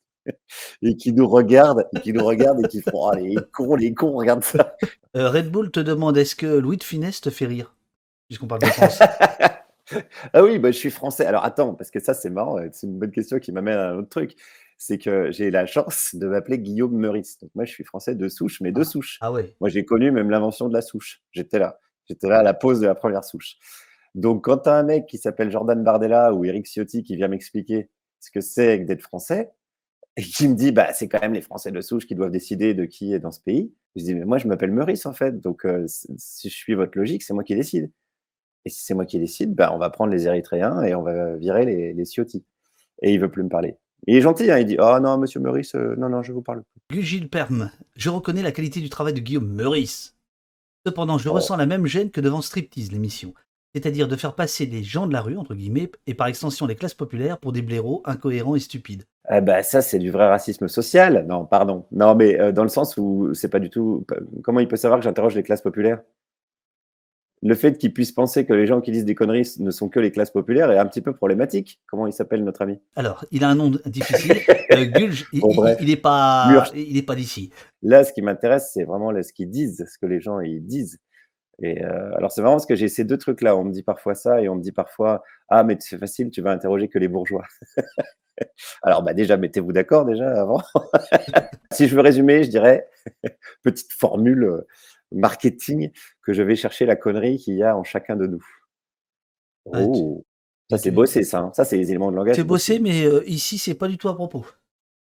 et 0.81 0.95
qui 0.95 1.13
nous 1.13 1.27
regardent, 1.27 1.87
et 1.95 1.99
qui 1.99 2.13
nous 2.13 2.23
regardent 2.23 2.65
et 2.65 2.67
qui 2.67 2.81
font 2.81 2.91
oh, 2.93 3.11
les 3.15 3.35
cons, 3.51 3.75
les 3.75 3.93
cons, 3.93 4.13
regarde 4.13 4.43
ça. 4.43 4.75
Euh, 5.15 5.29
Red 5.29 5.49
Bull 5.49 5.71
te 5.71 5.79
demande 5.79 6.17
est-ce 6.17 6.35
que 6.35 6.45
Louis 6.45 6.77
de 6.77 6.83
Funès 6.83 7.21
te 7.21 7.29
fait 7.29 7.45
rire? 7.45 7.75
Puisqu'on 8.27 8.47
parle 8.47 8.61
de 8.61 8.67
France. 8.67 8.99
ah 10.33 10.43
oui, 10.43 10.59
bah, 10.59 10.71
je 10.71 10.77
suis 10.77 10.89
français. 10.89 11.25
Alors 11.25 11.45
attends, 11.45 11.73
parce 11.73 11.91
que 11.91 11.99
ça 11.99 12.13
c'est 12.13 12.29
marrant, 12.29 12.57
c'est 12.71 12.87
une 12.87 12.97
bonne 12.97 13.11
question 13.11 13.39
qui 13.39 13.51
m'amène 13.51 13.77
à 13.77 13.89
un 13.91 13.97
autre 13.97 14.09
truc. 14.09 14.35
C'est 14.77 14.97
que 14.97 15.31
j'ai 15.31 15.51
la 15.51 15.65
chance 15.65 16.15
de 16.15 16.27
m'appeler 16.27 16.59
Guillaume 16.59 16.95
Meurice. 16.95 17.39
Donc 17.39 17.51
moi 17.55 17.65
je 17.65 17.71
suis 17.71 17.83
français 17.83 18.15
de 18.15 18.27
souche, 18.27 18.59
mais 18.61 18.71
de 18.71 18.81
ah. 18.81 18.85
souche. 18.85 19.17
Ah 19.21 19.31
ouais. 19.31 19.55
Moi 19.61 19.69
j'ai 19.69 19.85
connu 19.85 20.11
même 20.11 20.29
l'invention 20.29 20.67
de 20.67 20.73
la 20.73 20.81
souche. 20.81 21.21
J'étais 21.31 21.59
là. 21.59 21.79
J'étais 22.07 22.27
là 22.27 22.39
à 22.39 22.43
la 22.43 22.53
pause 22.53 22.81
de 22.81 22.87
la 22.87 22.95
première 22.95 23.23
souche. 23.23 23.57
Donc 24.15 24.45
quand 24.45 24.59
tu 24.59 24.69
as 24.69 24.75
un 24.75 24.83
mec 24.83 25.07
qui 25.07 25.17
s'appelle 25.17 25.51
Jordan 25.51 25.83
Bardella 25.83 26.33
ou 26.33 26.45
Eric 26.45 26.65
Ciotti 26.65 27.03
qui 27.03 27.15
vient 27.15 27.27
m'expliquer 27.27 27.89
ce 28.19 28.31
que 28.31 28.41
c'est 28.41 28.79
d'être 28.79 29.01
français, 29.01 29.51
et 30.17 30.23
qui 30.23 30.47
me 30.47 30.55
dit 30.55 30.71
bah 30.71 30.93
c'est 30.93 31.07
quand 31.07 31.21
même 31.21 31.33
les 31.33 31.41
Français 31.41 31.71
de 31.71 31.81
souche 31.81 32.05
qui 32.05 32.15
doivent 32.15 32.31
décider 32.31 32.73
de 32.73 32.85
qui 32.85 33.13
est 33.13 33.19
dans 33.19 33.31
ce 33.31 33.41
pays. 33.41 33.73
Je 33.95 34.03
dis 34.03 34.15
mais 34.15 34.25
moi 34.25 34.37
je 34.37 34.47
m'appelle 34.47 34.71
Meurice 34.71 35.05
en 35.05 35.13
fait, 35.13 35.39
donc 35.39 35.65
euh, 35.65 35.85
si 35.87 36.49
je 36.49 36.55
suis 36.55 36.73
votre 36.73 36.97
logique, 36.97 37.23
c'est 37.23 37.33
moi 37.33 37.43
qui 37.43 37.55
décide. 37.55 37.91
Et 38.65 38.69
si 38.69 38.83
c'est 38.83 38.95
moi 38.95 39.05
qui 39.05 39.19
décide, 39.19 39.53
bah, 39.53 39.71
on 39.73 39.77
va 39.77 39.91
prendre 39.91 40.11
les 40.11 40.25
Érythréens 40.25 40.81
et 40.83 40.95
on 40.95 41.03
va 41.03 41.35
virer 41.35 41.65
les, 41.65 41.93
les 41.93 42.05
Ciotti. 42.05 42.43
Et 43.03 43.13
il 43.13 43.19
veut 43.19 43.29
plus 43.29 43.43
me 43.43 43.49
parler. 43.49 43.77
Il 44.07 44.15
est 44.15 44.21
gentil, 44.21 44.49
hein, 44.49 44.57
il 44.57 44.65
dit 44.65 44.77
oh 44.79 44.99
non 45.01 45.17
monsieur 45.17 45.39
Meurice, 45.39 45.75
euh, 45.75 45.95
non 45.97 46.09
non 46.09 46.23
je 46.23 46.31
vous 46.31 46.41
parle 46.41 46.63
plus. 46.87 47.01
Gilles 47.01 47.29
Perm, 47.29 47.71
je 47.95 48.09
reconnais 48.09 48.43
la 48.43 48.51
qualité 48.51 48.79
du 48.79 48.89
travail 48.89 49.13
de 49.13 49.19
Guillaume 49.19 49.47
Meurice. 49.47 50.15
Cependant, 50.85 51.17
je 51.17 51.29
oh. 51.29 51.33
ressens 51.33 51.57
la 51.57 51.65
même 51.65 51.87
gêne 51.87 52.11
que 52.11 52.21
devant 52.21 52.41
Striptease, 52.41 52.91
l'émission 52.91 53.33
c'est-à-dire 53.75 54.07
de 54.07 54.15
faire 54.15 54.35
passer 54.35 54.65
les 54.65 54.83
gens 54.83 55.05
de 55.05 55.11
la 55.11 55.19
rue, 55.19 55.35
entre 55.35 55.53
guillemets, 55.53 55.91
et 56.07 56.13
par 56.13 56.27
extension 56.27 56.65
les 56.65 56.77
classes 56.77 56.93
populaires, 56.93 57.37
pour 57.37 57.51
des 57.51 57.61
blaireaux 57.61 58.01
incohérents 58.05 58.55
et 58.55 58.61
stupides. 58.61 59.03
Bah 59.29 59.63
ça, 59.63 59.81
c'est 59.81 59.99
du 59.99 60.11
vrai 60.11 60.27
racisme 60.27 60.67
social. 60.67 61.25
Non, 61.27 61.45
pardon. 61.45 61.85
Non, 61.91 62.15
mais 62.15 62.39
euh, 62.39 62.51
dans 62.51 62.63
le 62.63 62.69
sens 62.69 62.97
où 62.97 63.33
c'est 63.33 63.49
pas 63.49 63.59
du 63.59 63.69
tout. 63.69 64.05
Comment 64.43 64.59
il 64.59 64.67
peut 64.67 64.75
savoir 64.75 64.99
que 64.99 65.03
j'interroge 65.03 65.35
les 65.35 65.43
classes 65.43 65.61
populaires? 65.61 66.01
Le 67.41 67.53
fait 67.53 67.77
qu'il 67.77 67.93
puisse 67.93 68.11
penser 68.11 68.45
que 68.45 68.53
les 68.53 68.65
gens 68.65 68.81
qui 68.81 68.91
disent 68.91 69.05
des 69.05 69.13
conneries 69.13 69.55
ne 69.59 69.69
sont 69.69 69.89
que 69.89 69.99
les 69.99 70.11
classes 70.11 70.31
populaires 70.31 70.71
est 70.71 70.79
un 70.79 70.85
petit 70.87 71.01
peu 71.01 71.13
problématique. 71.13 71.79
Comment 71.87 72.07
il 72.07 72.13
s'appelle 72.13 72.43
notre 72.43 72.61
ami? 72.63 72.79
Alors, 72.95 73.25
il 73.31 73.43
a 73.43 73.49
un 73.49 73.55
nom 73.55 73.71
difficile. 73.85 74.41
Euh, 74.71 74.85
Gulge, 74.85 75.27
il 75.31 75.41
n'est 75.85 75.95
pas, 75.95 76.71
il 76.73 76.97
est 76.97 77.03
pas 77.03 77.13
d'ici. 77.13 77.51
Là, 77.83 78.03
ce 78.03 78.11
qui 78.11 78.23
m'intéresse, 78.23 78.71
c'est 78.73 78.83
vraiment 78.83 79.11
ce 79.21 79.31
qu'ils 79.31 79.51
disent, 79.51 79.85
ce 79.87 79.97
que 79.99 80.07
les 80.07 80.19
gens 80.19 80.39
ils 80.39 80.65
disent. 80.65 80.97
Et 81.61 81.85
euh, 81.85 82.15
alors 82.15 82.31
c'est 82.31 82.41
marrant 82.41 82.55
parce 82.55 82.65
que 82.65 82.75
j'ai 82.75 82.87
ces 82.87 83.03
deux 83.03 83.17
trucs-là. 83.17 83.55
On 83.55 83.63
me 83.63 83.71
dit 83.71 83.83
parfois 83.83 84.15
ça 84.15 84.41
et 84.41 84.49
on 84.49 84.55
me 84.55 84.61
dit 84.61 84.71
parfois 84.71 85.23
ah 85.49 85.63
mais 85.63 85.77
c'est 85.79 85.99
facile, 85.99 86.31
tu 86.31 86.41
vas 86.41 86.51
interroger 86.51 86.87
que 86.87 86.99
les 86.99 87.07
bourgeois. 87.07 87.45
Alors 88.81 89.03
bah 89.03 89.13
déjà 89.13 89.37
mettez-vous 89.37 89.71
d'accord 89.71 90.05
déjà 90.05 90.41
avant. 90.41 90.61
si 91.71 91.87
je 91.87 91.95
veux 91.95 92.01
résumer, 92.01 92.43
je 92.43 92.49
dirais 92.49 92.87
petite 93.63 93.91
formule 93.91 94.43
euh, 94.43 94.67
marketing 95.11 95.91
que 96.21 96.33
je 96.33 96.41
vais 96.41 96.55
chercher 96.55 96.85
la 96.85 96.95
connerie 96.95 97.37
qu'il 97.37 97.55
y 97.55 97.63
a 97.63 97.77
en 97.77 97.83
chacun 97.83 98.15
de 98.15 98.27
nous. 98.27 98.45
Ah, 99.73 99.81
oh, 99.81 100.25
ça 100.69 100.77
c'est 100.77 100.91
bossé 100.91 101.23
ça. 101.23 101.39
Hein. 101.39 101.51
Ça 101.53 101.65
c'est 101.65 101.77
les 101.77 101.89
éléments 101.89 102.11
de 102.11 102.15
langage. 102.15 102.35
C'est 102.35 102.43
bossé, 102.43 102.79
mais 102.79 103.05
euh, 103.05 103.23
ici 103.27 103.57
c'est 103.57 103.75
pas 103.75 103.87
du 103.87 103.97
tout 103.97 104.09
à 104.09 104.15
propos. 104.15 104.45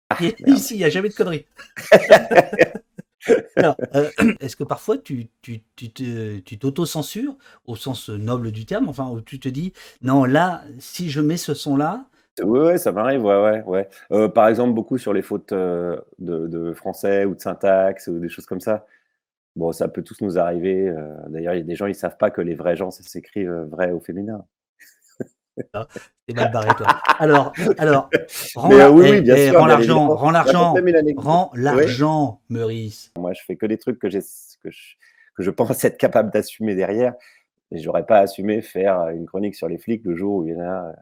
Ah, 0.10 0.18
ici 0.46 0.76
il 0.76 0.78
n'y 0.78 0.84
a 0.84 0.90
jamais 0.90 1.10
de 1.10 1.16
conneries. 1.16 1.46
Euh, 3.58 4.12
est-ce 4.40 4.56
que 4.56 4.64
parfois 4.64 4.98
tu, 4.98 5.30
tu, 5.42 5.62
tu 5.76 6.60
t'auto-censures 6.60 7.36
au 7.66 7.76
sens 7.76 8.10
noble 8.10 8.52
du 8.52 8.66
terme, 8.66 8.90
enfin, 8.90 9.10
où 9.10 9.22
tu 9.22 9.40
te 9.40 9.50
dis, 9.50 9.74
non, 10.02 10.26
là, 10.26 10.64
si 10.80 11.10
je 11.10 11.22
mets 11.22 11.38
ce 11.38 11.54
son-là, 11.54 12.06
Ouais, 12.44 12.60
ouais, 12.60 12.78
ça 12.78 12.92
m'arrive, 12.92 13.24
ouais, 13.24 13.42
ouais, 13.42 13.64
ouais. 13.64 13.88
Heu, 14.12 14.28
par 14.30 14.48
exemple, 14.50 14.74
beaucoup 14.74 14.98
sur 14.98 15.14
les 15.14 15.22
fautes, 15.22 15.54
heu, 15.54 16.02
de 16.20 16.48
de 16.48 16.74
français 16.74 17.24
ou 17.24 17.34
de 17.36 17.40
syntaxe 17.40 18.08
ou 18.08 18.20
des 18.20 18.28
choses 18.28 18.46
comme 18.46 18.60
ça. 18.60 18.86
Bon, 19.56 19.72
ça 19.74 19.88
peut 19.90 20.04
tous 20.04 20.22
nous 20.22 20.40
arriver, 20.40 20.90
heu, 20.90 21.16
d'ailleurs, 21.30 21.56
il 21.56 21.60
y 21.60 21.62
a 21.62 21.66
des 21.66 21.76
gens, 21.76 21.88
ils 21.88 21.96
savent 21.96 22.18
pas 22.18 22.32
que 22.32 22.42
les 22.42 22.56
vrais 22.56 22.76
gens, 22.78 22.92
ça 22.92 23.04
s'écrit, 23.04 23.46
heu, 23.46 23.66
vrai 23.72 23.92
au 23.92 24.00
féminin. 24.02 24.46
Ah, 25.74 25.88
tu 26.28 26.36
mal 26.36 26.52
barré 26.52 26.76
toi. 26.76 26.88
Alors 27.20 27.54
alors, 27.78 28.10
rends 28.56 28.70
Mais, 28.70 28.78
la 28.78 28.90
heu, 28.90 28.92
oui, 28.94 29.06
eh 29.14 29.22
bien 29.22 29.36
eh, 29.38 29.50
sûr, 29.50 29.60
rends 29.60 29.66
bien 29.66 29.76
l'argent, 29.76 30.00
évidemment. 30.00 30.16
rends 30.18 30.32
Je 30.32 30.38
raconte 30.38 30.44
l'argent, 30.46 30.74
même 30.76 30.88
une 30.90 30.96
anecdote. 30.96 31.26
rends 31.26 31.52
Oui? 31.54 31.62
l'argent, 31.64 32.42
Meurice. 32.50 33.12
Moi, 33.18 33.34
je 33.34 33.42
fais 33.46 33.56
que 33.56 33.66
des 33.66 33.78
trucs 33.78 34.00
que 34.00 34.10
j'ai 34.10 34.20
s 34.20 34.58
que 34.64 34.72
je 34.72 34.96
que 35.38 35.44
je 35.44 35.52
pense 35.52 35.84
être 35.86 35.98
capable 35.98 36.32
d'assumer 36.32 36.76
derrière 36.76 37.14
et 37.72 37.80
j'aurais 37.80 38.06
pas 38.06 38.20
assumé 38.20 38.62
faire, 38.62 39.00
heu, 39.02 39.14
une 39.16 39.26
chronique 39.28 39.56
sur 39.56 39.68
les 39.70 39.78
flics 39.80 40.04
le 40.06 40.16
jour 40.16 40.38
où 40.38 40.48
il 40.48 40.54
y 40.54 40.58
en 40.58 40.62
a, 40.62 40.92
heu, 40.92 40.96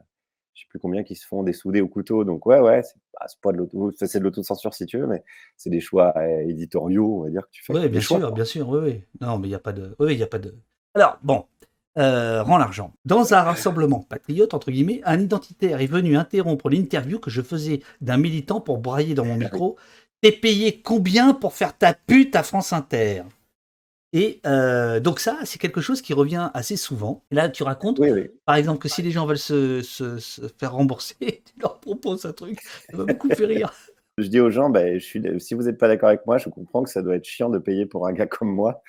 je 0.54 0.62
sais 0.62 0.68
plus 0.70 0.80
combien 0.80 1.04
qui 1.04 1.16
se 1.16 1.26
font 1.26 1.44
dessouder 1.44 1.82
au 1.82 1.88
couteau 1.88 2.24
donc 2.24 2.46
ouais, 2.46 2.60
ouais, 2.60 2.82
c'est 2.84 2.96
bah, 3.20 3.26
pas 3.42 3.52
de 3.52 3.58
l'auto 3.58 3.90
enfin, 3.90 4.06
c'est 4.08 4.20
de 4.20 4.24
l'autocensure 4.24 4.74
si 4.74 4.86
tu 4.86 4.98
veux, 5.00 5.08
mais 5.08 5.24
c'est 5.58 5.70
des 5.70 5.80
choix, 5.80 6.14
heu, 6.18 6.50
éditoriaux, 6.50 7.20
on 7.20 7.24
va 7.24 7.30
dire, 7.30 7.42
que 7.44 7.52
tu 7.52 7.64
fais. 7.64 7.74
Des 7.74 7.90
bien 7.90 8.02
choix, 8.02 8.18
sûr, 8.20 8.28
quoi. 8.28 8.36
bien 8.36 8.46
sûr, 8.46 8.70
oui, 8.70 8.80
oui. 8.84 9.04
Non, 9.22 9.38
mais 9.40 9.48
il 9.48 9.52
y 9.52 9.56
a 9.56 9.60
pas 9.60 9.74
de 9.74 9.96
oui, 10.00 10.08
oui, 10.08 10.14
il 10.14 10.20
y 10.20 10.24
a 10.24 10.28
pas 10.28 10.40
de 10.40 10.56
alors 10.96 11.18
bon, 11.24 11.46
heu, 11.98 12.42
rends 12.42 12.58
l'argent. 12.60 12.94
Dans 13.06 13.34
un 13.34 13.42
rassemblement 13.42 14.02
«patriote» 14.02 14.54
entre 14.54 14.70
guillemets, 14.72 15.02
un 15.06 15.20
identitaire 15.20 15.82
est 15.82 15.88
venu 15.88 16.16
interrompre 16.18 16.70
l'interview 16.70 17.20
que 17.20 17.32
je 17.32 17.42
faisais 17.42 17.80
d'un 18.02 18.18
militant 18.18 18.62
pour 18.62 18.78
brailler 18.78 19.16
dans 19.16 19.26
mon 19.26 19.38
Ah 19.42 19.50
oui. 19.52 19.62
micro: 19.62 19.78
«Tu 20.22 20.30
es 20.30 20.32
payé 20.32 20.82
combien 20.82 21.34
pour 21.34 21.54
faire 21.54 21.76
ta 21.78 21.94
pute 21.94 22.36
à 22.36 22.44
France 22.44 22.74
Inter?» 22.74 23.24
Et 24.14 24.42
heu, 24.46 25.00
donc 25.02 25.20
ça, 25.20 25.40
c'est 25.46 25.60
quelque 25.60 25.82
chose 25.82 26.02
qui 26.02 26.14
revient 26.14 26.52
assez 26.54 26.78
souvent. 26.78 27.24
Et 27.32 27.36
là, 27.36 27.50
tu 27.50 27.64
racontes, 27.64 28.00
Oui, 28.00 28.12
oui. 28.12 28.30
par 28.46 28.56
exemple, 28.56 28.80
que 28.80 28.90
si 28.90 29.02
les 29.02 29.12
gens 29.12 29.26
veulent 29.26 29.38
se 29.40 29.82
se 29.82 30.20
se 30.20 30.48
faire 30.60 30.74
rembourser, 30.74 31.16
tu 31.46 31.60
leur 31.62 31.80
proposes 31.80 32.26
un 32.26 32.34
truc, 32.34 32.62
ça 32.92 32.98
m'a 32.98 33.06
beaucoup 33.06 33.32
fait 33.32 33.46
rire. 33.46 33.74
Je 34.18 34.28
dis 34.28 34.40
aux 34.40 34.52
gens: 34.52 34.70
«Beh, 34.70 35.00
je 35.00 35.06
suis 35.06 35.24
si 35.40 35.56
vous 35.56 35.68
êtes 35.68 35.78
pas 35.80 35.88
d'accord 35.88 36.10
avec 36.10 36.26
moi, 36.28 36.38
je 36.38 36.50
comprends 36.50 36.84
que 36.84 36.90
ça 36.90 37.02
doit 37.02 37.16
être 37.16 37.26
chiant 37.26 37.50
de 37.50 37.58
payer 37.58 37.86
pour 37.88 38.08
un 38.08 38.14
gars 38.14 38.28
comme 38.28 38.54
moi, 38.54 38.84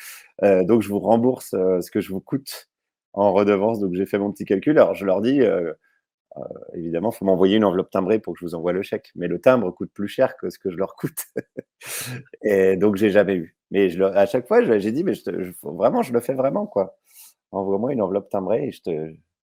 heu, 0.45 0.65
donc 0.65 0.83
je 0.83 0.89
vous 0.89 0.99
rembourse, 1.01 1.55
heu, 1.55 1.81
ce 1.81 1.91
que 1.91 2.01
je 2.01 2.11
vous 2.13 2.21
coûte 2.21 2.69
en 3.15 3.33
redevance», 3.33 3.81
donc 3.81 3.95
j'ai 3.95 4.07
fait 4.07 4.19
mon 4.19 4.33
petit 4.33 4.45
calcul. 4.45 4.79
Alors 4.79 4.95
je 4.95 5.07
leur 5.07 5.23
dis, 5.23 5.41
heu, 6.39 6.43
évidemment, 6.75 7.11
faut 7.13 7.25
m'envoyer 7.25 7.57
une 7.57 7.65
enveloppe 7.65 7.91
timbrée 7.91 8.19
pour 8.19 8.35
que 8.35 8.41
je 8.41 8.45
vous 8.47 8.55
envoie 8.55 8.73
le 8.73 8.83
chèque, 8.83 9.13
mais 9.17 9.29
le 9.29 9.41
timbre 9.41 9.71
coûte 9.73 9.91
plus 9.93 10.09
cher 10.09 10.37
que 10.37 10.51
ce 10.51 10.59
que 10.59 10.71
je 10.71 10.77
leur 10.77 10.97
coûte 10.97 11.25
et 12.43 12.77
donc 12.77 12.97
j'ai 12.97 13.11
jamais 13.11 13.35
eu. 13.37 13.57
Mais 13.71 13.91
je 13.91 14.03
à 14.03 14.27
chaque 14.27 14.47
fois, 14.47 14.63
j'ai 14.79 14.93
dit: 14.93 15.05
«Mais 15.05 15.15
je 15.15 15.23
te 15.25 15.43
je 15.43 15.53
vraiment, 15.63 16.03
je 16.03 16.13
le 16.13 16.21
fais 16.21 16.35
vraiment, 16.35 16.67
quoi. 16.67 16.97
Envoie-moi 17.53 17.93
une 17.95 18.03
enveloppe 18.03 18.31
timbrée 18.31 18.69
et 18.69 18.73
je 18.73 18.83
te 18.83 18.91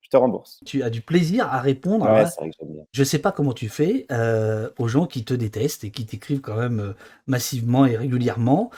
je 0.01 0.09
te 0.09 0.17
rembourse». 0.17 0.65
Tu 0.65 0.83
as 0.83 0.89
du 0.89 1.01
plaisir 1.01 1.47
à 1.51 1.59
répondre 1.59 2.05
Ouais, 2.05 2.25
à 2.25 2.25
c'est 2.25 2.41
vrai 2.41 2.49
que 2.49 2.55
j'aime 2.59 2.73
bien. 2.73 2.85
je 2.93 3.03
sais 3.03 3.19
pas 3.19 3.31
comment 3.31 3.53
tu 3.53 3.69
fais, 3.69 4.05
heu, 4.11 4.73
aux 4.79 4.87
gens 4.89 5.07
qui 5.07 5.25
te 5.25 5.33
détestent 5.33 5.83
et 5.85 5.91
qui 5.91 6.05
t'écrivent 6.05 6.41
quand 6.41 6.57
même, 6.57 6.79
heu, 6.81 6.95
massivement 7.27 7.85
et 7.85 7.97
régulièrement. 7.97 8.71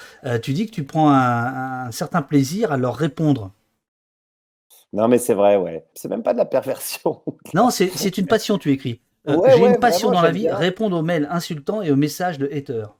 Tu 0.43 0.53
dis 0.53 0.67
que 0.67 0.71
tu 0.71 0.83
prends 0.85 1.09
un 1.11 1.85
un 1.87 1.91
certain 1.91 2.21
plaisir 2.23 2.71
à 2.71 2.77
leur 2.77 2.95
répondre. 2.97 3.51
Non, 4.93 5.07
mais 5.07 5.17
c'est 5.17 5.33
vrai, 5.33 5.57
ouais. 5.57 5.85
C'est 5.95 6.07
même 6.07 6.23
pas 6.23 6.33
de 6.33 6.37
la 6.37 6.45
perversion. 6.45 7.21
Non, 7.53 7.69
c'est 7.69 8.17
une 8.17 8.27
passion, 8.27 8.57
tu 8.57 8.71
écris. 8.71 9.01
Ouais, 9.27 9.55
j'ai 9.55 9.61
ouais, 9.61 9.69
une 9.69 9.79
passion 9.79 10.09
vraiment, 10.09 10.21
dans 10.21 10.27
la 10.27 10.33
vie, 10.33 10.41
bien. 10.41 10.55
répondre 10.55 10.97
aux 10.97 11.01
mails 11.01 11.27
insultants 11.29 11.81
et 11.81 11.91
aux 11.91 11.95
messages 11.95 12.37
de 12.37 12.47
haters. 12.51 12.95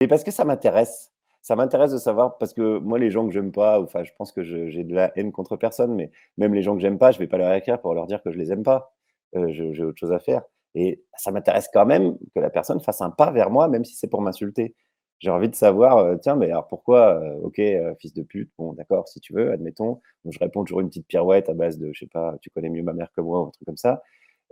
Et 0.00 0.08
parce 0.08 0.24
que 0.24 0.30
ça 0.30 0.44
m'intéresse. 0.44 1.10
Ça 1.42 1.56
m'intéresse 1.56 1.92
de 1.92 1.98
savoir 1.98 2.36
parce 2.38 2.52
que 2.52 2.78
moi, 2.78 2.98
les 2.98 3.10
gens 3.10 3.26
que 3.26 3.32
j'aime 3.32 3.52
pas, 3.52 3.80
enfin, 3.80 4.04
je 4.04 4.10
pense 4.18 4.32
que 4.32 4.42
j'ai 4.42 4.84
de 4.84 4.94
la 4.94 5.12
haine 5.16 5.32
contre 5.32 5.56
personne, 5.56 5.94
mais 5.94 6.10
même 6.36 6.54
les 6.54 6.62
gens 6.62 6.74
que 6.74 6.80
j'aime 6.80 6.98
pas, 6.98 7.10
je 7.10 7.18
vais 7.18 7.26
pas 7.26 7.38
leur 7.38 7.52
écrire 7.54 7.80
pour 7.80 7.94
leur 7.94 8.06
dire 8.06 8.22
que 8.22 8.30
je 8.30 8.38
les 8.38 8.52
aime 8.52 8.62
pas. 8.62 8.94
Je 9.34 9.72
j'ai 9.72 9.84
autre 9.84 9.98
chose 9.98 10.12
à 10.12 10.18
faire 10.18 10.42
et 10.74 11.02
ça 11.16 11.30
m'intéresse 11.30 11.68
quand 11.72 11.86
même 11.86 12.16
que 12.34 12.40
la 12.40 12.50
personne 12.50 12.80
fasse 12.80 13.00
un 13.00 13.10
pas 13.10 13.30
vers 13.30 13.50
moi, 13.50 13.68
même 13.68 13.84
si 13.84 13.94
c'est 13.94 14.06
pour 14.06 14.22
m'insulter. 14.22 14.74
J'ai 15.20 15.30
envie 15.30 15.48
de 15.48 15.54
savoir, 15.56 15.98
heu, 16.06 16.18
tiens, 16.22 16.36
mais 16.36 16.46
alors 16.46 16.68
pourquoi, 16.68 17.20
heu, 17.20 17.40
OK, 17.42 17.58
heu, 17.58 17.94
fils 17.98 18.14
de 18.14 18.22
pute, 18.22 18.50
bon 18.58 18.72
d'accord, 18.74 19.08
si 19.08 19.20
tu 19.20 19.32
veux, 19.34 19.50
admettons. 19.52 20.00
Donc 20.24 20.32
je 20.34 20.38
réponds 20.38 20.64
toujours 20.64 20.80
une 20.80 20.88
petite 20.88 21.06
pirouette 21.08 21.48
à 21.48 21.54
base 21.54 21.78
de, 21.78 21.92
je 21.92 22.00
sais 22.00 22.06
pas, 22.06 22.36
tu 22.40 22.50
connais 22.50 22.68
mieux 22.70 22.82
ma 22.84 22.92
mère 22.92 23.10
que 23.12 23.20
moi 23.20 23.40
ou 23.42 23.46
un 23.48 23.50
truc 23.50 23.66
comme 23.66 23.76
ça 23.76 24.02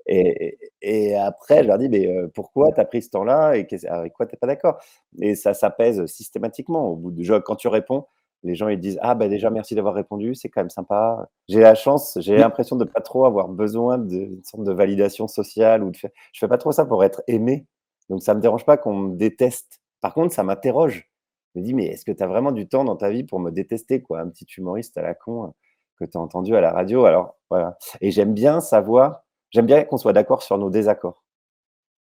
et 0.09 0.59
et 0.83 1.11
et 1.11 1.17
après 1.17 1.63
je 1.65 1.69
leur 1.69 1.79
dis: 1.79 1.89
«Mais, 1.91 2.09
pourquoi 2.35 2.73
tu 2.73 2.81
as 2.81 2.87
pris 2.87 3.03
ce 3.03 3.11
temps-là 3.11 3.57
et 3.57 3.67
avec 3.89 4.13
quoi 4.15 4.27
tu 4.27 4.37
pas 4.37 4.47
d'accord?» 4.49 4.79
et 5.21 5.35
ça 5.37 5.55
s'apaise 5.55 6.07
systématiquement. 6.07 6.89
Au 6.91 6.97
bout 6.97 7.13
de 7.13 7.23
genre 7.25 7.43
quand 7.45 7.57
tu 7.57 7.69
réponds, 7.69 8.07
les 8.45 8.55
gens 8.57 8.69
ils 8.69 8.81
disent: 8.81 8.99
«Ah 9.03 9.15
bah 9.17 9.29
déjà 9.29 9.51
merci 9.51 9.75
d'avoir 9.77 9.95
répondu, 9.95 10.35
c'est 10.35 10.49
quand 10.51 10.61
même 10.63 10.71
sympa». 10.71 11.29
J'ai 11.49 11.61
la 11.61 11.75
chance, 11.77 12.19
j'ai 12.21 12.37
l'impression 12.39 12.77
de 12.77 12.85
pas 12.85 13.01
trop 13.03 13.27
avoir 13.27 13.49
besoin 13.49 13.99
d'une 13.99 14.43
sorte 14.45 14.65
de 14.65 14.73
validation 14.73 15.29
sociale 15.29 15.85
ou 15.85 15.91
de 15.93 15.97
faire 15.99 16.11
je 16.33 16.41
fais 16.41 16.49
pas 16.49 16.59
trop 16.59 16.73
ça 16.73 16.87
pour 16.87 17.05
être 17.05 17.23
aimé, 17.29 17.67
donc 18.11 18.23
ça 18.23 18.35
me 18.35 18.41
dérange 18.41 18.65
pas 18.67 18.77
qu'on 18.79 18.95
me 18.97 19.17
déteste. 19.17 19.79
Par 20.07 20.15
contre, 20.15 20.33
ça 20.35 20.45
m'interroge. 20.45 21.11
Je 21.55 21.61
me 21.61 21.65
dis: 21.65 21.75
«Mais 21.75 21.87
est-ce 21.87 22.05
que 22.05 22.13
tu 22.13 22.23
as 22.23 22.27
vraiment 22.29 22.53
du 22.53 22.69
temps 22.69 22.85
dans 22.85 22.97
ta 22.97 23.11
vie 23.11 23.25
pour 23.25 23.41
me 23.41 23.51
détester 23.51 24.03
quoi?» 24.03 24.21
un 24.21 24.29
petit 24.29 24.47
humoriste 24.57 24.97
à 24.99 25.03
la 25.03 25.15
con, 25.15 25.47
heu, 25.49 25.51
que 25.99 26.05
tu 26.05 26.17
as 26.17 26.21
entendu 26.21 26.55
à 26.57 26.61
la 26.61 26.73
radio? 26.73 27.05
Alors 27.07 27.37
voilà 27.51 27.77
et 28.01 28.11
j'aime 28.13 28.35
bien 28.35 28.61
savoir 28.61 29.23
j'aime 29.51 29.67
bien 29.67 29.85
qu'on 29.85 29.99
soit 29.99 30.13
d'accord 30.13 30.43
sur 30.45 30.59
nos 30.59 30.71
désaccords. 30.71 31.25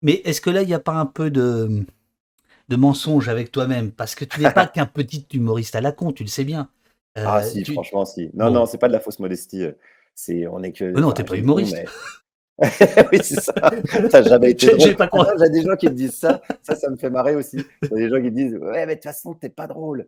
mais 0.02 0.22
est-ce 0.26 0.42
que 0.42 0.50
là, 0.50 0.62
il 0.64 0.70
y 0.70 0.74
a 0.74 0.80
pas 0.80 0.94
un 0.94 1.06
peu 1.06 1.32
de, 1.32 1.86
de 2.70 2.78
mensonge 2.78 3.30
avec 3.30 3.52
toi-même? 3.52 3.92
Parce 3.94 4.16
que 4.16 4.26
tu 4.26 4.42
n'es 4.42 4.52
pas 4.52 4.68
qu'un 4.68 4.86
petit 4.88 5.28
humoriste 5.34 5.76
à 5.76 5.82
la 5.82 5.94
con, 5.94 6.14
tu 6.14 6.24
le 6.24 6.30
sais 6.30 6.46
bien. 6.46 6.70
Ah 7.24 7.42
Heu, 7.42 7.44
si, 7.44 7.64
tu 7.64 7.74
franchement 7.74 8.06
si. 8.06 8.30
Non, 8.34 8.52
non, 8.52 8.66
bon, 8.66 8.66
c'est 8.66 8.78
pas 8.78 8.88
de 8.88 8.94
la 8.94 9.00
fausse 9.00 9.20
modestie, 9.20 9.64
heu, 9.64 9.78
c'est 10.16 10.48
on 10.48 10.64
est 10.64 10.72
que 10.72 10.86
non, 10.96 11.12
tu 11.14 11.22
enfin 11.22 11.22
es 11.22 11.26
pas 11.26 11.38
humoriste. 11.38 11.84
mais 11.84 11.94
oui, 13.12 13.20
c'est 13.22 13.40
ça. 13.40 13.54
Ça 14.10 14.18
a 14.18 14.22
jamais 14.24 14.52
été 14.52 14.68
J'ai 14.68 14.72
drôle. 14.72 14.80
j'ai 14.80 14.96
croire 14.96 15.28
j'ai 15.40 15.50
des 15.50 15.62
gens 15.62 15.76
qui 15.76 15.88
me 15.90 15.94
disent 15.94 16.16
ça, 16.18 16.42
ça, 16.64 16.76
ça 16.76 16.90
me 16.90 16.96
fait 16.98 17.10
marrer 17.12 17.36
aussi. 17.36 17.58
Il 17.92 18.00
y 18.00 18.04
a 18.04 18.08
des 18.08 18.10
gens 18.10 18.22
qui 18.22 18.32
disent: 18.32 18.56
«Ouais, 18.56 18.86
mais 18.88 18.96
de 18.96 19.00
toute 19.00 19.04
façon, 19.04 19.36
tu 19.36 19.46
es 19.46 19.50
pas 19.50 19.68
drôle» 19.68 20.08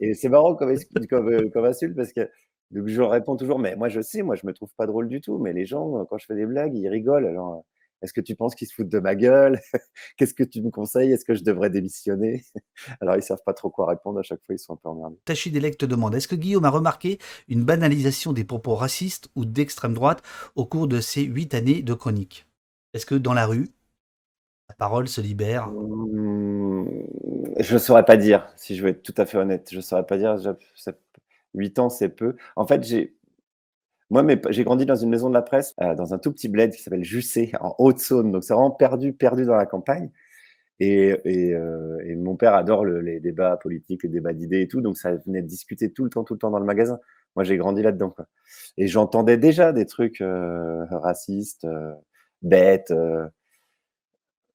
et 0.00 0.14
c'est 0.14 0.28
marrant 0.28 0.54
comme 0.54 0.74
comme 1.10 1.64
insulte 1.64 1.96
parce 1.96 2.12
que 2.12 2.30
donc 2.70 2.86
je 2.86 2.98
leur 3.00 3.10
réponds 3.10 3.36
toujours: 3.36 3.58
«Mais 3.58 3.74
moi, 3.76 3.88
je 3.88 4.00
sais, 4.00 4.22
moi, 4.22 4.36
je 4.36 4.46
me 4.46 4.52
trouve 4.52 4.72
pas 4.76 4.86
drôle 4.86 5.08
du 5.08 5.20
tout, 5.20 5.38
mais 5.38 5.52
les 5.52 5.66
gens, 5.66 6.04
quand 6.06 6.18
je 6.18 6.26
fais 6.26 6.36
des 6.36 6.46
blagues, 6.46 6.74
ils 6.76 6.88
rigolent 6.88 7.26
alors, 7.26 7.64
est-ce 8.02 8.12
que 8.12 8.20
tu 8.20 8.34
penses 8.34 8.54
qu'ils 8.54 8.68
se 8.68 8.74
foutent 8.74 8.88
de 8.88 9.00
ma 9.00 9.14
gueule? 9.14 9.60
Qu'est-ce 10.16 10.34
que 10.34 10.44
tu 10.44 10.62
me 10.62 10.70
conseilles? 10.70 11.12
Est-ce 11.12 11.24
que 11.24 11.34
je 11.34 11.42
devrais 11.42 11.70
démissionner?» 11.70 12.44
alors 13.00 13.16
ils 13.16 13.22
savent 13.22 13.42
pas 13.44 13.54
trop 13.54 13.70
quoi 13.70 13.86
répondre 13.86 14.18
à 14.18 14.22
chaque 14.22 14.44
fois, 14.44 14.54
ils 14.54 14.58
sont 14.58 14.74
un 14.74 14.76
peu 14.76 14.88
emmerdés. 14.88 15.18
Tachidélec 15.24 15.78
te 15.78 15.86
demande: 15.86 16.14
«Est-ce 16.14 16.28
que 16.28 16.36
Guillaume 16.36 16.64
a 16.64 16.70
remarqué 16.70 17.18
une 17.48 17.64
banalisation 17.64 18.32
des 18.32 18.44
propos 18.44 18.74
racistes 18.74 19.28
ou 19.34 19.44
d'extrême 19.44 19.94
droite 19.94 20.22
au 20.54 20.66
cours 20.66 20.88
de 20.88 21.00
ces 21.00 21.22
8 21.22 21.54
années 21.54 21.82
de 21.82 21.94
chronique? 21.94 22.46
Est-ce 22.94 23.06
que 23.06 23.14
dans 23.14 23.34
la 23.34 23.46
rue, 23.46 23.68
la 24.68 24.74
parole 24.74 25.08
se 25.08 25.20
libère?» 25.20 25.68
Mmh, 25.68 26.88
je 27.58 27.78
saurais 27.78 28.04
pas 28.04 28.16
dire, 28.16 28.48
si 28.56 28.76
je 28.76 28.82
veux 28.82 28.90
être 28.90 29.02
tout 29.02 29.14
à 29.16 29.26
fait 29.26 29.38
honnête. 29.38 29.68
Je 29.72 29.80
saurais 29.80 30.06
pas 30.06 30.18
dire, 30.18 30.36
8 31.54 31.78
ans, 31.78 31.90
c'est 31.90 32.08
peu. 32.08 32.36
En 32.56 32.66
fait, 32.66 32.84
j'ai 32.84 33.17
moi, 34.10 34.24
p 34.26 34.40
j'ai 34.50 34.64
grandi 34.64 34.86
dans 34.86 34.96
une 34.96 35.10
maison 35.10 35.28
de 35.28 35.34
la 35.34 35.42
presse, 35.42 35.74
heu, 35.82 35.94
dans 35.96 36.14
un 36.14 36.18
tout 36.18 36.32
petit 36.32 36.48
bled 36.48 36.72
qui 36.74 36.82
s'appelle 36.82 37.04
Jussey, 37.04 37.52
en 37.60 37.74
Haute-Saône, 37.78 38.32
donc 38.32 38.44
c'est 38.44 38.54
vraiment 38.54 38.70
perdu, 38.72 39.12
perdu 39.12 39.44
dans 39.46 39.56
la 39.56 39.66
campagne. 39.66 40.10
Et 40.80 41.16
et 41.24 41.54
heu 41.54 41.98
et 42.06 42.16
mon 42.16 42.36
père 42.36 42.54
adore 42.54 42.84
le 42.84 43.00
les 43.02 43.20
débats 43.20 43.56
politiques, 43.58 44.04
les 44.04 44.10
débats 44.10 44.32
d'idées 44.34 44.62
et 44.62 44.68
tout, 44.68 44.80
donc 44.82 44.98
ça 44.98 45.14
venait 45.16 45.42
de 45.42 45.48
discuter 45.48 45.92
tout 45.92 46.04
le 46.04 46.10
temps, 46.10 46.24
tout 46.24 46.34
le 46.34 46.40
temps 46.40 46.50
dans 46.52 46.60
le 46.60 46.66
magasin. 46.66 47.00
Moi, 47.36 47.44
j'ai 47.44 47.56
grandi 47.58 47.82
là-dedans, 47.82 48.14
et 48.78 48.88
j'entendais 48.88 49.38
déjà 49.38 49.72
des 49.72 49.86
trucs, 49.86 50.20
heu, 50.22 50.84
racistes, 50.90 51.64
heu, 51.66 51.94
bêtes, 52.42 52.90
heu 52.92 53.28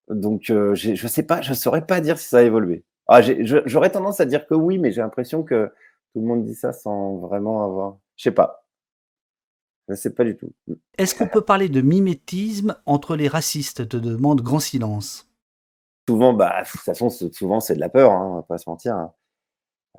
donc 0.09 0.43
j'ai 0.73 0.95
je 0.95 1.07
sais 1.07 1.23
pas, 1.23 1.41
je 1.41 1.53
saurais 1.53 1.85
pas 1.85 2.01
dire 2.01 2.19
si 2.19 2.27
ça 2.27 2.39
a 2.39 2.41
évolué. 2.43 2.83
Ah 3.07 3.21
j'aurais 3.21 3.89
tendance 3.91 4.19
à 4.19 4.25
dire 4.25 4.45
que 4.47 4.53
oui, 4.53 4.77
mais 4.77 4.91
j'ai 4.91 5.01
l'impression 5.01 5.43
que 5.43 5.67
tout 6.13 6.19
le 6.21 6.25
monde 6.27 6.43
dit 6.43 6.55
ça 6.55 6.73
sans 6.73 7.17
vraiment 7.17 7.63
avoir 7.63 7.97
je 8.17 8.23
sais 8.23 8.31
pas, 8.31 8.62
je 9.89 9.95
sais 9.95 10.13
pas 10.13 10.23
du 10.23 10.35
tout. 10.37 10.51
Est-ce 10.97 11.15
qu'on 11.15 11.27
peut 11.27 11.41
parler 11.41 11.69
de 11.69 11.81
mimétisme 11.81 12.75
entre 12.85 13.15
les 13.15 13.27
racistes? 13.27 13.87
te 13.87 13.97
demande 13.97 14.41
Grand 14.41 14.59
Silence. 14.59 15.29
Souvent, 16.07 16.33
bah, 16.33 16.63
de 16.63 16.69
toute 16.69 16.81
façon, 16.81 17.09
c'est 17.09 17.33
souvent 17.33 17.59
c'est 17.59 17.75
de 17.75 17.79
la 17.79 17.89
peur, 17.89 18.11
hein, 18.11 18.27
on 18.31 18.35
va 18.35 18.43
pas 18.43 18.57
se 18.57 18.69
mentir, 18.69 18.95
hein. 18.95 19.13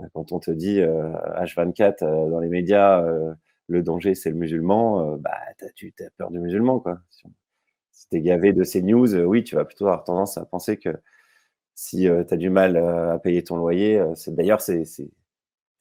Heu, 0.00 0.06
quand 0.14 0.32
on 0.32 0.40
te 0.40 0.50
dit, 0.50 0.80
heu, 0.80 1.12
H24, 1.36 2.02
heu, 2.02 2.30
dans 2.30 2.40
les 2.40 2.48
médias, 2.48 3.02
le 3.68 3.82
danger 3.82 4.14
c'est 4.14 4.30
le 4.30 4.36
musulman, 4.36 5.16
bah, 5.18 5.38
tu 5.58 5.64
as 5.64 5.70
tu 5.70 5.92
tu 5.92 6.04
as 6.04 6.10
peur 6.10 6.30
du 6.30 6.40
musulman, 6.40 6.80
quoi. 6.80 6.98
Si 7.92 8.08
tu 8.08 8.16
es 8.16 8.20
gavé 8.22 8.52
de 8.52 8.64
ces 8.64 8.82
news, 8.82 9.14
oui, 9.16 9.44
tu 9.44 9.54
vas 9.56 9.64
plutôt 9.64 9.86
avoir 9.86 10.04
tendance 10.04 10.38
à 10.38 10.44
penser 10.44 10.78
que 10.78 10.90
si, 11.74 12.02
tu 12.28 12.34
as 12.34 12.36
du 12.36 12.50
mal, 12.50 12.76
à 12.76 13.18
payer 13.18 13.44
ton 13.44 13.56
loyer, 13.56 14.02
d'ailleurs 14.28 14.60
c'est 14.60 14.84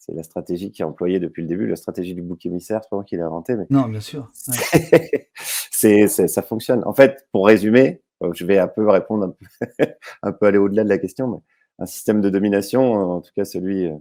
c'est 0.06 0.14
la 0.14 0.24
stratégie 0.24 0.72
qui 0.72 0.82
est 0.82 0.86
employée 0.86 1.20
depuis 1.20 1.42
le 1.42 1.48
début, 1.48 1.68
la 1.68 1.76
stratégie 1.78 2.14
du 2.14 2.22
bouc 2.22 2.46
émissaire, 2.46 2.82
c'est 2.84 2.90
pas 2.90 2.98
moi 2.98 3.06
qui 3.06 3.16
l'ai 3.16 3.22
inventé, 3.22 3.56
mais 3.56 3.66
Non, 3.70 3.88
bien 3.88 4.02
sûr, 4.02 4.30
ouais. 4.50 5.30
c'est 5.72 6.08
ça 6.08 6.42
fonctionne. 6.42 6.84
En 6.86 6.94
fait, 6.94 7.28
pour 7.32 7.48
résumer, 7.48 8.02
heu, 8.24 8.32
je 8.34 8.46
vais 8.46 8.58
un 8.60 8.68
peu 8.68 8.88
répondre 8.90 9.26
un 9.26 9.30
peu 9.30 9.86
un 10.24 10.32
peu 10.34 10.46
aller 10.48 10.58
au-delà 10.58 10.84
de 10.84 10.90
la 10.90 10.98
question, 10.98 11.28
mais 11.28 11.38
un 11.80 11.86
système 11.86 12.22
de 12.22 12.30
domination, 12.30 12.94
en 12.94 13.22
tout 13.22 13.32
cas 13.36 13.46
celui, 13.46 13.86
heu, 13.88 13.96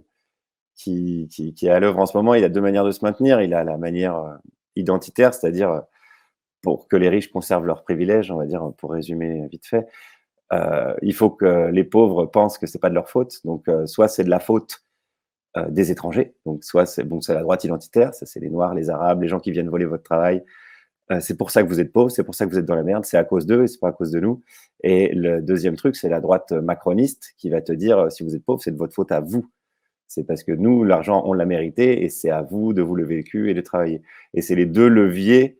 qui 0.75 1.29
qui 1.31 1.53
qui 1.53 1.67
est 1.67 1.71
à 1.71 1.79
l'œuvre 1.79 1.99
en 1.99 2.05
ce 2.07 2.17
moment, 2.17 2.33
il 2.35 2.43
a 2.43 2.49
2 2.49 2.61
manières 2.61 2.85
de 2.85 2.91
se 2.91 3.03
maintenir. 3.05 3.41
Il 3.41 3.53
a 3.53 3.63
la 3.63 3.77
manière, 3.77 4.17
heu, 4.17 4.33
identitaire, 4.75 5.33
c'est-à-dire, 5.33 5.83
pour 6.61 6.87
que 6.87 6.95
les 6.95 7.09
riches 7.09 7.31
conservent 7.31 7.65
leurs 7.65 7.83
privilèges, 7.83 8.31
on 8.31 8.37
va 8.37 8.45
dire, 8.45 8.71
pour 8.77 8.91
résumer 8.91 9.47
vite 9.49 9.65
fait, 9.67 9.85
euh, 10.53 10.95
il 11.01 11.13
faut 11.13 11.29
que 11.31 11.69
les 11.71 11.83
pauvres 11.85 12.25
pensent 12.27 12.57
que 12.59 12.67
c'est 12.67 12.79
pas 12.79 12.89
de 12.89 12.95
leur 12.95 13.09
faute. 13.09 13.39
Donc, 13.45 13.67
euh, 13.69 13.85
soit 13.87 14.07
c'est 14.09 14.23
de 14.25 14.29
la 14.31 14.39
faute 14.39 14.83
euh, 15.57 15.69
des 15.69 15.91
étrangers, 15.91 16.33
donc 16.45 16.63
soit 16.63 16.85
c'est 16.85 17.03
bon, 17.03 17.19
la 17.27 17.41
droite 17.41 17.63
identitaire, 17.63 18.13
ça 18.13 18.25
c'est 18.25 18.39
les 18.39 18.49
noirs, 18.49 18.73
les 18.73 18.89
arabes, 18.89 19.21
les 19.21 19.27
gens 19.27 19.39
qui 19.39 19.51
viennent 19.51 19.69
voler 19.69 19.85
votre 19.85 20.03
travail. 20.03 20.43
c'est 21.19 21.37
pour 21.37 21.51
ça 21.51 21.63
que 21.63 21.67
vous 21.67 21.79
êtes 21.79 21.91
pauvres, 21.93 22.09
c'est 22.09 22.23
pour 22.23 22.33
ça 22.33 22.45
que 22.45 22.51
vous 22.51 22.57
êtes 22.57 22.65
dans 22.65 22.75
la 22.75 22.83
merde, 22.83 23.05
c'est 23.05 23.17
à 23.17 23.23
cause 23.23 23.45
d'eux 23.45 23.63
et 23.63 23.67
c'est 23.67 23.79
pas 23.79 23.89
à 23.89 23.91
cause 23.91 24.11
de 24.11 24.19
nous. 24.19 24.41
Et 24.83 25.13
le 25.13 25.41
deuxième 25.41 25.75
truc, 25.75 25.95
c'est 25.95 26.09
la 26.09 26.21
droite 26.21 26.51
macroniste 26.53 27.33
qui 27.37 27.49
va 27.49 27.61
te 27.61 27.71
dire 27.71 28.11
si 28.11 28.23
vous 28.23 28.35
êtes 28.35 28.43
pauvre, 28.43 28.61
c'est 28.63 28.71
de 28.71 28.77
votre 28.77 28.93
faute 28.95 29.11
à 29.11 29.19
vous. 29.19 29.47
C'est 30.07 30.23
parce 30.23 30.43
que 30.43 30.51
nous, 30.51 30.83
l'argent, 30.83 31.23
on 31.25 31.33
l'a 31.33 31.45
mérité 31.45 32.03
et 32.03 32.09
c'est 32.09 32.29
à 32.29 32.43
vous 32.43 32.73
de 32.73 32.81
vous 32.81 32.95
lever 32.95 33.17
le 33.17 33.23
cul 33.23 33.49
et 33.49 33.53
de 33.53 33.61
travailler. 33.61 34.01
Et 34.33 34.41
c'est 34.41 34.55
les 34.55 34.67
deux 34.67 34.87
leviers 34.87 35.59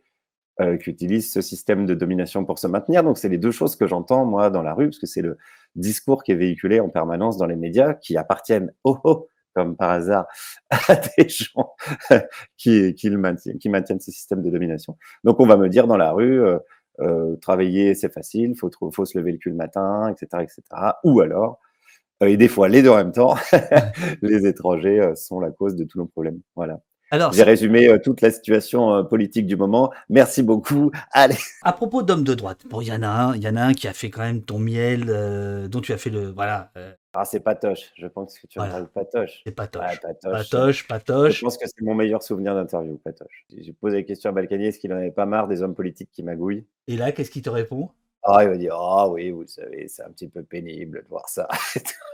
euh, 0.60 0.76
qui 0.76 0.90
utilisent 0.90 1.32
ce 1.32 1.40
système 1.40 1.86
de 1.86 1.94
domination 1.94 2.44
pour 2.44 2.60
se 2.60 2.68
maintenir. 2.68 3.02
Donc, 3.02 3.18
c'est 3.18 3.28
les 3.28 3.38
deux 3.38 3.50
choses 3.50 3.74
que 3.74 3.88
j'entends, 3.88 4.24
moi, 4.24 4.50
dans 4.50 4.62
la 4.62 4.72
rue, 4.72 4.86
parce 4.86 5.00
que 5.00 5.06
c'est 5.08 5.22
le 5.22 5.36
discours 5.74 6.22
qui 6.22 6.30
est 6.30 6.36
véhiculé 6.36 6.78
en 6.78 6.88
permanence 6.88 7.36
dans 7.36 7.46
les 7.46 7.56
médias, 7.56 7.94
qui 7.94 8.16
appartiennent, 8.16 8.72
oh, 8.84 8.98
oh, 9.02 9.26
comme 9.54 9.76
par 9.76 9.90
hasard, 9.90 10.26
à 10.70 10.96
des 10.96 11.28
gens 11.28 11.74
qui, 12.56 12.94
qui, 12.94 13.10
maintiennent, 13.10 13.58
qui 13.58 13.68
maintiennent 13.68 14.00
ce 14.00 14.10
système 14.10 14.42
de 14.42 14.50
domination. 14.50 14.96
Donc, 15.24 15.40
on 15.40 15.46
va 15.46 15.56
me 15.56 15.68
dire 15.68 15.86
dans 15.86 15.96
la 15.96 16.12
rue, 16.12 16.42
euh, 16.42 16.58
euh, 17.00 17.36
travailler, 17.36 17.94
c'est 17.94 18.12
facile, 18.12 18.50
il 18.50 18.56
faut, 18.56 18.70
faut 18.92 19.04
se 19.04 19.18
lever 19.18 19.32
le 19.32 19.38
cul 19.38 19.50
le 19.50 19.56
matin, 19.56 20.08
etc., 20.08 20.42
etc. 20.42 20.62
Ou 21.04 21.20
alors, 21.20 21.58
euh, 22.22 22.26
et 22.26 22.36
des 22.36 22.48
fois 22.48 22.68
les 22.68 22.82
deux 22.82 22.90
en 22.90 22.96
même 22.96 23.12
temps, 23.12 23.34
les 24.22 24.46
étrangers 24.46 25.12
sont 25.16 25.40
la 25.40 25.50
cause 25.50 25.76
de 25.76 25.84
tous 25.84 25.98
nos 25.98 26.06
problèmes. 26.06 26.40
Voilà. 26.56 26.80
J'ai 27.32 27.42
résumé 27.42 27.88
euh, 27.88 27.98
toute 27.98 28.20
la 28.20 28.30
situation 28.30 28.94
euh, 28.94 29.02
politique 29.02 29.46
du 29.46 29.56
moment. 29.56 29.92
Merci 30.08 30.42
beaucoup. 30.42 30.90
Allez. 31.12 31.36
À 31.62 31.72
propos 31.72 32.02
d'hommes 32.02 32.24
de 32.24 32.34
droite, 32.34 32.60
bon, 32.68 32.80
il 32.80 32.88
y 32.88 32.92
en 32.92 33.02
a 33.02 33.08
un, 33.08 33.34
il 33.36 33.42
y 33.42 33.48
en 33.48 33.56
a 33.56 33.62
un 33.62 33.74
qui 33.74 33.88
a 33.88 33.92
fait 33.92 34.10
quand 34.10 34.22
même 34.22 34.42
ton 34.42 34.58
miel, 34.58 35.06
euh, 35.08 35.68
dont 35.68 35.80
tu 35.80 35.92
as 35.92 35.98
fait 35.98 36.10
le, 36.10 36.30
voilà. 36.30 36.70
Ah, 37.12 37.24
c'est 37.24 37.40
Patoche. 37.40 37.92
Je 37.96 38.06
pense 38.06 38.38
que 38.38 38.46
tu 38.46 38.58
de 38.58 38.84
Patoche. 38.86 39.42
C'est 39.44 39.52
Patoche. 39.52 40.00
Patoche. 40.00 40.88
Patoche, 40.88 41.38
Je 41.38 41.44
pense 41.44 41.56
que 41.56 41.66
c'est 41.66 41.82
mon 41.82 41.94
meilleur 41.94 42.22
souvenir 42.22 42.54
d'interview, 42.54 42.96
Patoche. 43.04 43.46
J'ai 43.56 43.72
posé 43.72 43.98
la 43.98 44.02
question 44.02 44.30
à 44.30 44.32
Balkany, 44.32 44.66
est-ce 44.66 44.78
qu'il 44.78 44.90
n'en 44.90 44.96
avait 44.96 45.10
pas 45.10 45.26
marre 45.26 45.46
des 45.46 45.62
hommes 45.62 45.74
politiques 45.74 46.10
qui 46.12 46.22
magouillent? 46.22 46.66
Et 46.88 46.96
là, 46.96 47.12
qu'est-ce 47.12 47.30
qu'il 47.30 47.42
te 47.42 47.50
répond? 47.50 47.90
Ah, 48.24 48.42
il 48.42 48.48
va 48.48 48.56
dire, 48.56 48.74
ah 48.74 49.08
oui, 49.10 49.30
vous 49.30 49.46
savez, 49.46 49.86
c'est 49.86 50.02
un 50.02 50.10
petit 50.10 50.28
peu 50.28 50.42
pénible 50.42 51.02
de 51.02 51.08
voir 51.08 51.28
ça. 51.28 51.46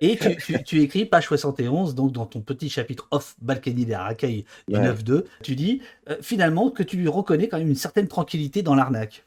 Et 0.00 0.16
tu, 0.64 0.80
écris 0.82 1.04
page 1.04 1.26
71, 1.26 1.94
donc 1.94 2.12
dans 2.12 2.26
ton 2.26 2.40
petit 2.40 2.68
chapitre 2.68 3.08
off 3.10 3.36
Balkany 3.40 3.84
des 3.84 3.96
Racailles 3.96 4.44
du 4.68 4.74
9-2, 4.74 5.24
tu 5.42 5.56
dis 5.56 5.82
euh, 6.08 6.16
finalement 6.22 6.70
que 6.70 6.82
tu 6.82 6.96
lui 6.96 7.08
reconnais 7.08 7.48
quand 7.48 7.58
même 7.58 7.68
une 7.68 7.74
certaine 7.74 8.08
tranquillité 8.08 8.62
dans 8.62 8.74
l'arnaque. 8.74 9.26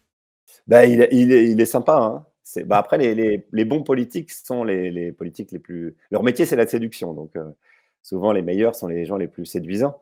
Bah, 0.67 0.85
il, 0.85 1.01
est, 1.01 1.65
sympa. 1.65 1.97
Hein. 1.97 2.25
Bah, 2.65 2.77
après, 2.77 2.97
les, 2.97 3.65
bons 3.65 3.83
politiques 3.83 4.31
sont 4.31 4.63
les, 4.63 5.11
politiques 5.11 5.51
les 5.51 5.59
plus. 5.59 5.95
Leur 6.11 6.23
métier, 6.23 6.45
c'est 6.45 6.55
la 6.55 6.67
séduction. 6.67 7.13
Donc, 7.13 7.35
euh, 7.35 7.51
souvent, 8.01 8.31
les 8.31 8.41
meilleurs 8.41 8.75
sont 8.75 8.87
les 8.87 9.05
gens 9.05 9.17
les 9.17 9.27
plus 9.27 9.45
séduisants. 9.45 10.01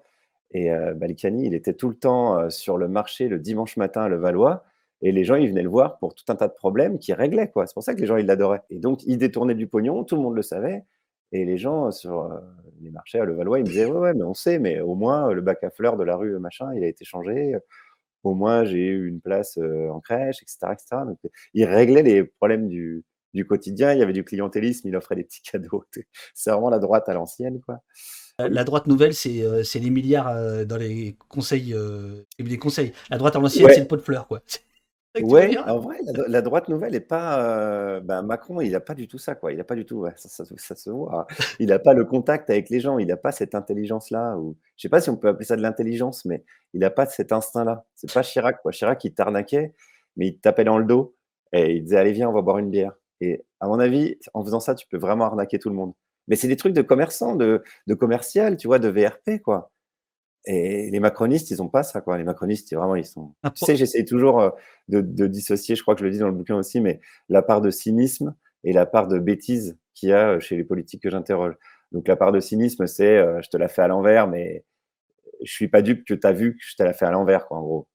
Et 0.52 0.72
euh, 0.72 0.94
Balkany, 0.94 1.48
il 1.48 1.54
était 1.54 1.74
tout 1.74 1.90
le 1.90 1.96
temps 1.96 2.50
sur 2.50 2.78
le 2.78 2.88
marché 2.88 3.28
le 3.28 3.40
dimanche 3.40 3.78
matin 3.78 4.04
à 4.04 4.10
Levallois. 4.10 4.64
Et 5.02 5.12
les 5.12 5.24
gens, 5.24 5.36
ils 5.36 5.50
venaient 5.50 5.64
le 5.64 5.70
voir 5.70 5.98
pour 5.98 6.14
tout 6.14 6.26
un 6.30 6.36
tas 6.36 6.48
de 6.48 6.54
problèmes 6.54 7.00
qui 7.00 7.14
réglaient. 7.14 7.50
quoi. 7.50 7.66
C'est 7.66 7.74
pour 7.74 7.84
ça 7.84 7.96
que 7.96 8.02
les 8.02 8.08
gens, 8.08 8.18
ils 8.18 8.26
l'adoraient. 8.26 8.62
Et 8.70 8.80
donc, 8.80 9.02
il 9.06 9.18
détournait 9.18 9.56
du 9.56 9.68
pognon, 9.68 10.04
tout 10.04 10.16
le 10.16 10.22
monde 10.22 10.36
le 10.36 10.44
savait. 10.44 10.84
Et 11.32 11.46
les 11.46 11.58
gens 11.58 11.88
euh, 11.88 11.92
sur 11.92 12.20
euh, 12.24 12.40
les 12.82 12.92
marchés 12.92 13.20
à 13.20 13.26
Levallois, 13.26 13.60
ils 13.60 13.64
me 13.64 13.68
disaient 13.68 13.86
Ouais, 13.86 14.00
ouais, 14.00 14.14
mais 14.14 14.24
on 14.24 14.34
sait, 14.34 14.60
mais 14.60 14.82
au 14.82 14.96
moins, 14.96 15.30
euh, 15.30 15.34
le 15.34 15.42
bac 15.42 15.64
à 15.64 15.70
fleurs 15.70 15.98
de 15.98 16.04
la 16.04 16.16
rue 16.16 16.38
machin, 16.40 16.74
il 16.76 16.84
a 16.84 16.88
été 16.88 17.06
changé. 17.06 17.56
Au 18.24 18.36
moins, 18.36 18.66
j'ai 18.66 18.86
eu 18.88 19.08
une 19.08 19.20
place 19.22 19.58
en 19.58 20.00
crèche, 20.00 20.44
etc. 20.44 20.58
etc. 20.74 21.04
Donc, 21.08 21.18
il 21.56 21.66
réglait 21.66 22.04
les 22.04 22.24
problèmes 22.24 22.68
du, 22.68 23.04
du 23.34 23.48
quotidien. 23.48 23.94
Il 23.94 24.00
y 24.00 24.04
avait 24.04 24.14
du 24.14 24.24
clientélisme, 24.24 24.88
il 24.88 24.96
offrait 24.96 25.16
des 25.16 25.24
petits 25.24 25.42
cadeaux. 25.42 25.84
C'est 26.36 26.52
vraiment 26.52 26.70
la 26.70 26.78
droite 26.78 27.10
à 27.10 27.16
l'ancienne. 27.16 27.62
quoi. 27.62 27.80
La 28.38 28.64
droite 28.64 28.88
nouvelle, 28.88 29.14
c'est 29.14 29.80
les 29.80 29.90
milliards 29.90 30.66
dans 30.66 30.78
les 30.78 31.16
conseils, 31.30 31.76
les 32.40 32.58
conseils. 32.58 32.92
La 33.12 33.18
droite 33.18 33.36
à 33.36 33.40
l'ancienne, 33.40 33.70
c'est 33.70 33.82
le 33.82 33.88
pot 33.88 33.98
de 33.98 34.02
fleurs. 34.02 34.28
quoi. 34.28 34.42
Ouais, 35.20 35.58
en 35.58 35.80
vrai, 35.80 35.98
la, 36.28 36.42
droite 36.42 36.70
nouvelle 36.70 36.96
est 36.96 37.02
pas. 37.02 37.44
Euh, 37.46 38.00
ben, 38.00 38.22
Macron, 38.22 38.62
il 38.62 38.72
n'a 38.72 38.80
pas 38.80 38.96
du 38.96 39.10
tout 39.10 39.18
ça, 39.18 39.36
quoi. 39.36 39.52
Il 39.52 39.58
n'a 39.58 39.66
pas 39.66 39.76
du 39.76 39.86
tout. 39.86 40.06
ça, 40.16 40.76
se 40.76 40.90
voit. 40.90 41.28
Il 41.60 41.68
n'a 41.68 41.80
pas 41.80 41.94
le 41.94 42.06
contact 42.06 42.50
avec 42.50 42.70
les 42.70 42.80
gens. 42.80 42.98
Il 42.98 43.08
n'a 43.08 43.18
pas 43.18 43.34
cette 43.34 43.54
intelligence-là. 43.54 44.38
Ou 44.38 44.56
je 44.78 44.84
sais 44.84 44.90
pas 44.90 45.02
si 45.02 45.10
on 45.10 45.18
peut 45.18 45.28
appeler 45.28 45.46
ça 45.46 45.58
de 45.58 45.62
l'intelligence, 45.62 46.24
mais 46.24 46.44
il 46.74 46.80
n'a 46.80 46.90
pas 46.90 47.06
cet 47.06 47.34
instinct-là. 47.34 47.86
C'est 47.96 48.12
pas 48.12 48.24
Chirac, 48.24 48.62
quoi. 48.62 48.72
Chirac, 48.72 49.04
il 49.04 49.14
t'arnaquait, 49.14 49.74
mais 50.16 50.28
il 50.28 50.36
te 50.38 50.42
tapait 50.42 50.64
dans 50.64 50.78
le 50.78 50.86
dos 50.86 51.14
et 51.54 51.76
il 51.76 51.84
disait 51.84 51.98
allez 51.98 52.14
viens, 52.14 52.30
on 52.30 52.34
va 52.34 52.42
boire 52.42 52.58
une 52.58 52.70
bière. 52.70 52.94
Et 53.20 53.44
à 53.60 53.68
mon 53.68 53.80
avis, 53.80 54.18
en 54.34 54.44
faisant 54.44 54.60
ça, 54.60 54.76
tu 54.76 54.88
peux 54.88 54.98
vraiment 54.98 55.26
arnaquer 55.26 55.60
tout 55.60 55.70
le 55.70 55.76
monde. 55.76 55.94
Mais 56.28 56.36
c'est 56.36 56.48
des 56.48 56.56
trucs 56.56 56.74
de 56.74 56.82
commerçant, 56.82 57.36
de, 57.36 57.64
de 57.88 57.94
commercial, 57.94 58.58
tu 58.58 58.68
vois, 58.68 58.80
de 58.80 58.88
VRP, 58.88 59.42
quoi. 59.44 59.72
Et 60.46 60.90
les 60.90 61.00
macronistes, 61.00 61.52
ils 61.52 61.58
n'ont 61.58 61.70
pas 61.70 61.84
ça, 61.84 62.02
quoi. 62.02 62.18
Les 62.18 62.24
macronistes, 62.24 62.74
vraiment, 62.74 62.96
ils 62.96 63.06
sont. 63.06 63.36
Ah, 63.44 63.52
tu 63.52 63.66
sais, 63.66 63.76
j'essaie 63.76 64.06
toujours 64.06 64.42
euh, 64.42 64.50
de, 64.88 65.28
dissocier, 65.28 65.76
je 65.76 65.84
crois 65.84 65.94
que 65.94 66.02
je 66.02 66.06
le 66.06 66.12
dis 66.12 66.18
dans 66.18 66.28
le 66.28 66.34
bouquin 66.34 66.56
aussi, 66.56 66.80
mais 66.80 67.00
la 67.30 67.42
part 67.42 67.62
de 67.62 67.70
cynisme 67.70 68.36
et 68.64 68.74
la 68.74 68.86
part 68.86 69.08
de 69.08 69.20
bêtise 69.20 69.78
qu'il 69.94 70.10
y 70.10 70.14
a 70.14 70.32
euh, 70.32 70.40
chez 70.40 70.58
les 70.58 70.64
politiques 70.64 71.04
que 71.04 71.12
j'interroge. 71.12 71.56
Donc, 71.92 72.08
la 72.08 72.16
part 72.16 72.32
de 72.32 72.40
cynisme, 72.40 72.88
c'est 72.88 73.18
euh, 73.18 73.42
je 73.42 73.50
te 73.50 73.58
la 73.58 73.68
fais 73.68 73.84
à 73.84 73.88
l'envers, 73.88 74.28
mais 74.28 74.66
je 75.44 75.52
suis 75.52 75.68
pas 75.68 75.82
dupe 75.82 76.06
que 76.06 76.14
tu 76.16 76.26
as 76.26 76.32
vu 76.32 76.56
que 76.56 76.64
je 76.64 76.76
te 76.76 76.84
la 76.84 76.94
fais 76.94 77.06
à 77.06 77.12
l'envers, 77.12 77.48
quoi, 77.48 77.58
en 77.58 77.64
gros. 77.64 77.88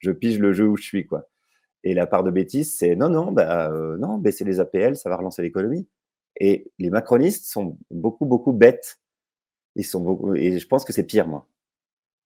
Je, 0.00 0.10
pige 0.10 0.38
le 0.38 0.52
jeu 0.52 0.66
où 0.66 0.76
je 0.76 0.82
suis, 0.84 1.06
quoi. 1.06 1.28
Et 1.84 1.94
la 1.94 2.06
part 2.06 2.24
de 2.24 2.30
bêtise, 2.30 2.76
c'est 2.76 2.96
non, 2.96 3.08
non, 3.08 3.32
bah, 3.32 3.70
non, 3.98 4.18
baisser 4.18 4.44
les 4.44 4.60
APL, 4.60 4.96
ça 4.96 5.08
va 5.08 5.16
relancer 5.16 5.42
l'économie. 5.42 5.88
Et 6.40 6.70
les 6.78 6.90
macronistes 6.90 7.46
sont 7.46 7.78
beaucoup, 7.90 8.26
beaucoup 8.26 8.52
bêtes. 8.52 8.98
Ils 9.76 9.84
sont 9.84 10.00
beaucoup, 10.00 10.34
et 10.34 10.58
je 10.58 10.66
pense 10.66 10.84
que 10.84 10.92
c'est 10.92 11.04
pire, 11.04 11.26
moi 11.26 11.46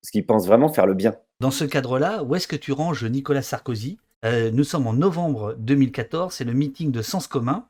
parce 0.02 0.11
qu'ils 0.11 0.26
pensent 0.26 0.46
vraiment 0.46 0.68
faire 0.68 0.87
le 0.87 0.94
bien. 0.94 1.16
Dans 1.40 1.50
ce 1.50 1.64
cadre-là, 1.64 2.22
où 2.22 2.35
est-ce 2.35 2.48
que 2.48 2.56
tu 2.56 2.72
ranges 2.72 3.04
Nicolas 3.04 3.42
Sarkozy? 3.42 3.98
Euh, 4.24 4.50
Nous 4.50 4.64
sommes 4.64 4.87
en 4.87 4.92
novembre 4.92 5.54
2014, 5.59 6.32
c'est 6.32 6.44
le 6.44 6.54
meeting 6.54 6.90
de 6.90 7.02
Sens 7.02 7.26
commun. 7.26 7.66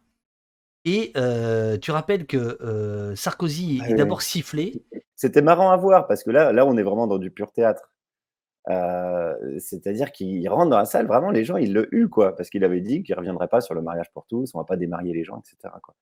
Et 0.85 1.13
euh, 1.17 1.77
tu 1.79 1.91
rappelles 1.91 2.27
que 2.27 2.37
euh, 2.37 3.17
Sarkozy 3.17 3.83
est 3.89 3.95
d'abord 3.95 4.23
sifflé. 4.23 4.85
C'était 5.17 5.43
marrant 5.43 5.71
à 5.71 5.77
voir 5.77 6.07
parce 6.07 6.23
que 6.23 6.31
là, 6.31 6.53
là, 6.53 6.65
on 6.65 6.77
est 6.77 6.83
vraiment 6.83 7.09
dans 7.09 7.19
du 7.19 7.31
pur 7.31 7.51
théâtre. 7.53 7.91
C'est-à-dire 9.59 10.13
qu'il 10.13 10.49
rentre 10.49 10.71
dans 10.71 10.79
la 10.79 10.85
salle, 10.85 11.07
vraiment, 11.07 11.31
les 11.31 11.45
gens, 11.45 11.57
ils 11.57 11.73
le 11.73 11.89
huent, 11.93 12.09
quoi, 12.09 12.35
parce 12.37 12.51
qu'il 12.51 12.65
avait 12.65 12.81
dit 12.81 13.03
qu'il 13.03 13.15
ne 13.15 13.19
reviendrait 13.19 13.49
pas 13.49 13.61
sur 13.61 13.75
le 13.75 13.83
mariage 13.83 14.11
pour 14.13 14.27
tous, 14.27 14.55
on 14.55 14.59
ne 14.59 14.63
va 14.63 14.67
pas 14.67 14.77
démarier 14.77 15.13
les 15.13 15.25
gens, 15.25 15.39
etc. 15.39 15.73
Quoi. 15.83 15.95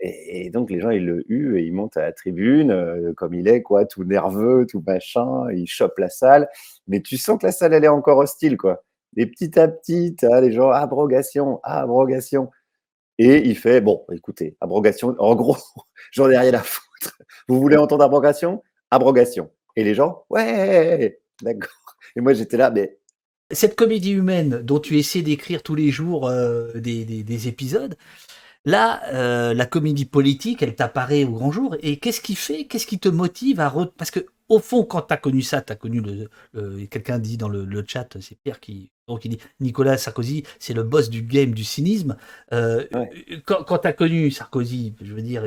Et, 0.00 0.50
donc 0.50 0.70
les 0.70 0.80
gens, 0.80 0.90
ils 0.90 1.04
le 1.04 1.24
huent 1.28 1.58
et 1.58 1.62
ils 1.62 1.72
montent 1.72 1.96
à 1.96 2.02
la 2.02 2.12
tribune, 2.12 2.70
euh, 2.70 3.12
comme 3.14 3.34
il 3.34 3.48
est, 3.48 3.62
quoi, 3.62 3.84
tout 3.84 4.04
nerveux, 4.04 4.66
tout 4.68 4.82
machin, 4.86 5.50
il 5.52 5.66
chope 5.66 5.98
la 5.98 6.08
salle. 6.08 6.48
Mais 6.86 7.00
tu 7.00 7.16
sens 7.16 7.38
que 7.38 7.46
la 7.46 7.52
salle, 7.52 7.74
elle 7.74 7.84
est 7.84 7.88
encore 7.88 8.18
hostile, 8.18 8.56
quoi. 8.56 8.84
Et 9.16 9.26
petit 9.26 9.58
à 9.58 9.68
petit, 9.68 10.14
les 10.22 10.52
gens, 10.52 10.70
abrogation, 10.70 11.60
abrogation. 11.62 12.50
Et 13.18 13.48
il 13.48 13.56
fait, 13.56 13.80
bon, 13.80 14.04
écoutez, 14.12 14.56
abrogation, 14.60 15.14
en 15.18 15.34
gros, 15.34 15.56
j'en 16.12 16.30
ai 16.30 16.38
rien 16.38 16.54
à 16.54 16.62
foutre. 16.62 17.18
Vous 17.48 17.60
voulez 17.60 17.76
entendre 17.76 18.04
abrogation? 18.04 18.62
Abrogation. 18.90 19.50
Et 19.76 19.84
les 19.84 19.94
gens, 19.94 20.24
ouais, 20.30 21.20
d'accord. 21.42 21.96
Et 22.16 22.20
moi, 22.20 22.34
j'étais 22.34 22.56
là, 22.56 22.70
mais 22.70 22.98
cette 23.50 23.76
comédie 23.76 24.12
humaine 24.12 24.60
dont 24.62 24.78
tu 24.78 24.98
essaies 24.98 25.22
d'écrire 25.22 25.62
tous 25.62 25.74
les 25.74 25.90
jours 25.90 26.28
euh, 26.28 26.72
des, 26.74 27.48
épisodes, 27.48 27.96
Là, 28.68 29.00
euh, 29.14 29.54
la 29.54 29.64
comédie 29.64 30.04
politique, 30.04 30.62
elle 30.62 30.74
t'apparaît 30.74 31.24
au 31.24 31.30
grand 31.30 31.50
jour. 31.50 31.74
Et 31.80 31.96
qu'est-ce 31.96 32.20
qui 32.20 32.34
fait, 32.34 32.66
qu'est-ce 32.66 32.86
qui 32.86 32.98
te 32.98 33.08
motive 33.08 33.60
à... 33.60 33.74
Parce 33.96 34.10
que 34.10 34.26
au 34.50 34.58
fond, 34.58 34.84
quand 34.84 35.00
tu 35.00 35.14
as 35.14 35.16
connu 35.16 35.40
ça, 35.40 35.62
tu 35.62 35.72
as 35.72 35.76
connu 35.76 36.02
le... 36.02 36.86
Quelqu'un 36.88 37.18
dit 37.18 37.38
dans 37.38 37.48
le, 37.48 37.84
chat, 37.86 38.18
c'est 38.20 38.36
Pierre 38.36 38.60
qui... 38.60 38.90
Donc 39.06 39.24
il 39.24 39.30
dit 39.30 39.38
Nicolas 39.60 39.96
Sarkozy, 39.96 40.42
c'est 40.58 40.74
le 40.74 40.82
boss 40.82 41.08
du 41.08 41.22
game 41.22 41.52
du 41.52 41.64
cynisme. 41.64 42.18
Euh, 42.52 42.84
quand, 43.46 43.64
quand 43.64 43.78
tu 43.78 43.88
as 43.88 43.94
connu 43.94 44.30
Sarkozy, 44.30 44.92
je 45.00 45.14
veux 45.14 45.22
dire, 45.22 45.44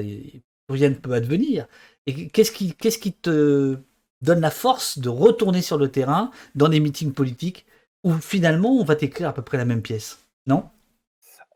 rien 0.67 0.89
ne 0.89 0.95
peut 0.95 1.13
advenir. 1.13 1.67
Et 2.07 2.27
qu'est-ce 2.27 2.51
qui, 2.51 2.73
qu'est-ce 2.73 2.97
qui 2.97 3.13
te 3.13 3.77
donne 4.23 4.41
la 4.41 4.49
force 4.49 4.97
de 4.97 5.10
retourner 5.10 5.62
sur 5.62 5.77
le 5.77 5.91
terrain 5.91 6.31
dans 6.55 6.69
des 6.69 6.79
meetings 6.79 7.13
politiques 7.13 7.67
où 8.03 8.13
finalement 8.13 8.71
on 8.71 8.84
va 8.84 8.95
t'écrire 8.95 9.29
à 9.29 9.34
peu 9.36 9.43
près 9.43 9.57
la 9.57 9.65
même 9.65 9.84
pièce? 9.84 10.25
Non? 10.47 10.63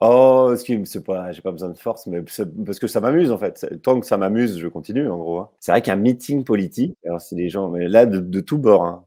Oh, 0.02 0.54
c'est 0.58 1.04
pas, 1.06 1.32
j'ai 1.32 1.42
pas 1.42 1.52
besoin 1.52 1.70
de 1.70 1.78
force, 1.78 2.06
mais 2.08 2.22
parce 2.66 2.80
que 2.80 2.88
ça 2.88 3.00
m'amuse 3.00 3.32
en 3.32 3.38
fait. 3.38 3.66
Tant 3.82 4.00
que 4.00 4.06
ça 4.06 4.18
m'amuse, 4.18 4.58
je 4.60 4.68
continue 4.68 5.08
en 5.10 5.18
gros. 5.18 5.40
Hein. 5.40 5.50
C'est 5.62 5.72
vrai 5.72 5.82
qu'un 5.82 5.96
meeting 5.96 6.44
politique, 6.44 6.98
alors 7.06 7.22
c'est 7.22 7.36
des 7.36 7.48
gens, 7.50 7.70
mais 7.70 7.88
là 7.88 8.06
de, 8.06 8.20
de 8.20 8.40
tous 8.42 8.58
bords, 8.58 8.84
hein, 8.84 9.06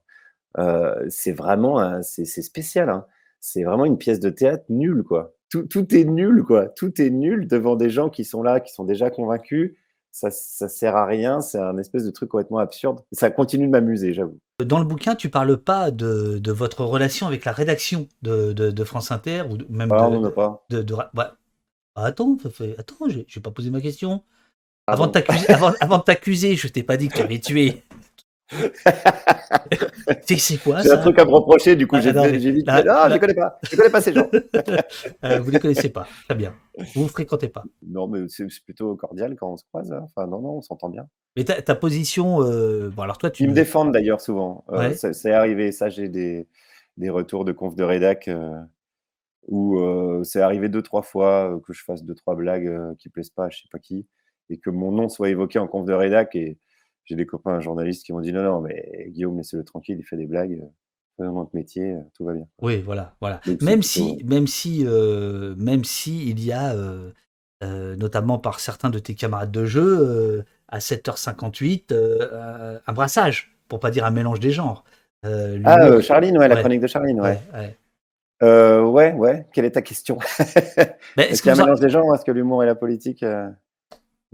euh, 0.58 1.06
c'est 1.10 1.32
vraiment, 1.32 2.02
c'est 2.02 2.24
spécial. 2.26 2.90
Hein. 2.90 3.06
C'est 3.40 3.64
vraiment 3.64 3.84
une 3.86 3.98
pièce 3.98 4.20
de 4.20 4.30
théâtre 4.30 4.64
nulle 4.70 5.04
quoi. 5.04 5.34
Tout, 5.50 5.64
tout 5.64 5.94
est 5.94 6.04
nul 6.04 6.42
quoi. 6.44 6.68
Tout 6.68 7.00
est 7.02 7.10
nul 7.10 7.48
devant 7.48 7.76
des 7.76 7.90
gens 7.90 8.10
qui 8.10 8.24
sont 8.24 8.42
là, 8.42 8.60
qui 8.60 8.72
sont 8.72 8.84
déjà 8.84 9.10
convaincus. 9.10 9.74
Ça, 10.12 10.30
ça 10.30 10.68
sert 10.68 10.96
à 10.96 11.06
rien. 11.06 11.40
C'est 11.40 11.58
un 11.58 11.78
espèce 11.78 12.04
de 12.04 12.10
truc 12.10 12.30
complètement 12.30 12.58
absurde. 12.58 13.00
Ça 13.12 13.30
continue 13.30 13.66
de 13.66 13.70
m'amuser, 13.72 14.12
j'avoue. 14.14 14.38
dans 14.64 14.78
le 14.80 14.84
bouquin, 14.84 15.14
tu 15.14 15.30
parles 15.30 15.56
pas 15.56 15.90
de, 15.90 16.38
de 16.38 16.52
votre 16.52 16.84
relation 16.84 17.26
avec 17.26 17.44
la 17.44 17.52
rédaction 17.52 18.08
de, 18.22 18.52
de, 18.52 18.70
de 18.70 18.84
France 18.84 19.12
Inter 19.12 19.44
ou 19.48 19.56
de- 19.56 19.66
même 19.70 19.90
Ah, 19.90 20.08
de, 20.08 20.16
on 20.16 20.30
pas. 20.32 20.66
bah, 20.70 21.10
bah, 21.14 21.38
attends, 21.96 22.36
attends, 22.78 23.08
j'ai 23.28 23.40
pas 23.40 23.50
posé 23.50 23.70
ma 23.70 23.80
question. 23.80 24.24
Ah 24.86 24.96
Avant 24.96 25.06
bon? 25.06 25.08
de 25.08 25.12
t'accuser, 25.12 25.48
avant, 25.50 25.74
avant 25.80 25.98
de 25.98 26.04
t'accuser, 26.04 26.56
je 26.56 26.68
t'ai 26.68 26.82
pas 26.84 26.96
dit 26.98 27.08
que 27.08 27.14
tu 27.16 27.22
avais 27.22 27.40
tué. 27.40 27.84
C'est 30.26 30.38
c'est 30.38 30.56
quoi 30.58 30.80
J'ai 30.82 30.90
un 30.90 30.98
truc 30.98 31.18
à 31.18 31.24
me 31.24 31.30
reprocher, 31.30 31.76
du 31.76 31.86
coup, 31.86 31.96
Ah, 31.96 32.00
j'ai 32.00 32.50
vite 32.52 32.66
là- 32.66 32.82
Ah, 32.88 33.08
je 33.08 33.14
les 33.14 33.20
connais 33.20 33.34
pas. 33.34 33.58
Je 33.70 33.76
connais 33.76 33.90
pas 33.90 34.00
ces 34.00 34.12
gens. 34.12 34.28
Euh, 35.24 35.40
Vous 35.40 35.50
les 35.50 35.58
connaissez 35.60 35.88
pas. 35.90 36.06
Très 36.28 36.34
bien. 36.36 36.54
Vous 36.94 37.02
vous 37.02 37.08
fréquentez 37.08 37.48
pas. 37.48 37.64
Non, 37.86 38.06
mais 38.08 38.20
c'est 38.28 38.48
c'est 38.50 38.62
plutôt 38.64 38.94
cordial 38.96 39.34
quand 39.36 39.52
on 39.52 39.56
se 39.56 39.64
croise. 39.64 39.92
hein. 39.92 40.00
Enfin, 40.04 40.26
non, 40.26 40.40
non, 40.40 40.50
on 40.58 40.60
s'entend 40.62 40.88
bien. 40.88 41.06
Mais 41.36 41.44
ta, 41.44 41.60
ta 41.60 41.74
position, 41.74 42.42
euh, 42.42 42.88
bon 42.90 43.02
alors 43.02 43.18
toi 43.18 43.30
tu 43.30 43.42
Ils 43.44 43.48
me 43.50 43.54
défendent 43.54 43.92
d'ailleurs 43.92 44.20
souvent. 44.20 44.64
Euh, 44.70 44.78
Ouais. 44.78 44.94
c'est 44.94 45.12
c'est 45.12 45.32
arrivé, 45.32 45.72
ça, 45.72 45.88
j'ai 45.88 46.08
des, 46.08 46.46
des 46.96 47.10
retours 47.10 47.44
de 47.44 47.52
conf 47.52 47.74
de 47.74 47.84
rédac 47.84 48.30
où 49.48 49.78
c'est 50.24 50.40
arrivé 50.40 50.68
deux, 50.68 50.82
trois 50.82 51.02
fois 51.02 51.58
que 51.66 51.72
je 51.72 51.82
fasse 51.82 52.02
deux, 52.04 52.14
trois 52.14 52.34
blagues 52.34 52.96
qui 52.98 53.08
plaisent 53.08 53.30
pas 53.30 53.46
à 53.46 53.50
je 53.50 53.58
sais 53.58 53.68
pas 53.70 53.78
qui 53.78 54.06
et 54.50 54.58
que 54.58 54.70
mon 54.70 54.90
nom 54.92 55.08
soit 55.08 55.28
évoqué 55.28 55.58
en 55.58 55.66
conf 55.66 55.84
de 55.86 55.92
rédac. 55.92 56.34
Et 56.36 56.58
j'ai 57.08 57.16
des 57.16 57.26
copains 57.26 57.58
journalistes 57.60 58.04
qui 58.04 58.12
m'ont 58.12 58.20
dit 58.20 58.32
non, 58.32 58.42
non, 58.42 58.60
mais 58.60 59.06
Guillaume, 59.08 59.36
laissez-le 59.38 59.64
tranquille, 59.64 59.96
il 59.98 60.04
fait 60.04 60.16
des 60.16 60.26
blagues. 60.26 60.52
euh, 60.62 60.66
Faisons 61.16 61.32
notre 61.32 61.50
métier, 61.54 61.94
euh, 61.94 62.00
tout 62.14 62.24
va 62.24 62.32
bien. 62.34 62.46
Oui, 62.62 62.80
voilà, 62.80 63.16
voilà. 63.20 63.40
Donc, 63.46 63.60
Même 63.62 63.80
plutôt- 63.80 63.88
si, 63.88 64.24
même 64.24 64.46
si, 64.46 64.84
euh, 64.86 65.54
même 65.56 65.82
si 65.82 66.30
il 66.30 66.44
y 66.44 66.52
a, 66.52 66.74
euh, 66.74 67.96
notamment 67.96 68.38
par 68.38 68.60
certains 68.60 68.90
de 68.90 68.98
tes 69.00 69.14
camarades 69.14 69.50
de 69.50 69.64
jeu, 69.64 70.44
à 70.68 70.78
7h58, 70.78 71.90
euh, 71.92 72.78
un 72.86 72.92
brassage, 72.92 73.56
pour 73.68 73.80
pas 73.80 73.90
dire 73.90 74.04
un 74.04 74.10
mélange 74.12 74.38
des 74.38 74.50
genres. 74.52 74.84
Ah, 75.24 76.00
Charline, 76.02 76.38
ouais, 76.38 76.46
la 76.46 76.56
chronique 76.56 76.80
de 76.82 76.86
Charline, 76.86 77.20
ouais. 77.20 77.40
ouais, 77.52 77.58
ouais. 77.60 77.76
Euh, 78.44 78.82
ouais, 78.82 79.12
ouais. 79.14 79.46
Quelle 79.52 79.64
est 79.64 79.72
ta 79.72 79.82
question? 79.82 80.18
Est-ce 81.18 81.42
qu'il 81.42 81.48
y 81.48 81.52
a 81.52 81.56
un 81.56 81.58
en- 81.60 81.64
mélange 81.64 81.80
des 81.80 81.88
gens 81.90 82.14
Est-ce 82.14 82.24
que 82.24 82.30
l'humour 82.30 82.62
et 82.62 82.66
la 82.66 82.76
politique 82.76 83.24
euh, 83.24 83.48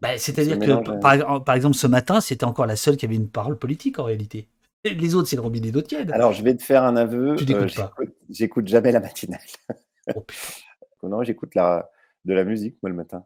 bah, 0.01 0.19
C'est-à-dire 0.19 0.55
que, 0.59 0.61
mélange, 0.61 0.89
euh. 0.89 0.99
par, 0.99 1.45
par 1.45 1.55
exemple, 1.55 1.77
ce 1.77 1.87
matin, 1.87 2.21
c'était 2.21 2.45
encore 2.45 2.67
la 2.67 2.77
seule 2.77 2.97
qui 2.97 3.05
avait 3.07 3.15
une 3.17 3.29
parole 3.31 3.59
politique 3.59 3.99
en 3.99 4.05
réalité. 4.05 4.49
Et 4.85 4.95
les 4.95 5.15
autres, 5.15 5.29
c'est 5.29 5.37
le 5.37 5.43
robinet 5.43 5.71
d'eau 5.71 5.81
tiède. 5.83 6.11
Alors, 6.13 6.33
je 6.33 6.43
vais 6.43 6.55
te 6.57 6.63
faire 6.63 6.85
un 6.85 6.97
aveu. 6.97 7.37
Tu 7.37 7.45
euh, 7.45 7.47
n'écoutes 7.47 7.75
pas. 7.77 7.93
j'écoute- 8.29 8.69
jamais 8.69 8.93
la 8.93 9.01
matinale. 9.01 9.41
Oh 10.15 10.25
Non, 11.09 11.23
j'écoute 11.23 11.55
la, 11.55 11.91
de 12.25 12.35
la 12.35 12.45
musique, 12.45 12.77
moi, 12.83 12.91
le 12.91 12.97
matin. 12.97 13.25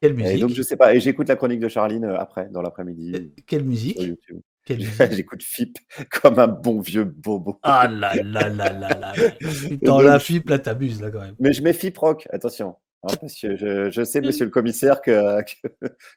quelle 0.00 0.12
Et 0.12 0.14
musique? 0.14 0.40
donc, 0.40 0.50
je 0.50 0.62
sais 0.62 0.76
pas. 0.76 0.94
Et 0.94 1.00
j'écoute 1.00 1.28
la 1.28 1.36
chronique 1.36 1.60
de 1.60 1.68
Charline 1.68 2.04
euh, 2.04 2.18
après, 2.18 2.48
dans 2.50 2.62
l'après-midi, 2.62 3.32
Quelle 3.46 3.64
musique? 3.64 3.98
Sur 3.98 4.08
YouTube. 4.08 4.40
Quelle 4.64 4.78
musique? 4.78 4.94
J'écoute 5.12 5.42
FIP 5.42 5.78
comme 6.20 6.38
un 6.38 6.46
bon 6.48 6.80
vieux 6.80 7.04
bobo. 7.04 7.58
Ah 7.62 7.88
là 7.88 8.14
là 8.16 8.48
là 8.48 8.72
là 8.72 8.88
là. 8.98 9.12
Putain, 9.38 9.76
donc, 9.82 10.02
la 10.04 10.18
flip, 10.20 10.48
là, 10.48 10.58
t'abuses, 10.58 11.00
là, 11.00 11.10
quand 11.10 11.20
même. 11.20 11.34
Mais 11.40 11.52
je 11.52 11.62
mets 11.62 11.72
FIP 11.72 11.98
rock, 11.98 12.26
attention. 12.32 12.76
Hein, 13.02 13.14
parce 13.20 13.34
que 13.40 13.56
je, 13.56 13.90
je 13.90 14.04
sais, 14.04 14.20
monsieur 14.20 14.44
le 14.44 14.50
commissaire, 14.50 15.00
que, 15.02 15.40
que, 15.42 15.68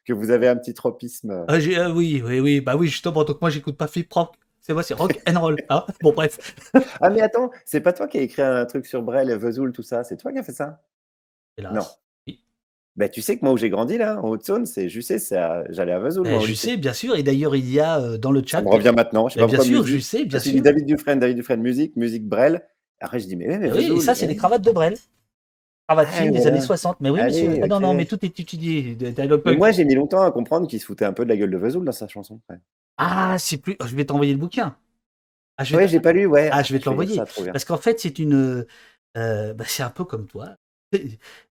que 0.06 0.12
vous 0.12 0.30
avez 0.30 0.48
un 0.48 0.56
petit 0.56 0.74
tropisme. 0.74 1.44
Ah, 1.48 1.56
ah 1.78 1.90
oui, 1.90 2.22
oui, 2.24 2.40
oui, 2.40 2.60
bah 2.60 2.76
oui, 2.76 2.88
justement, 2.88 3.24
donc 3.24 3.40
moi 3.40 3.50
j'écoute 3.50 3.76
pas 3.76 3.86
Flip 3.86 4.12
Rock. 4.12 4.34
C'est 4.66 4.72
moi, 4.72 4.82
c'est 4.82 4.94
rock 4.94 5.20
and 5.28 5.38
roll. 5.40 5.56
Hein 5.68 5.84
bon, 6.02 6.12
bref. 6.12 6.56
Ah, 7.00 7.08
mais 7.08 7.20
attends, 7.20 7.50
c'est 7.64 7.80
pas 7.80 7.92
toi 7.92 8.08
qui 8.08 8.18
as 8.18 8.22
écrit 8.22 8.42
un 8.42 8.66
truc 8.66 8.84
sur 8.84 9.00
Brel, 9.00 9.32
Vesoul, 9.36 9.70
tout 9.70 9.84
ça? 9.84 10.02
C'est 10.02 10.16
toi 10.16 10.32
qui 10.32 10.38
as 10.38 10.42
fait 10.42 10.52
ça? 10.52 10.82
Hélas. 11.56 11.72
Non. 11.72 11.82
Oui. 12.26 12.40
Bah, 12.96 13.08
tu 13.08 13.22
sais 13.22 13.38
que 13.38 13.44
moi, 13.44 13.52
où 13.54 13.56
j'ai 13.56 13.70
grandi, 13.70 13.96
là, 13.96 14.20
en 14.20 14.28
Haute-Saône, 14.28 14.66
c'est, 14.66 14.88
à- 15.36 15.64
j'allais 15.70 15.92
à 15.92 16.00
Vesoul. 16.00 16.26
Je 16.26 16.46
lycée. 16.48 16.70
sais, 16.70 16.76
bien 16.76 16.92
sûr, 16.94 17.14
et 17.14 17.22
d'ailleurs, 17.22 17.54
il 17.54 17.70
y 17.70 17.78
a 17.78 18.00
euh, 18.00 18.18
dans 18.18 18.32
le 18.32 18.42
chat. 18.44 18.60
Me 18.60 18.68
revient 18.68 18.92
maintenant. 18.92 19.28
Je 19.28 19.34
sais 19.34 19.40
Mais 19.40 19.46
pas 19.46 19.52
bien 19.52 19.60
sûr, 19.62 19.84
musique. 19.84 20.02
sais, 20.02 20.24
bien 20.24 20.40
sûr. 20.40 20.60
David 20.60 20.84
Dufresne, 20.84 21.20
David 21.20 21.36
Dufresne, 21.36 21.60
musique, 21.62 21.94
musique 21.94 22.26
Brel. 22.26 22.66
Après, 23.00 23.20
je 23.20 23.26
dis, 23.26 23.36
mais 23.36 23.48
oui, 23.48 23.58
mais 23.60 23.72
Oui, 23.72 23.92
et 23.98 24.00
ça, 24.00 24.16
c'est 24.16 24.26
des 24.26 24.34
cravates 24.34 24.62
de 24.62 24.72
Brel. 24.72 24.96
Cravates 25.88 26.08
Ah, 26.12 26.26
des 26.26 26.46
années 26.46 26.60
60. 26.60 27.00
Mais 27.00 27.10
oui, 27.10 27.20
Allez, 27.20 27.46
monsieur. 27.48 27.60
Ah, 27.62 27.66
non, 27.68 27.80
non, 27.80 27.94
mais 27.94 28.04
tout 28.06 28.24
est 28.24 28.40
étudié. 28.40 28.96
Mais 29.44 29.56
moi, 29.56 29.70
j'ai 29.70 29.84
mis 29.84 29.94
longtemps 29.94 30.22
à 30.22 30.30
comprendre 30.32 30.66
qu'il 30.66 30.80
se 30.80 30.86
foutait 30.86 31.04
un 31.04 31.12
peu 31.12 31.24
de 31.24 31.28
la 31.28 31.36
gueule 31.36 31.50
de 31.50 31.56
Vesoul 31.56 31.84
dans 31.84 31.92
sa 31.92 32.08
chanson. 32.08 32.40
Ouais, 32.50 32.56
Ah, 32.98 33.36
c'est 33.38 33.58
plus. 33.58 33.76
Je 33.84 33.94
vais 33.94 34.04
t'envoyer 34.04 34.32
le 34.32 34.38
bouquin. 34.38 34.76
Ah, 35.58 35.64
je 35.64 35.76
Ouais, 35.76 35.88
j'ai 35.88 36.00
pas 36.00 36.12
lu, 36.12 36.26
ouais. 36.26 36.50
Ah, 36.52 36.62
je 36.62 36.72
vais 36.72 36.80
te 36.80 36.88
l'envoyer. 36.88 37.16
Parce 37.52 37.64
qu'en 37.64 37.78
fait, 37.78 38.00
c'est 38.00 38.18
une. 38.18 38.66
euh, 39.16 39.54
bah, 39.54 39.64
c'est 39.66 39.82
un 39.82 39.90
peu 39.90 40.04
comme 40.04 40.26
toi. 40.26 40.56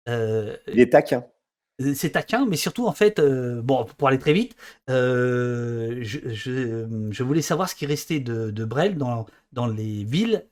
Euh, 0.07 0.55
Il 0.67 0.79
est 0.79 0.91
taquin. 0.91 1.25
c'est 1.93 2.11
taquin, 2.11 2.45
mais 2.45 2.55
surtout 2.55 2.87
en 2.87 2.93
fait, 2.93 3.19
euh, 3.19 3.61
bon, 3.61 3.85
pour 3.97 4.07
aller 4.07 4.17
très 4.19 4.33
vite, 4.33 4.55
euh, 4.89 5.99
je, 6.01 6.19
je- 6.29 7.09
je 7.11 7.23
voulais 7.23 7.41
savoir 7.41 7.69
ce 7.69 7.75
qui 7.75 7.85
restait 7.85 8.19
de, 8.21 8.49
de 8.51 8.65
Brel 8.65 8.97
dans, 8.97 9.25
dans 9.51 9.67
les 9.67 10.03
villes 10.05 10.45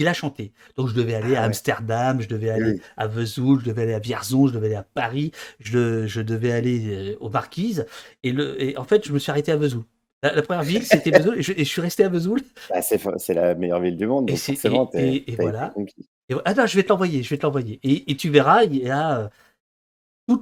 qu'il 0.00 0.08
a 0.08 0.14
chanté. 0.14 0.52
Donc 0.76 0.88
je 0.88 0.94
devais 0.94 1.14
aller 1.14 1.34
Ah 1.36 1.40
à 1.40 1.40
ouais. 1.42 1.46
Amsterdam, 1.46 2.20
je 2.22 2.28
devais 2.28 2.48
aller 2.48 2.72
Oui. 2.72 2.80
à 2.96 3.06
Vesoul, 3.06 3.60
je 3.60 3.66
devais 3.66 3.82
aller 3.82 3.92
à 3.94 3.98
Vierzon, 3.98 4.46
je 4.48 4.54
devais 4.54 4.68
aller 4.68 4.76
à 4.76 4.82
Paris, 4.82 5.30
je, 5.58 6.06
je 6.06 6.22
devais 6.22 6.52
aller 6.52 7.12
euh, 7.12 7.16
aux 7.20 7.28
Marquises. 7.28 7.84
Et, 8.22 8.32
le, 8.32 8.60
et 8.62 8.76
en 8.78 8.84
fait, 8.84 9.06
je 9.06 9.12
me 9.12 9.18
suis 9.18 9.30
arrêté 9.30 9.52
à 9.52 9.56
Vesoul. 9.56 9.82
La, 10.22 10.34
la 10.34 10.42
première 10.42 10.62
ville, 10.62 10.84
c'était 10.84 11.10
Vesoul, 11.10 11.38
et 11.38 11.42
je, 11.42 11.52
et 11.52 11.58
je 11.58 11.64
suis 11.64 11.82
resté 11.82 12.02
à 12.04 12.08
Vesoul. 12.08 12.40
Bah, 12.70 12.80
c'est, 12.82 13.34
la 13.34 13.54
meilleure 13.54 13.80
ville 13.80 13.96
du 13.96 14.06
monde. 14.06 14.28
Et 14.30 14.32
Donc 14.32 14.40
forcément, 14.40 14.90
voilà. 15.38 15.74
ah 16.44 16.54
non, 16.54 16.66
je 16.66 16.76
vais 16.76 16.82
te 16.82 16.88
l'envoyer, 16.88 17.22
je 17.22 17.28
vais 17.30 17.38
te 17.38 17.42
l'envoyer. 17.44 17.78
Et, 17.82 18.10
et 18.10 18.16
tu 18.16 18.30
verras, 18.30 18.64
il 18.64 18.76
y 18.76 18.88
a, 18.90 19.30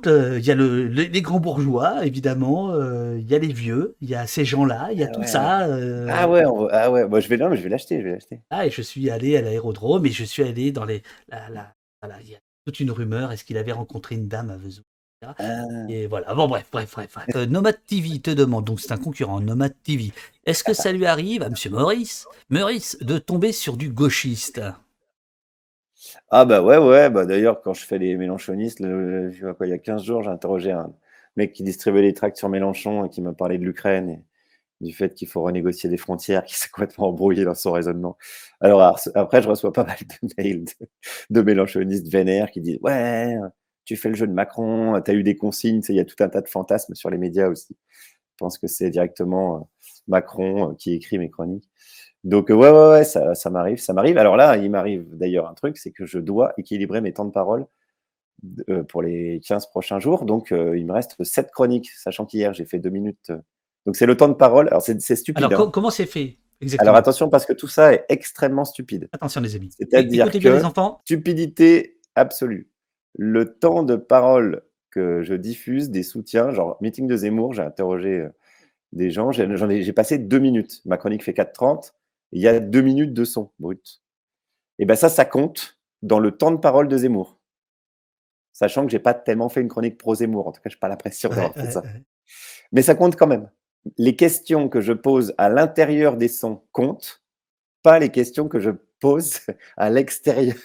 euh, 0.07 0.34
euh, 0.34 0.39
il 0.39 0.45
y 0.45 0.51
a 0.51 0.55
le, 0.55 0.86
le- 0.89 1.03
les 1.05 1.22
grands 1.22 1.41
bourgeois, 1.41 2.05
évidemment, 2.07 2.72
euh, 2.74 3.16
il 3.18 3.28
y 3.30 3.34
a 3.34 3.39
les 3.39 3.53
vieux, 3.53 3.97
il 4.01 4.09
y 4.11 4.14
a 4.14 4.26
ces 4.26 4.45
gens-là, 4.45 4.89
il 4.93 4.99
y 4.99 5.03
a 5.03 5.07
Ah 5.09 5.14
tout 5.14 5.20
ouais. 5.20 5.26
ça. 5.26 5.66
euh, 5.66 6.07
Ah 6.11 6.28
ouais, 6.28 6.45
on 6.47 6.68
ah 6.70 6.91
ouais. 6.91 7.07
Moi, 7.09 7.20
je 7.20 7.28
vais, 7.28 7.36
non, 7.36 7.49
mais 7.51 7.57
je 7.57 7.62
vais 7.62 7.68
l'acheter, 7.68 7.99
je 7.99 8.05
vais 8.05 8.12
l'acheter. 8.12 8.41
ah, 8.51 8.66
et 8.66 8.70
je 8.70 8.82
suis 8.82 9.11
allé 9.11 9.36
à 9.36 9.43
l'aérodrome 9.43 10.07
et 10.07 10.11
je 10.11 10.24
suis 10.24 10.43
allé 10.43 10.72
dans 10.72 10.84
les. 10.84 11.03
La, 11.28 11.49
la- 11.51 11.74
voilà, 12.03 12.20
il 12.22 12.30
y 12.30 12.34
a 12.34 12.39
toute 12.66 12.80
une 12.80 12.91
rumeur. 12.91 13.32
Est-ce 13.32 13.45
qu'il 13.45 13.57
avait 13.59 13.72
rencontré 13.72 14.14
une 14.14 14.28
dame 14.28 14.51
à 14.51 14.57
Vesoul 14.57 14.84
Ah. 15.22 15.34
Et 15.89 16.07
voilà. 16.07 16.32
Bon, 16.34 16.47
bref, 16.47 16.66
bref, 16.70 16.91
bref. 16.93 17.12
bref. 17.14 17.49
Nomad 17.49 17.76
TV 17.86 18.20
te 18.20 18.30
demande, 18.30 18.64
donc 18.66 18.80
c'est 18.80 18.93
un 18.93 18.99
concurrent, 18.99 19.41
Nomad 19.41 19.74
TV. 19.82 20.12
Est-ce 20.47 20.62
que 20.64 20.74
ça 20.74 20.93
lui 20.93 21.07
arrive 21.07 21.43
à 21.43 21.49
Monsieur 21.51 21.70
Maurice, 21.70 22.26
Maurice, 22.51 22.97
de 23.01 23.18
tomber 23.18 23.53
sur 23.53 23.76
du 23.76 23.91
gauchiste? 23.91 24.61
Ah 26.31 26.45
bah 26.45 26.63
ouais, 26.63 26.79
ouais. 26.79 27.11
Bah 27.11 27.27
d'ailleurs, 27.27 27.61
quand 27.63 27.75
je 27.75 27.85
fais 27.85 27.99
les 27.99 28.17
quoi, 29.55 29.67
il 29.67 29.71
y 29.71 29.73
a 29.73 29.79
15 29.79 30.03
jours, 30.05 30.23
j'ai 30.23 30.31
interrogé 30.31 30.73
un 30.73 30.93
mec 31.37 31.53
qui 31.53 31.63
distribuait 31.63 32.03
les 32.03 32.15
tracts 32.15 32.37
sur 32.37 32.49
Mélenchon 32.49 33.05
et 33.05 33.09
qui 33.09 33.21
m'a 33.23 33.33
parlé 33.33 33.59
de 33.59 33.65
l'Ukraine 33.65 34.11
et 34.11 34.23
du 34.87 34.95
fait 34.95 35.15
qu'il 35.15 35.29
faut 35.29 35.43
renégocier 35.43 35.91
des 35.91 35.97
frontières, 35.99 36.45
qui 36.47 36.57
s'est 36.57 36.69
complètement 36.71 37.09
embrouillé 37.09 37.45
dans 37.45 37.55
son 37.55 37.73
raisonnement. 37.73 38.17
Alors 38.61 38.83
après, 39.15 39.43
je 39.43 39.49
reçois 39.49 39.73
pas 39.73 39.85
mal 39.85 39.99
de 40.01 40.29
mails 40.39 40.65
de, 40.65 40.73
de 41.31 41.43
Mélenchonistes 41.43 42.09
vénères 42.13 42.51
qui 42.51 42.61
disent 42.61 42.79
Ouais, 42.83 43.37
tu 43.85 43.97
fais 43.97 44.09
le 44.11 44.15
jeu 44.17 44.27
de 44.27 44.33
Macron, 44.33 45.01
tu 45.03 45.11
as 45.11 45.15
eu 45.15 45.23
des 45.23 45.37
consignes, 45.37 45.83
il 45.89 45.97
y 45.97 46.01
a 46.01 46.05
tout 46.05 46.17
un 46.23 46.29
tas 46.29 46.43
de 46.43 46.49
fantasmes 46.49 46.95
sur 46.95 47.11
les 47.11 47.19
médias 47.19 47.49
aussi. 47.49 47.77
Je 48.33 48.37
pense 48.39 48.59
que 48.59 48.67
c'est 48.69 48.91
directement 48.91 49.57
euh, 49.59 49.61
Macron 50.09 50.71
euh, 50.73 50.75
qui 50.77 50.95
écrit 50.95 51.19
mes 51.19 51.31
chroniques. 51.31 51.69
Donc, 52.29 52.51
euh, 52.51 52.55
ouais, 52.55 52.70
ouais, 52.70 52.91
ouais, 52.91 53.05
ça, 53.05 53.35
ça 53.35 53.49
m'arrive, 53.49 53.79
ça 53.79 53.95
m'arrive. 53.95 54.18
Alors 54.18 54.37
là, 54.37 54.57
il 54.59 54.70
m'arrive 54.70 55.07
d'ailleurs 55.16 55.49
un 55.49 55.55
truc, 55.55 55.79
c'est 55.79 55.91
que 55.93 56.05
je 56.05 56.18
dois 56.18 56.53
équilibrer 56.59 57.01
mes 57.01 57.12
temps 57.14 57.24
de 57.24 57.31
parole 57.31 57.66
euh, 58.68 58.83
pour 58.85 59.01
les 59.03 59.41
15 59.47 59.66
prochains 59.70 59.99
jours. 59.99 60.24
Donc, 60.26 60.53
euh, 60.53 60.76
il 60.76 60.85
me 60.85 60.93
reste 60.93 61.22
7 61.24 61.51
chroniques, 61.51 61.91
sachant 61.91 62.26
qu'hier, 62.26 62.53
j'ai 62.53 62.66
fait 62.66 62.79
2 62.79 62.91
minutes. 62.91 63.33
Donc, 63.87 63.97
c'est 63.97 64.05
le 64.05 64.14
temps 64.14 64.29
de 64.29 64.35
parole. 64.35 64.68
Alors, 64.68 64.83
c'est 64.83 64.99
stupide. 65.16 65.43
Alors, 65.43 65.53
hein. 65.59 65.64
co- 65.64 65.70
comment 65.70 65.89
c'est 65.91 66.05
fait 66.05 66.37
exactement? 66.61 66.91
Alors, 66.91 66.99
attention, 66.99 67.31
parce 67.31 67.47
que 67.47 67.55
tout 67.55 67.66
ça 67.68 67.95
est 67.95 68.05
extrêmement 68.11 68.66
stupide. 68.66 69.09
Attention, 69.12 69.41
les 69.41 69.57
amis. 69.57 69.70
C'est-à-dire 69.79 70.31
que- 70.31 70.49
les 70.49 70.64
enfants. 70.64 71.01
Stupidité 71.05 71.99
absolue. 72.14 72.68
Le 73.16 73.55
temps 73.55 73.83
de 73.85 73.97
parole 73.97 74.62
que 74.91 75.22
je 75.22 75.33
diffuse, 75.33 75.89
des 75.91 76.03
soutiens, 76.03 76.51
genre 76.51 76.76
meeting 76.83 77.07
de 77.07 77.16
Zemmour, 77.16 77.55
j'ai 77.55 77.62
interrogé 77.62 78.26
des 78.93 79.11
gens, 79.11 79.33
j'ai 79.33 79.49
j'en 79.57 79.68
ai- 79.70 79.83
j'ai 79.83 79.93
passé 79.95 80.18
2 80.18 80.39
minutes. 80.39 80.83
Ma 80.85 80.99
chronique 80.99 81.24
fait 81.24 81.33
4h30. 81.33 81.95
Il 82.33 82.41
y 82.43 82.49
a 82.49 82.61
2 82.61 82.81
minutes 82.81 83.14
de 83.14 83.24
son 83.24 83.51
brut. 83.59 84.03
Et 84.79 84.85
bien 84.87 84.97
ça, 84.97 85.09
ça 85.09 85.24
compte 85.24 85.79
dans 86.03 86.20
le 86.20 86.31
temps 86.33 86.51
de 86.51 86.57
parole 86.57 86.89
de 86.89 86.97
Zemmour. 86.97 87.39
Sachant 88.53 88.85
que 88.85 88.91
j'ai 88.91 88.99
pas 88.99 89.14
tellement 89.14 89.49
fait 89.49 89.61
une 89.61 89.68
chronique 89.68 89.99
pro 89.99 90.14
Zemmour. 90.14 90.47
En 90.49 90.53
tout 90.53 90.61
cas, 90.61 90.68
je 90.70 90.76
n'ai 90.76 90.81
pas 90.81 90.89
l'impression 90.89 91.29
d'avoir 91.29 91.57
Ouais, 91.57 91.62
fait 91.62 91.66
ouais, 91.68 91.72
ça. 91.72 91.81
ouais. 91.83 92.03
Mais 92.72 92.83
ça 92.83 92.95
compte 92.95 93.16
quand 93.16 93.26
même. 93.26 93.51
Les 93.97 94.16
questions 94.16 94.68
que 94.68 94.81
je 94.81 94.93
pose 94.93 95.35
à 95.39 95.49
l'intérieur 95.49 96.16
des 96.16 96.29
sons 96.29 96.62
comptent, 96.72 97.22
pas 97.83 97.99
les 97.99 98.11
questions 98.11 98.49
que 98.49 98.59
je 98.61 98.70
pose 99.01 99.39
à 99.76 99.91
l'extérieur. 99.91 100.57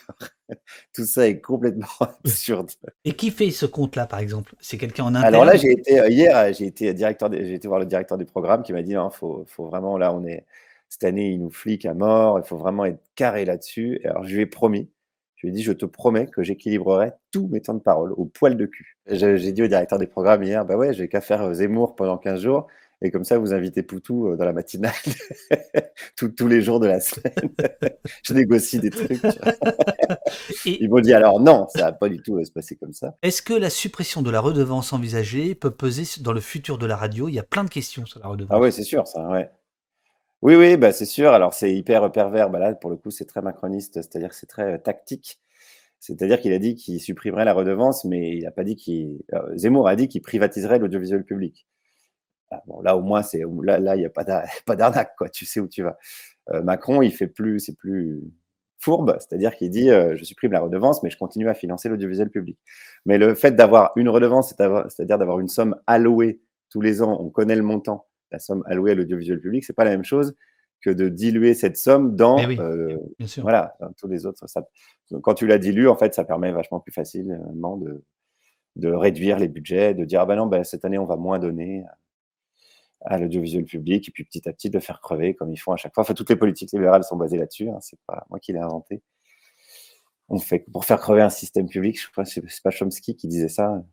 Tout 0.93 1.05
ça 1.05 1.28
est 1.28 1.39
complètement 1.39 1.88
absurde. 1.99 2.72
Et 3.05 3.14
qui 3.14 3.32
fait 3.32 3.51
ce 3.51 3.66
compte-là, 3.66 4.07
par 4.07 4.20
exemple? 4.20 4.55
C'est 4.59 4.78
quelqu'un 4.78 5.05
en 5.05 5.16
interne 5.16 5.26
Alors 5.26 5.45
là, 5.45 5.55
j'ai 5.55 5.72
été 5.72 5.99
euh, 5.99 6.09
hier, 6.09 6.36
euh, 6.36 6.51
j'ai 6.51 6.66
été 6.66 6.93
directeur, 6.93 7.32
j'ai 7.32 7.53
été 7.53 7.68
voir 7.68 7.80
le 7.80 7.86
directeur 7.86 8.18
du 8.18 8.26
programme 8.26 8.64
qui 8.64 8.74
m'a 8.74 8.82
dit, 8.82 8.93
il 8.93 9.09
faut, 9.11 9.45
faut 9.47 9.68
vraiment 9.68 9.97
là, 9.97 10.14
on 10.14 10.26
est 10.26 10.45
cette 10.94 11.06
année, 11.06 11.32
il 11.32 11.41
nous 11.41 11.50
flique 11.50 11.88
à 11.88 11.96
mort, 11.96 12.38
il 12.38 12.46
faut 12.46 12.58
vraiment 12.58 12.86
être 12.86 13.02
carré 13.16 13.46
là-dessus. 13.46 14.00
Et 14.04 14.08
Alors 14.08 14.24
je 14.26 14.36
lui 14.36 14.41
ai 14.41 14.46
promis, 14.46 14.91
je 15.36 15.48
lui 15.48 15.50
ai 15.50 15.52
dit, 15.52 15.64
je 15.64 15.72
te 15.72 15.86
promets 15.86 16.28
que 16.28 16.44
j'équilibrerai 16.44 17.14
tous 17.32 17.48
mes 17.48 17.62
temps 17.62 17.74
de 17.74 17.80
parole 17.80 18.14
au 18.14 18.26
poil 18.26 18.56
de 18.56 18.68
cul. 18.68 19.00
Et 19.08 19.16
J'ai 19.16 19.52
dit 19.52 19.64
au 19.64 19.68
directeur 19.68 19.98
des 19.98 20.06
programmes 20.06 20.44
hier, 20.44 20.64
bah 20.66 20.78
ouais, 20.78 20.94
j'ai 20.94 21.08
qu'à 21.08 21.20
faire 21.20 21.41
euh, 21.41 21.54
Zemmour 21.56 21.96
pendant 21.96 22.20
15 22.20 22.41
jours 22.41 22.68
Et 23.02 23.10
comme 23.10 23.24
ça, 23.24 23.39
vous 23.39 23.56
invitez 23.56 23.82
Poutou 23.82 24.28
euh, 24.28 24.36
dans 24.38 24.46
la 24.46 24.54
matinale 24.54 24.94
tous 26.16 26.48
les 26.48 26.62
jours 26.62 26.80
de 26.80 26.86
la 26.86 27.00
semaine. 27.00 27.34
je 28.24 28.34
négocie 28.36 28.78
des 28.78 28.91
trucs. 28.91 29.20
Ils 30.66 30.91
m'ont 30.91 31.00
dit 31.00 31.14
alors 31.14 31.39
non, 31.39 31.66
ça 31.70 31.86
va 31.86 31.91
pas 31.91 32.08
du 32.08 32.22
tout 32.22 32.46
se 32.46 32.52
passer 32.52 32.76
comme 32.76 32.94
ça. 32.94 33.16
Est-ce 33.24 33.41
que 33.41 33.56
la 33.56 33.72
suppression 33.72 34.22
de 34.22 34.30
la 34.30 34.41
redevance 34.41 34.94
envisagée 34.94 35.56
peut 35.56 35.72
peser 35.72 36.04
dans 36.22 36.34
le 36.34 36.39
futur 36.39 36.78
de 36.78 36.86
la 36.86 36.98
radio? 36.98 37.30
Il 37.30 37.34
y 37.34 37.39
a 37.39 37.44
plein 37.44 37.64
de 37.64 37.70
questions 37.72 38.06
sur 38.06 38.20
la 38.20 38.28
redevance. 38.28 38.56
Ah 38.56 38.60
oui, 38.60 38.72
c'est 38.72 38.84
sûr, 38.84 39.08
ça, 39.08 39.28
ouais. 39.28 39.50
Oui, 40.44 40.56
oui, 40.58 40.76
bah, 40.76 40.91
c'est 40.91 41.06
sûr. 41.06 41.32
Alors, 41.32 41.54
c'est 41.54 41.74
hyper 41.74 42.12
pervers. 42.12 42.50
Bah, 42.50 42.60
là, 42.60 42.74
pour 42.76 42.89
le 42.89 42.98
coup, 42.98 43.12
c'est 43.12 43.24
très 43.24 43.41
macroniste, 43.41 44.02
c'est-à-dire 44.02 44.28
que 44.30 44.36
c'est 44.36 44.46
très 44.46 44.78
tactique. 44.80 45.39
C'est-à-dire 46.00 46.41
qu'il 46.41 46.52
a 46.54 46.60
dit 46.60 46.76
qu'il 46.76 47.00
supprimerait 47.00 47.46
la 47.46 47.54
redevance, 47.54 48.04
mais 48.04 48.36
il 48.38 48.44
n'a 48.44 48.52
pas 48.52 48.66
dit 48.66 48.76
qu'il. 48.76 49.24
Euh, 49.34 49.56
Zemmour 49.58 49.88
a 49.88 49.96
dit 49.96 50.10
qu'il 50.10 50.22
privatiserait 50.22 50.80
l'audiovisuel 50.80 51.24
public. 51.24 51.66
Ah, 52.52 52.62
bon, 52.68 52.82
là, 52.82 52.98
au 52.98 53.02
moins, 53.02 53.24
c'est 53.24 53.44
là, 53.64 53.96
il 53.96 54.00
n'y 54.00 54.06
a 54.06 54.10
pas 54.66 54.76
d'arnaque, 54.76 55.16
quoi. 55.18 55.30
Tu 55.30 55.46
sais 55.46 55.62
où 55.62 55.68
tu 55.70 55.84
vas. 55.84 55.98
Euh, 56.52 56.62
Macron, 56.64 57.02
il 57.02 57.14
fait 57.14 57.28
plus, 57.28 57.60
c'est 57.62 57.78
plus 57.78 58.22
fourbe, 58.80 59.18
c'est-à-dire 59.20 59.56
qu'il 59.56 59.70
dit 59.70 59.91
euh, 59.91 60.16
je 60.18 60.26
supprime 60.26 60.52
la 60.52 60.62
redevance, 60.62 61.04
mais 61.04 61.10
je 61.10 61.18
continue 61.18 61.50
à 61.50 61.54
financer 61.54 61.89
l'audiovisuel 61.89 62.30
public. 62.30 62.60
Mais 63.06 63.18
le 63.18 63.36
fait 63.36 63.52
d'avoir 63.56 63.94
une 63.96 64.10
redevance, 64.10 64.50
c'est-à-dire 64.50 65.18
d'avoir 65.20 65.39
une 65.39 65.48
somme 65.48 65.78
allouée 65.88 66.41
tous 66.70 66.82
les 66.82 67.02
ans, 67.02 67.18
on 67.22 67.30
connaît 67.30 67.56
le 67.56 67.64
montant, 67.64 68.08
la 68.34 68.40
somme 68.40 68.64
allouée 68.66 68.92
à 68.92 68.96
l'audiovisuel 68.96 69.40
public, 69.40 69.64
c'est 69.64 69.74
pas 69.74 69.86
la 69.86 69.92
même 69.92 70.04
chose 70.04 70.36
que 70.82 70.90
de 70.90 71.08
diluer 71.08 71.54
cette 71.54 71.78
somme 71.78 72.16
dans, 72.16 72.38
eh 72.38 72.60
euh, 72.60 72.98
voilà, 73.38 73.78
tous 73.98 74.08
les 74.08 74.26
autres. 74.26 74.48
Ça, 74.50 74.68
quand 75.22 75.34
tu 75.34 75.48
la 75.48 75.58
dilues, 75.58 75.88
en 75.88 75.96
fait, 75.96 76.14
ça 76.14 76.26
permet 76.26 76.52
vachement 76.52 76.82
plus 76.82 76.92
facilement 76.92 77.78
de, 77.78 78.04
de 78.76 78.92
réduire 78.92 79.40
les 79.40 79.48
budgets, 79.48 79.94
de 79.94 80.04
dire 80.04 80.20
ah 80.22 80.26
ben 80.26 80.36
non, 80.36 80.48
ben, 80.48 80.64
cette 80.64 80.84
année 80.84 80.98
on 80.98 81.06
va 81.06 81.16
moins 81.16 81.40
donner 81.40 81.86
à 83.06 83.18
l'audiovisuel 83.18 83.66
public, 83.66 84.10
et 84.10 84.12
puis 84.12 84.24
petit 84.24 84.48
à 84.48 84.54
petit 84.54 84.70
de 84.70 84.80
faire 84.80 85.00
crever 85.00 85.36
comme 85.36 85.52
ils 85.52 85.58
font 85.58 85.72
à 85.72 85.78
chaque 85.78 85.94
fois. 85.94 86.02
Enfin, 86.02 86.14
toutes 86.14 86.30
les 86.30 86.36
politiques 86.36 86.72
libérales 86.72 87.04
sont 87.04 87.18
basées 87.18 87.38
là-dessus. 87.38 87.70
Hein, 87.70 87.78
c'est 87.82 88.00
pas 88.08 88.26
moi 88.30 88.40
qui 88.40 88.52
l'ai 88.54 88.60
inventé. 88.60 89.02
On 90.30 90.40
fait 90.40 90.60
pour 90.72 90.86
faire 90.86 91.00
crever 91.00 91.22
un 91.22 91.30
système 91.30 91.68
public. 91.68 92.00
Je 92.02 92.10
crois 92.10 92.26
c'est 92.26 92.44
pas 92.64 92.72
Chomsky 92.72 93.16
qui 93.16 93.28
disait 93.28 93.50
ça 93.50 93.84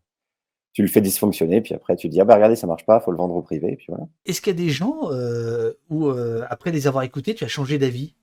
tu 0.73 0.83
le 0.83 0.89
fais 0.89 1.01
dysfonctionner, 1.01 1.61
puis 1.61 1.75
après 1.75 1.97
tu 1.97 2.09
dis 2.09 2.21
ah 2.21 2.25
bah 2.25 2.35
regardez 2.35 2.57
ça 2.57 2.67
marche 2.67 2.87
pas, 2.87 3.01
faut 3.01 3.11
le 3.11 3.17
vendre 3.17 3.35
au 3.35 3.43
privé, 3.43 3.77
puis 3.77 3.87
voilà. 3.89 4.05
Est-ce 4.27 4.41
qu'il 4.41 4.53
y 4.53 4.57
a 4.57 4.63
des 4.65 4.71
gens 4.71 5.11
euh, 5.11 5.73
où 5.89 6.07
euh, 6.07 6.45
après 6.49 6.71
les 6.71 6.87
avoir 6.87 7.05
écoutés, 7.05 7.35
tu 7.35 7.45
as 7.45 7.49
changé 7.49 7.79
d'avis 7.79 8.15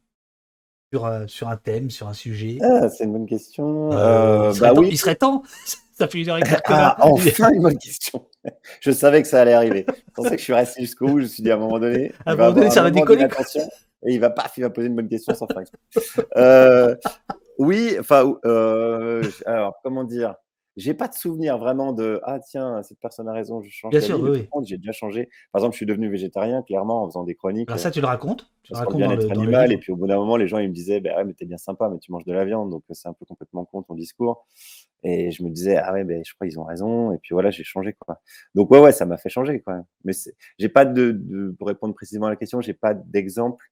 sur, 0.93 1.05
euh, 1.05 1.27
sur 1.27 1.49
un 1.49 1.57
thème, 1.57 1.89
sur 1.89 2.07
un 2.07 2.13
sujet? 2.13 2.57
Ah, 2.61 2.89
c'est 2.89 3.03
une 3.03 3.13
bonne 3.13 3.25
question. 3.25 3.91
Euh, 3.91 4.53
bah 4.59 4.73
oui. 4.73 4.89
Il 4.91 4.97
serait 4.97 5.15
temps. 5.15 5.43
ça 5.97 6.07
fait 6.07 6.21
une 6.21 6.29
heure 6.29 6.37
et 6.37 6.41
quart. 6.41 6.61
Ah, 6.67 6.97
enfin 7.01 7.51
une 7.51 7.63
bonne 7.63 7.77
question. 7.77 8.25
je 8.81 8.91
savais 8.91 9.21
que 9.21 9.27
ça 9.27 9.41
allait 9.41 9.53
arriver. 9.53 9.85
C'est 9.87 10.13
pour 10.13 10.23
ça 10.23 10.31
que 10.31 10.37
je 10.37 10.43
suis 10.43 10.53
resté 10.53 10.81
jusqu'au 10.81 11.07
bout. 11.07 11.17
Je 11.19 11.23
me 11.23 11.27
suis 11.27 11.43
dit 11.43 11.51
à 11.51 11.55
un 11.55 11.59
moment 11.59 11.79
donné, 11.79 12.13
à 12.25 12.31
un 12.31 12.35
moment 12.35 12.51
donné, 12.53 12.69
ça 12.69 12.81
va 12.81 12.91
décoller. 12.91 13.27
Et 14.05 14.13
il 14.13 14.19
va 14.19 14.29
pas, 14.29 14.45
il 14.55 14.61
va 14.61 14.69
poser 14.69 14.87
une 14.87 14.95
bonne 14.95 15.09
question 15.09 15.33
sans 15.33 15.47
faire 15.47 16.97
oui, 17.59 17.97
enfin, 17.99 18.35
alors 19.47 19.79
comment 19.83 20.03
dire? 20.03 20.35
J'ai 20.77 20.93
pas 20.93 21.07
de 21.07 21.15
souvenir 21.15 21.57
vraiment 21.57 21.91
de 21.91 22.21
ah 22.23 22.39
tiens 22.39 22.81
cette 22.83 22.99
personne 22.99 23.27
a 23.27 23.33
raison 23.33 23.61
je 23.61 23.69
change 23.69 23.91
bien 23.91 23.99
sûr 23.99 24.21
oui, 24.21 24.47
j'ai 24.63 24.77
déjà 24.77 24.91
changé 24.91 25.27
par 25.51 25.59
exemple 25.59 25.73
je 25.73 25.77
suis 25.77 25.85
devenu 25.87 26.07
végétarien 26.07 26.61
clairement 26.61 27.03
en 27.03 27.07
faisant 27.07 27.23
des 27.23 27.35
chroniques 27.35 27.67
Alors 27.69 27.79
ça 27.79 27.89
tu 27.89 27.99
le 27.99 28.05
racontes? 28.05 28.49
Tu 28.61 28.73
le 28.73 28.77
racontes 28.77 28.97
bien-être 28.97 29.31
animal 29.31 29.73
et 29.73 29.77
puis 29.77 29.91
au 29.91 29.95
bout 29.95 30.07
d'un 30.07 30.17
moment 30.17 30.37
les 30.37 30.47
gens 30.47 30.59
ils 30.59 30.69
me 30.69 30.73
disaient 30.73 30.99
bah, 30.99 31.17
ouais, 31.17 31.25
mais 31.25 31.33
t'es 31.33 31.45
bien 31.45 31.57
sympa 31.57 31.89
mais 31.89 31.97
tu 31.97 32.11
manges 32.11 32.25
de 32.25 32.31
la 32.31 32.45
viande 32.45 32.69
donc 32.69 32.83
c'est 32.91 33.07
un 33.07 33.13
peu 33.13 33.25
complètement 33.25 33.65
con 33.65 33.81
ton 33.81 33.95
discours. 33.95 34.45
Et 35.03 35.31
je 35.31 35.43
me 35.43 35.49
disais 35.49 35.77
ah 35.77 35.93
ouais 35.93 36.03
ben 36.03 36.23
je 36.23 36.33
crois 36.33 36.47
qu'ils 36.47 36.59
ont 36.59 36.63
raison 36.63 37.11
et 37.11 37.17
puis 37.17 37.33
voilà 37.33 37.49
j'ai 37.49 37.63
changé 37.63 37.93
quoi. 37.93 38.21
Donc 38.53 38.69
ouais 38.71 38.79
ouais 38.79 38.91
ça 38.91 39.05
m'a 39.05 39.17
fait 39.17 39.29
changer 39.29 39.63
même 39.65 39.83
mais 40.03 40.13
j'ai 40.59 40.69
pas 40.69 40.85
de, 40.85 41.11
de, 41.11 41.55
pour 41.57 41.67
répondre 41.67 41.95
précisément 41.95 42.27
à 42.27 42.29
la 42.29 42.35
question 42.35 42.61
j'ai 42.61 42.73
pas 42.73 42.93
d'exemple 42.93 43.65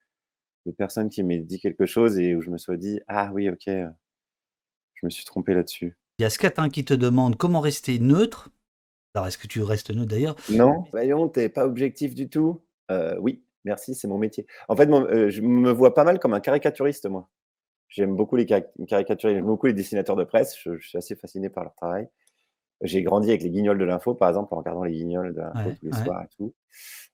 de 0.66 0.72
personne 0.72 1.10
qui 1.10 1.22
m'ait 1.24 1.39
dit 1.39 1.60
quelque 1.60 1.86
chose 1.86 2.18
et 2.18 2.36
où 2.36 2.41
je 2.41 2.49
me 2.49 2.58
sois 2.58 2.78
dit 2.78 2.99
ah 3.08 3.32
oui 3.34 3.49
ok 3.49 3.68
je 3.68 5.06
me 5.06 5.10
suis 5.10 5.26
trompé 5.26 5.53
là-dessus 5.53 5.97
il 6.18 6.24
y 6.24 6.26
a 6.26 6.30
Scatin 6.30 6.70
qui 6.70 6.86
te 6.86 6.93
demande 6.93 7.36
comment 7.36 7.59
rester 7.59 7.99
neutre. 7.99 8.49
Alors, 9.13 9.28
est-ce 9.28 9.38
que 9.38 9.47
tu 9.47 9.61
restes 9.61 9.91
neutre 9.91 10.09
d'ailleurs? 10.09 10.36
Non, 10.49 10.86
voyons, 10.91 11.28
t'es 11.30 11.49
pas 11.49 11.66
objectif 11.66 12.16
du 12.16 12.30
tout? 12.30 12.61
Euh, 12.91 13.16
oui, 13.20 13.43
merci, 13.63 13.95
c'est 13.95 14.07
mon 14.07 14.18
métier. 14.18 14.45
En 14.68 14.76
fait, 14.76 14.89
euh, 14.89 15.30
je 15.30 15.41
me 15.41 15.72
vois 15.72 15.93
pas 15.93 16.03
mal 16.03 16.20
comme 16.20 16.34
un 16.34 16.39
caricaturiste, 16.39 17.07
moi. 17.07 17.30
J'aime 17.88 18.16
beaucoup 18.16 18.36
les 18.36 18.45
caricatures, 18.45 19.30
j'aime 19.30 19.45
beaucoup 19.45 19.68
les 19.68 19.74
dessinateurs 19.74 20.16
de 20.16 20.24
presse. 20.24 20.57
Je, 20.59 20.78
suis 20.80 20.97
assez 20.97 21.16
fasciné 21.16 21.49
par 21.49 21.63
leur 21.63 21.76
travail. 21.76 22.09
J'ai 22.82 23.03
grandi 23.03 23.30
avec 23.30 23.41
les 23.41 23.49
guignols 23.49 23.78
de 23.78 23.86
l'info, 23.86 24.16
par 24.16 24.28
exemple, 24.28 24.53
en 24.53 24.57
regardant 24.57 24.84
les 24.84 24.91
guignols 24.91 25.34
de 25.34 25.39
l'info 25.39 25.70
tous 25.80 25.86
les 25.86 26.03
soirs 26.03 26.24
et 26.24 26.28
tout. 26.36 26.53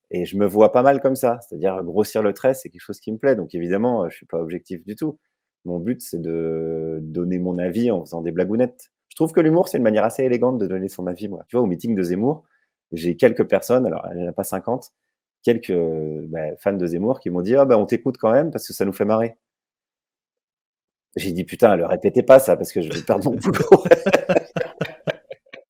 Et 0.09 0.25
je 0.25 0.37
me 0.37 0.45
vois 0.45 0.71
pas 0.71 0.81
mal 0.81 1.01
comme 1.01 1.15
ça. 1.15 1.39
C'est-à-dire, 1.41 1.83
grossir 1.83 2.23
le 2.23 2.33
trait, 2.33 2.53
c'est 2.53 2.69
quelque 2.69 2.81
chose 2.81 2.99
qui 2.99 3.11
me 3.11 3.17
plaît. 3.17 3.35
Donc, 3.35 3.53
évidemment, 3.53 4.09
je 4.09 4.15
suis 4.15 4.25
pas 4.25 4.39
objectif 4.39 4.83
du 4.83 4.95
tout. 4.95 5.19
Mon 5.65 5.79
but, 5.79 6.01
c'est 6.01 6.21
de 6.21 6.99
donner 7.01 7.39
mon 7.39 7.57
avis 7.57 7.91
en 7.91 8.03
faisant 8.03 8.21
des 8.21 8.31
blagounettes. 8.31 8.91
Je 9.09 9.15
trouve 9.15 9.31
que 9.31 9.41
l'humour, 9.41 9.67
c'est 9.67 9.77
une 9.77 9.83
manière 9.83 10.03
assez 10.03 10.23
élégante 10.23 10.57
de 10.57 10.67
donner 10.67 10.89
son 10.89 11.05
avis. 11.07 11.27
Moi. 11.27 11.43
Tu 11.47 11.55
vois, 11.55 11.63
au 11.63 11.67
meeting 11.67 11.95
de 11.95 12.03
Zemmour, 12.03 12.43
j'ai 12.91 13.15
quelques 13.15 13.47
personnes, 13.47 13.85
alors 13.85 14.07
il 14.11 14.17
n'y 14.17 14.25
en 14.25 14.29
a 14.29 14.33
pas 14.33 14.43
50, 14.43 14.93
quelques 15.43 15.73
bah, 16.29 16.55
fans 16.57 16.73
de 16.73 16.85
Zemmour 16.85 17.19
qui 17.19 17.29
m'ont 17.29 17.41
dit 17.41 17.55
ah, 17.55 17.65
bah, 17.65 17.77
on 17.77 17.85
t'écoute 17.85 18.17
quand 18.17 18.31
même 18.31 18.51
parce 18.51 18.67
que 18.67 18.73
ça 18.73 18.85
nous 18.85 18.93
fait 18.93 19.05
marrer. 19.05 19.37
J'ai 21.15 21.31
dit 21.33 21.43
putain, 21.43 21.75
ne 21.77 21.83
répétez 21.83 22.23
pas 22.23 22.39
ça 22.39 22.55
parce 22.55 22.71
que 22.71 22.81
je 22.81 22.91
vais 22.91 23.01
perdre 23.01 23.29
mon 23.29 23.35
boulot. 23.35 23.83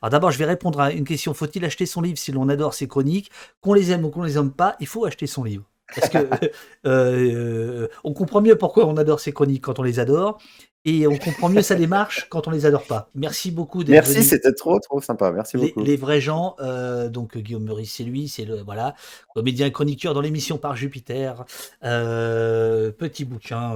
Alors 0.01 0.09
d'abord, 0.09 0.31
je 0.31 0.39
vais 0.39 0.45
répondre 0.45 0.79
à 0.79 0.91
une 0.91 1.03
question. 1.03 1.33
Faut-il 1.33 1.63
acheter 1.63 1.85
son 1.85 2.01
livre 2.01 2.17
si 2.17 2.31
l'on 2.31 2.49
adore 2.49 2.73
ses 2.73 2.87
chroniques? 2.87 3.31
Qu'on 3.59 3.73
les 3.73 3.91
aime 3.91 4.03
ou 4.03 4.09
qu'on 4.09 4.23
les 4.23 4.37
aime 4.37 4.51
pas, 4.51 4.75
il 4.79 4.87
faut 4.87 5.05
acheter 5.05 5.27
son 5.27 5.43
livre. 5.43 5.70
Parce 5.95 6.09
que 6.09 6.17
euh, 6.85 7.87
on 8.03 8.13
comprend 8.13 8.41
mieux 8.41 8.57
pourquoi 8.57 8.85
on 8.87 8.97
adore 8.97 9.19
ces 9.19 9.33
chroniques 9.33 9.63
quand 9.63 9.79
on 9.79 9.83
les 9.83 9.99
adore, 9.99 10.37
et 10.83 11.05
on 11.05 11.17
comprend 11.17 11.49
mieux 11.49 11.61
sa 11.61 11.75
démarche 11.75 12.27
quand 12.29 12.47
on 12.47 12.51
les 12.51 12.65
adore 12.65 12.85
pas. 12.85 13.09
Merci 13.13 13.51
beaucoup. 13.51 13.83
Merci, 13.87 14.23
c'était 14.23 14.53
trop 14.53 14.79
trop 14.79 15.01
sympa. 15.01 15.31
Merci 15.31 15.57
beaucoup. 15.57 15.83
Les 15.83 15.95
vrais 15.95 16.21
gens, 16.21 16.55
euh, 16.59 17.09
donc 17.09 17.37
Guillaume 17.37 17.65
Meurice, 17.65 17.95
c'est 17.95 18.03
lui, 18.03 18.27
c'est 18.27 18.45
le 18.45 18.61
voilà 18.63 18.95
comédien 19.33 19.67
et 19.67 19.71
chroniqueur 19.71 20.13
dans 20.13 20.21
l'émission 20.21 20.57
par 20.57 20.75
Jupiter. 20.75 21.45
Euh, 21.83 22.91
petit 22.91 23.25
bouquin. 23.25 23.75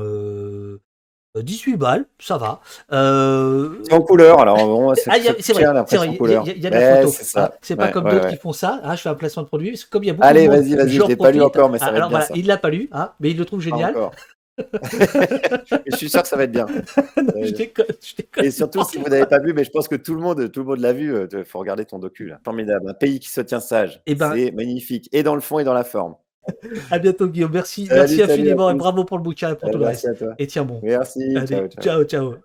18 1.42 1.78
balles, 1.78 2.06
ça 2.20 2.38
va. 2.38 2.62
C'est 2.90 3.94
en 3.94 4.02
couleur, 4.02 4.40
alors 4.40 4.58
c'est 4.96 5.10
ah, 5.10 5.20
vrai, 5.20 5.36
c'est 5.40 5.54
vrai, 5.54 5.64
il 5.64 5.66
y, 5.66 5.68
a, 5.68 6.70
la 6.70 7.02
photo. 7.02 7.14
Hein. 7.36 7.50
C'est 7.62 7.76
pas 7.76 7.90
comme 7.90 8.10
d'autres 8.10 8.30
qui 8.30 8.38
font 8.38 8.54
ça. 8.54 8.82
Ah, 8.84 8.96
je 8.96 9.02
fais 9.02 9.10
un 9.10 9.16
placement 9.16 9.44
de 9.44 9.48
produit. 9.48 9.80
Comme 9.90 10.04
il 10.04 10.08
y 10.08 10.10
a 10.10 10.14
beaucoup 10.14 10.28
Allez, 10.28 10.48
vas-y, 10.48 10.76
vas-y, 10.76 10.90
je 10.92 11.04
l'ai 11.04 11.16
pas 11.16 11.32
lu 11.32 11.42
encore, 11.42 11.70
mais 11.70 11.80
ça 11.80 11.92
va 11.92 11.98
alors, 11.98 12.10
bien, 12.10 12.20
voilà, 12.20 12.36
Il 12.36 12.48
l'a 12.48 12.58
pas 12.58 12.70
lu, 12.70 12.90
hein, 12.92 13.12
mais 13.20 13.32
il 13.32 13.38
le 13.38 13.46
trouve 13.46 13.62
génial. 13.62 13.96
je 14.58 15.96
suis 15.96 16.10
sûr 16.10 16.22
que 16.22 16.28
ça 16.28 16.38
va 16.38 16.44
être 16.44 16.52
bien. 16.52 16.66
je 17.18 17.52
déconne, 17.52 17.86
je 18.02 18.16
déconne. 18.16 18.46
Et 18.46 18.52
surtout, 18.52 18.84
si 18.86 18.98
vous 18.98 19.10
n'avez 19.10 19.26
pas 19.26 19.40
vu, 19.40 19.54
mais 19.54 19.64
je 19.64 19.70
pense 19.70 19.88
que 19.88 19.96
tout 19.96 20.16
le 20.16 20.22
monde, 20.22 20.50
tout 20.52 20.62
le 20.62 20.66
monde 20.66 20.80
l'a 20.80 20.94
vu. 20.94 21.10
Il 21.10 21.38
euh, 21.38 21.44
faut 21.44 21.60
regarder 21.60 21.86
ton 21.86 22.00
docu. 22.00 22.28
Là. 22.28 22.40
Formidable. 22.44 22.90
Un 22.90 22.94
pays 22.94 23.20
qui 23.20 23.30
se 23.30 23.42
tient 23.42 23.60
sage. 23.60 24.02
Et 24.06 24.12
eh 24.12 24.16
ben... 24.16 24.34
C'est 24.34 24.52
magnifique. 24.52 25.10
Et 25.12 25.24
dans 25.24 25.36
le 25.36 25.42
fond 25.42 25.60
et 25.60 25.64
dans 25.64 25.74
la 25.74 25.84
forme. 25.84 26.16
à 26.91 27.00
bientôt, 27.00 27.28
Guillaume. 27.28 27.52
Merci, 27.54 27.88
merci 27.89 28.22
infiniment 28.22 28.70
et 28.70 28.76
bravo 28.76 29.04
pour 29.04 29.18
le 29.18 29.24
bouquin 29.24 29.52
et 29.52 29.56
pour 29.56 29.72
tout 29.72 29.78
le 29.78 29.86
reste. 29.86 30.08
Et 30.39 30.48
tiens 30.48 30.64
bon. 30.64 30.80
Merci. 30.84 31.34
ciao. 31.48 31.68
ciao. 31.68 32.04
ciao. 32.04 32.36